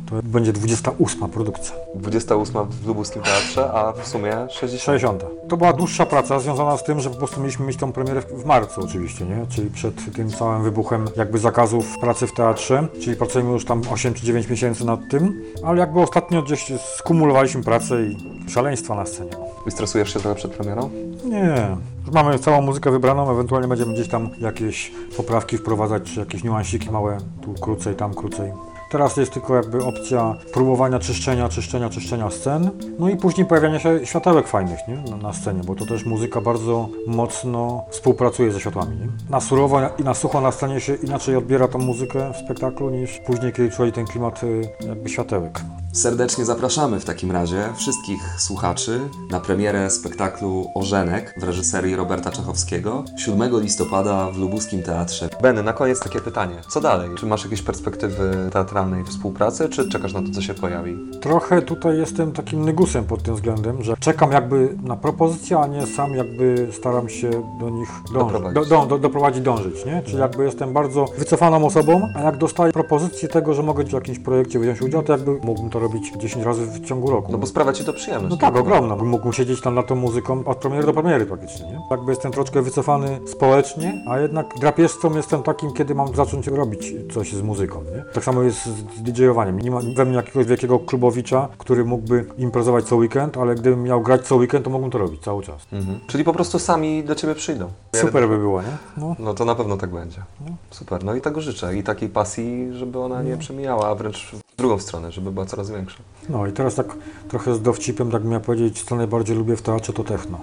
To 0.09 0.15
będzie 0.23 0.53
28 0.53 1.29
produkcja. 1.29 1.75
28 1.95 2.65
w 2.83 2.87
Lubuskim 2.87 3.21
Teatrze, 3.21 3.71
a 3.73 3.91
w 3.93 4.07
sumie 4.07 4.31
60. 4.49 4.81
60. 4.81 5.25
To 5.49 5.57
była 5.57 5.73
dłuższa 5.73 6.05
praca 6.05 6.39
związana 6.39 6.77
z 6.77 6.83
tym, 6.83 6.99
że 6.99 7.09
po 7.09 7.15
prostu 7.15 7.39
mieliśmy 7.41 7.65
mieć 7.65 7.77
tą 7.77 7.91
premierę 7.91 8.21
w- 8.21 8.41
w 8.41 8.45
marcu 8.45 8.81
oczywiście, 8.81 9.25
nie? 9.25 9.45
Czyli 9.49 9.69
przed 9.69 10.13
tym 10.15 10.29
całym 10.29 10.63
wybuchem 10.63 11.05
jakby 11.17 11.39
zakazów 11.39 11.97
pracy 12.01 12.27
w 12.27 12.33
teatrze, 12.33 12.87
czyli 13.01 13.15
pracujemy 13.15 13.51
już 13.51 13.65
tam 13.65 13.81
8 13.91 14.13
czy 14.13 14.25
9 14.25 14.49
miesięcy 14.49 14.85
nad 14.85 14.99
tym, 15.11 15.41
ale 15.63 15.79
jakby 15.79 15.99
ostatnio 16.01 16.41
gdzieś 16.41 16.71
skumulowaliśmy 16.97 17.63
pracę 17.63 18.03
i 18.03 18.17
szaleństwa 18.49 18.95
na 18.95 19.05
scenie. 19.05 19.31
I 19.67 19.71
stresujesz 19.71 20.13
się 20.13 20.19
trochę 20.19 20.35
przed 20.35 20.51
premierą? 20.51 20.89
Nie, 21.25 21.67
już 22.05 22.13
mamy 22.15 22.39
całą 22.39 22.61
muzykę 22.61 22.91
wybraną, 22.91 23.31
ewentualnie 23.31 23.67
będziemy 23.67 23.93
gdzieś 23.93 24.07
tam 24.07 24.29
jakieś 24.39 24.91
poprawki 25.17 25.57
wprowadzać, 25.57 26.03
czy 26.03 26.19
jakieś 26.19 26.43
niuansiki 26.43 26.91
małe, 26.91 27.17
tu 27.41 27.53
krócej, 27.53 27.95
tam 27.95 28.13
krócej. 28.13 28.51
Teraz 28.89 29.17
jest 29.17 29.33
tylko 29.33 29.55
jakby 29.55 29.83
opcja 29.83 30.35
próbowania 30.53 30.99
czyszczenia, 30.99 31.49
czyszczenia, 31.49 31.89
czyszczenia 31.89 32.29
scen. 32.29 32.69
No 32.99 33.09
i 33.09 33.17
później 33.17 33.47
pojawiania 33.47 33.79
się 33.79 34.05
światełek 34.05 34.47
fajnych 34.47 34.79
nie? 34.87 35.17
Na, 35.17 35.33
scenie, 35.33 35.61
bo 35.63 35.75
to 35.75 35.85
też 35.85 36.05
muzyka 36.05 36.41
bardzo 36.41 36.89
mocno 37.07 37.85
współpracuje 37.89 38.51
ze 38.51 38.59
światłami. 38.59 38.97
Nie? 38.97 39.07
Na 39.29 39.41
surowo 39.41 39.79
i 39.99 40.03
na 40.03 40.13
sucho 40.13 40.41
na 40.41 40.51
scenie 40.51 40.81
się 40.81 40.95
inaczej 40.95 41.35
odbiera 41.35 41.67
tą 41.67 41.79
muzykę 41.79 42.33
w 42.33 42.37
spektaklu 42.37 42.89
niż 42.89 43.19
później, 43.19 43.53
kiedy 43.53 43.71
czuje 43.71 43.91
ten 43.91 44.05
klimat 44.05 44.43
y, 44.43 44.69
jakby 44.87 45.09
światełek. 45.09 45.61
Serdecznie 45.97 46.45
zapraszamy 46.45 46.99
w 46.99 47.05
takim 47.05 47.31
razie 47.31 47.69
wszystkich 47.75 48.21
słuchaczy 48.37 48.99
na 49.31 49.39
premierę 49.39 49.89
spektaklu 49.89 50.71
Ożenek 50.75 51.33
w 51.37 51.43
reżyserii 51.43 51.95
Roberta 51.95 52.31
Czechowskiego 52.31 53.03
7 53.17 53.61
listopada 53.61 54.31
w 54.31 54.37
Lubuskim 54.37 54.83
Teatrze. 54.83 55.29
Benny, 55.41 55.63
na 55.63 55.73
koniec 55.73 55.99
takie 55.99 56.19
pytanie. 56.19 56.55
Co 56.69 56.81
dalej? 56.81 57.09
Czy 57.17 57.25
masz 57.25 57.43
jakieś 57.43 57.61
perspektywy 57.61 58.49
teatralnej 58.53 59.03
współpracy, 59.03 59.69
czy 59.69 59.89
czekasz 59.89 60.13
na 60.13 60.21
to, 60.21 60.27
co 60.31 60.41
się 60.41 60.53
pojawi? 60.53 60.97
Trochę 61.21 61.61
tutaj 61.61 61.97
jestem 61.97 62.31
takim 62.31 62.65
nygusem 62.65 63.03
pod 63.05 63.23
tym 63.23 63.35
względem, 63.35 63.83
że 63.83 63.97
czekam 63.97 64.31
jakby 64.31 64.77
na 64.83 64.95
propozycje, 64.95 65.59
a 65.59 65.67
nie 65.67 65.87
sam 65.87 66.15
jakby 66.15 66.67
staram 66.71 67.09
się 67.09 67.29
do 67.59 67.69
nich 67.69 67.89
dążyć, 68.13 68.33
Doprowadzić. 68.33 68.69
do, 68.69 68.79
do, 68.79 68.85
do, 68.85 68.97
doprowadzić, 68.97 69.43
dążyć, 69.43 69.85
nie? 69.85 70.01
Czyli 70.05 70.17
jakby 70.17 70.43
jestem 70.43 70.73
bardzo 70.73 71.05
wycofaną 71.17 71.65
osobą, 71.65 72.07
a 72.15 72.21
jak 72.21 72.37
dostaję 72.37 72.73
propozycję 72.73 73.29
tego, 73.29 73.53
że 73.53 73.63
mogę 73.63 73.83
w 73.83 73.91
jakimś 73.91 74.19
projekcie 74.19 74.59
wziąć 74.59 74.81
udział, 74.81 75.03
to 75.03 75.11
jakby 75.13 75.31
mógłbym 75.31 75.69
to 75.69 75.79
robić 75.79 75.86
10 76.17 76.45
razy 76.45 76.65
w 76.65 76.85
ciągu 76.85 77.11
roku. 77.11 77.31
No 77.31 77.37
bo 77.37 77.47
sprawia 77.47 77.73
ci 77.73 77.85
to 77.85 77.93
przyjemność. 77.93 78.29
No 78.31 78.37
tak, 78.37 78.55
ogromna. 78.55 78.95
Mógłbym 78.95 79.33
siedzieć 79.33 79.61
tam 79.61 79.75
nad 79.75 79.87
tą 79.87 79.95
muzyką 79.95 80.45
od 80.45 80.57
premiery 80.57 80.85
do 80.85 80.93
premiery 80.93 81.25
praktycznie, 81.25 81.65
nie? 81.65 81.79
Jakby 81.91 82.11
jestem 82.11 82.31
troszkę 82.31 82.61
wycofany 82.61 83.19
społecznie, 83.27 84.03
a 84.09 84.19
jednak 84.19 84.47
drapieżcą 84.59 85.15
jestem 85.15 85.43
takim, 85.43 85.73
kiedy 85.73 85.95
mam 85.95 86.15
zacząć 86.15 86.47
robić 86.47 86.93
coś 87.13 87.33
z 87.33 87.41
muzyką, 87.41 87.81
nie? 87.83 88.03
Tak 88.13 88.23
samo 88.23 88.41
jest 88.41 88.65
z 88.65 89.01
DJ-owaniem. 89.01 89.61
Nie 89.61 89.71
ma 89.71 89.79
we 89.95 90.05
mnie 90.05 90.15
jakiegoś 90.15 90.45
wielkiego 90.45 90.79
klubowicza, 90.79 91.47
który 91.57 91.85
mógłby 91.85 92.25
improzować 92.37 92.85
co 92.85 92.95
weekend, 92.95 93.37
ale 93.37 93.55
gdybym 93.55 93.83
miał 93.83 94.01
grać 94.01 94.27
co 94.27 94.35
weekend, 94.35 94.65
to 94.65 94.69
mógłbym 94.69 94.91
to 94.91 94.97
robić 94.97 95.21
cały 95.21 95.43
czas. 95.43 95.67
Mhm. 95.73 95.99
Czyli 96.07 96.23
po 96.23 96.33
prostu 96.33 96.59
sami 96.59 97.03
do 97.03 97.15
ciebie 97.15 97.35
przyjdą. 97.35 97.69
Super 97.95 98.29
by 98.29 98.37
było, 98.37 98.61
nie? 98.61 98.77
No. 98.97 99.15
No 99.19 99.33
to 99.33 99.45
na 99.45 99.55
pewno 99.55 99.77
tak 99.77 99.89
będzie. 99.89 100.21
Super, 100.69 101.03
no 101.03 101.15
i 101.15 101.21
tego 101.21 101.41
życzę. 101.41 101.75
I 101.75 101.83
takiej 101.83 102.09
pasji, 102.09 102.67
żeby 102.73 102.99
ona 102.99 103.23
nie 103.23 103.37
przemijała, 103.37 103.87
a 103.87 103.95
wręcz 103.95 104.31
drugą 104.57 104.79
stronę, 104.79 105.11
żeby 105.11 105.31
była 105.31 105.45
coraz 105.45 105.71
większa. 105.71 105.97
no 106.29 106.47
i 106.47 106.51
teraz 106.51 106.75
tak 106.75 106.95
trochę 107.29 107.55
z 107.55 107.61
dowcipem, 107.61 108.11
tak 108.11 108.23
miał 108.23 108.41
powiedzieć, 108.41 108.83
co 108.83 108.95
najbardziej 108.95 109.37
lubię 109.37 109.55
w 109.55 109.61
teatrze, 109.61 109.93
to 109.93 110.03
techno. 110.03 110.39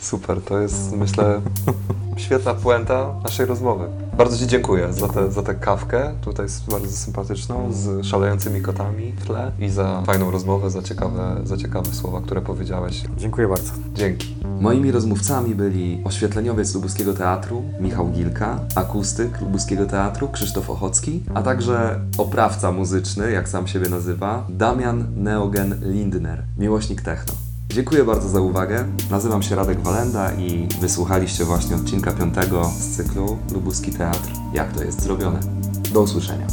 Super, 0.00 0.40
to 0.40 0.60
jest 0.60 0.92
myślę 0.92 1.40
świetna 2.16 2.54
puenta 2.54 3.14
naszej 3.24 3.46
rozmowy. 3.46 3.84
Bardzo 4.16 4.38
Ci 4.38 4.46
dziękuję 4.46 4.92
za, 4.92 5.08
te, 5.08 5.32
za 5.32 5.42
tę 5.42 5.54
kawkę, 5.54 6.14
tutaj 6.20 6.46
jest 6.46 6.70
bardzo 6.70 6.96
sympatyczną, 6.96 7.72
z 7.72 8.06
szalejącymi 8.06 8.62
kotami 8.62 9.12
w 9.12 9.26
tle 9.26 9.52
i 9.58 9.68
za 9.68 10.02
fajną 10.06 10.30
rozmowę, 10.30 10.70
za 10.70 10.82
ciekawe, 10.82 11.40
za 11.44 11.56
ciekawe 11.56 11.92
słowa, 11.92 12.20
które 12.20 12.40
powiedziałeś. 12.40 13.02
Dziękuję 13.16 13.48
bardzo. 13.48 13.72
Dzięki. 13.94 14.36
Moimi 14.60 14.90
rozmówcami 14.92 15.54
byli 15.54 16.02
oświetleniowiec 16.04 16.74
Lubuskiego 16.74 17.14
Teatru 17.14 17.62
Michał 17.80 18.08
Gilka, 18.08 18.60
akustyk 18.74 19.40
Lubuskiego 19.40 19.86
Teatru 19.86 20.28
Krzysztof 20.28 20.70
Ochocki, 20.70 21.22
a 21.34 21.42
także 21.42 22.00
oprawca 22.18 22.72
muzyczny, 22.72 23.30
jak 23.30 23.48
sam 23.48 23.66
siebie 23.66 23.88
nazywa, 23.88 24.46
Damian 24.48 25.06
Neogen 25.16 25.80
Lindner, 25.82 26.42
miłośnik 26.58 27.02
techno. 27.02 27.49
Dziękuję 27.72 28.04
bardzo 28.04 28.28
za 28.28 28.40
uwagę. 28.40 28.84
Nazywam 29.10 29.42
się 29.42 29.54
Radek 29.54 29.80
Walenda 29.80 30.32
i 30.32 30.68
wysłuchaliście 30.80 31.44
właśnie 31.44 31.76
odcinka 31.76 32.12
piątego 32.12 32.70
z 32.78 32.96
cyklu 32.96 33.38
Lubuski 33.52 33.92
Teatr. 33.92 34.30
Jak 34.54 34.72
to 34.72 34.84
jest 34.84 35.02
zrobione? 35.02 35.40
Do 35.92 36.00
usłyszenia. 36.00 36.46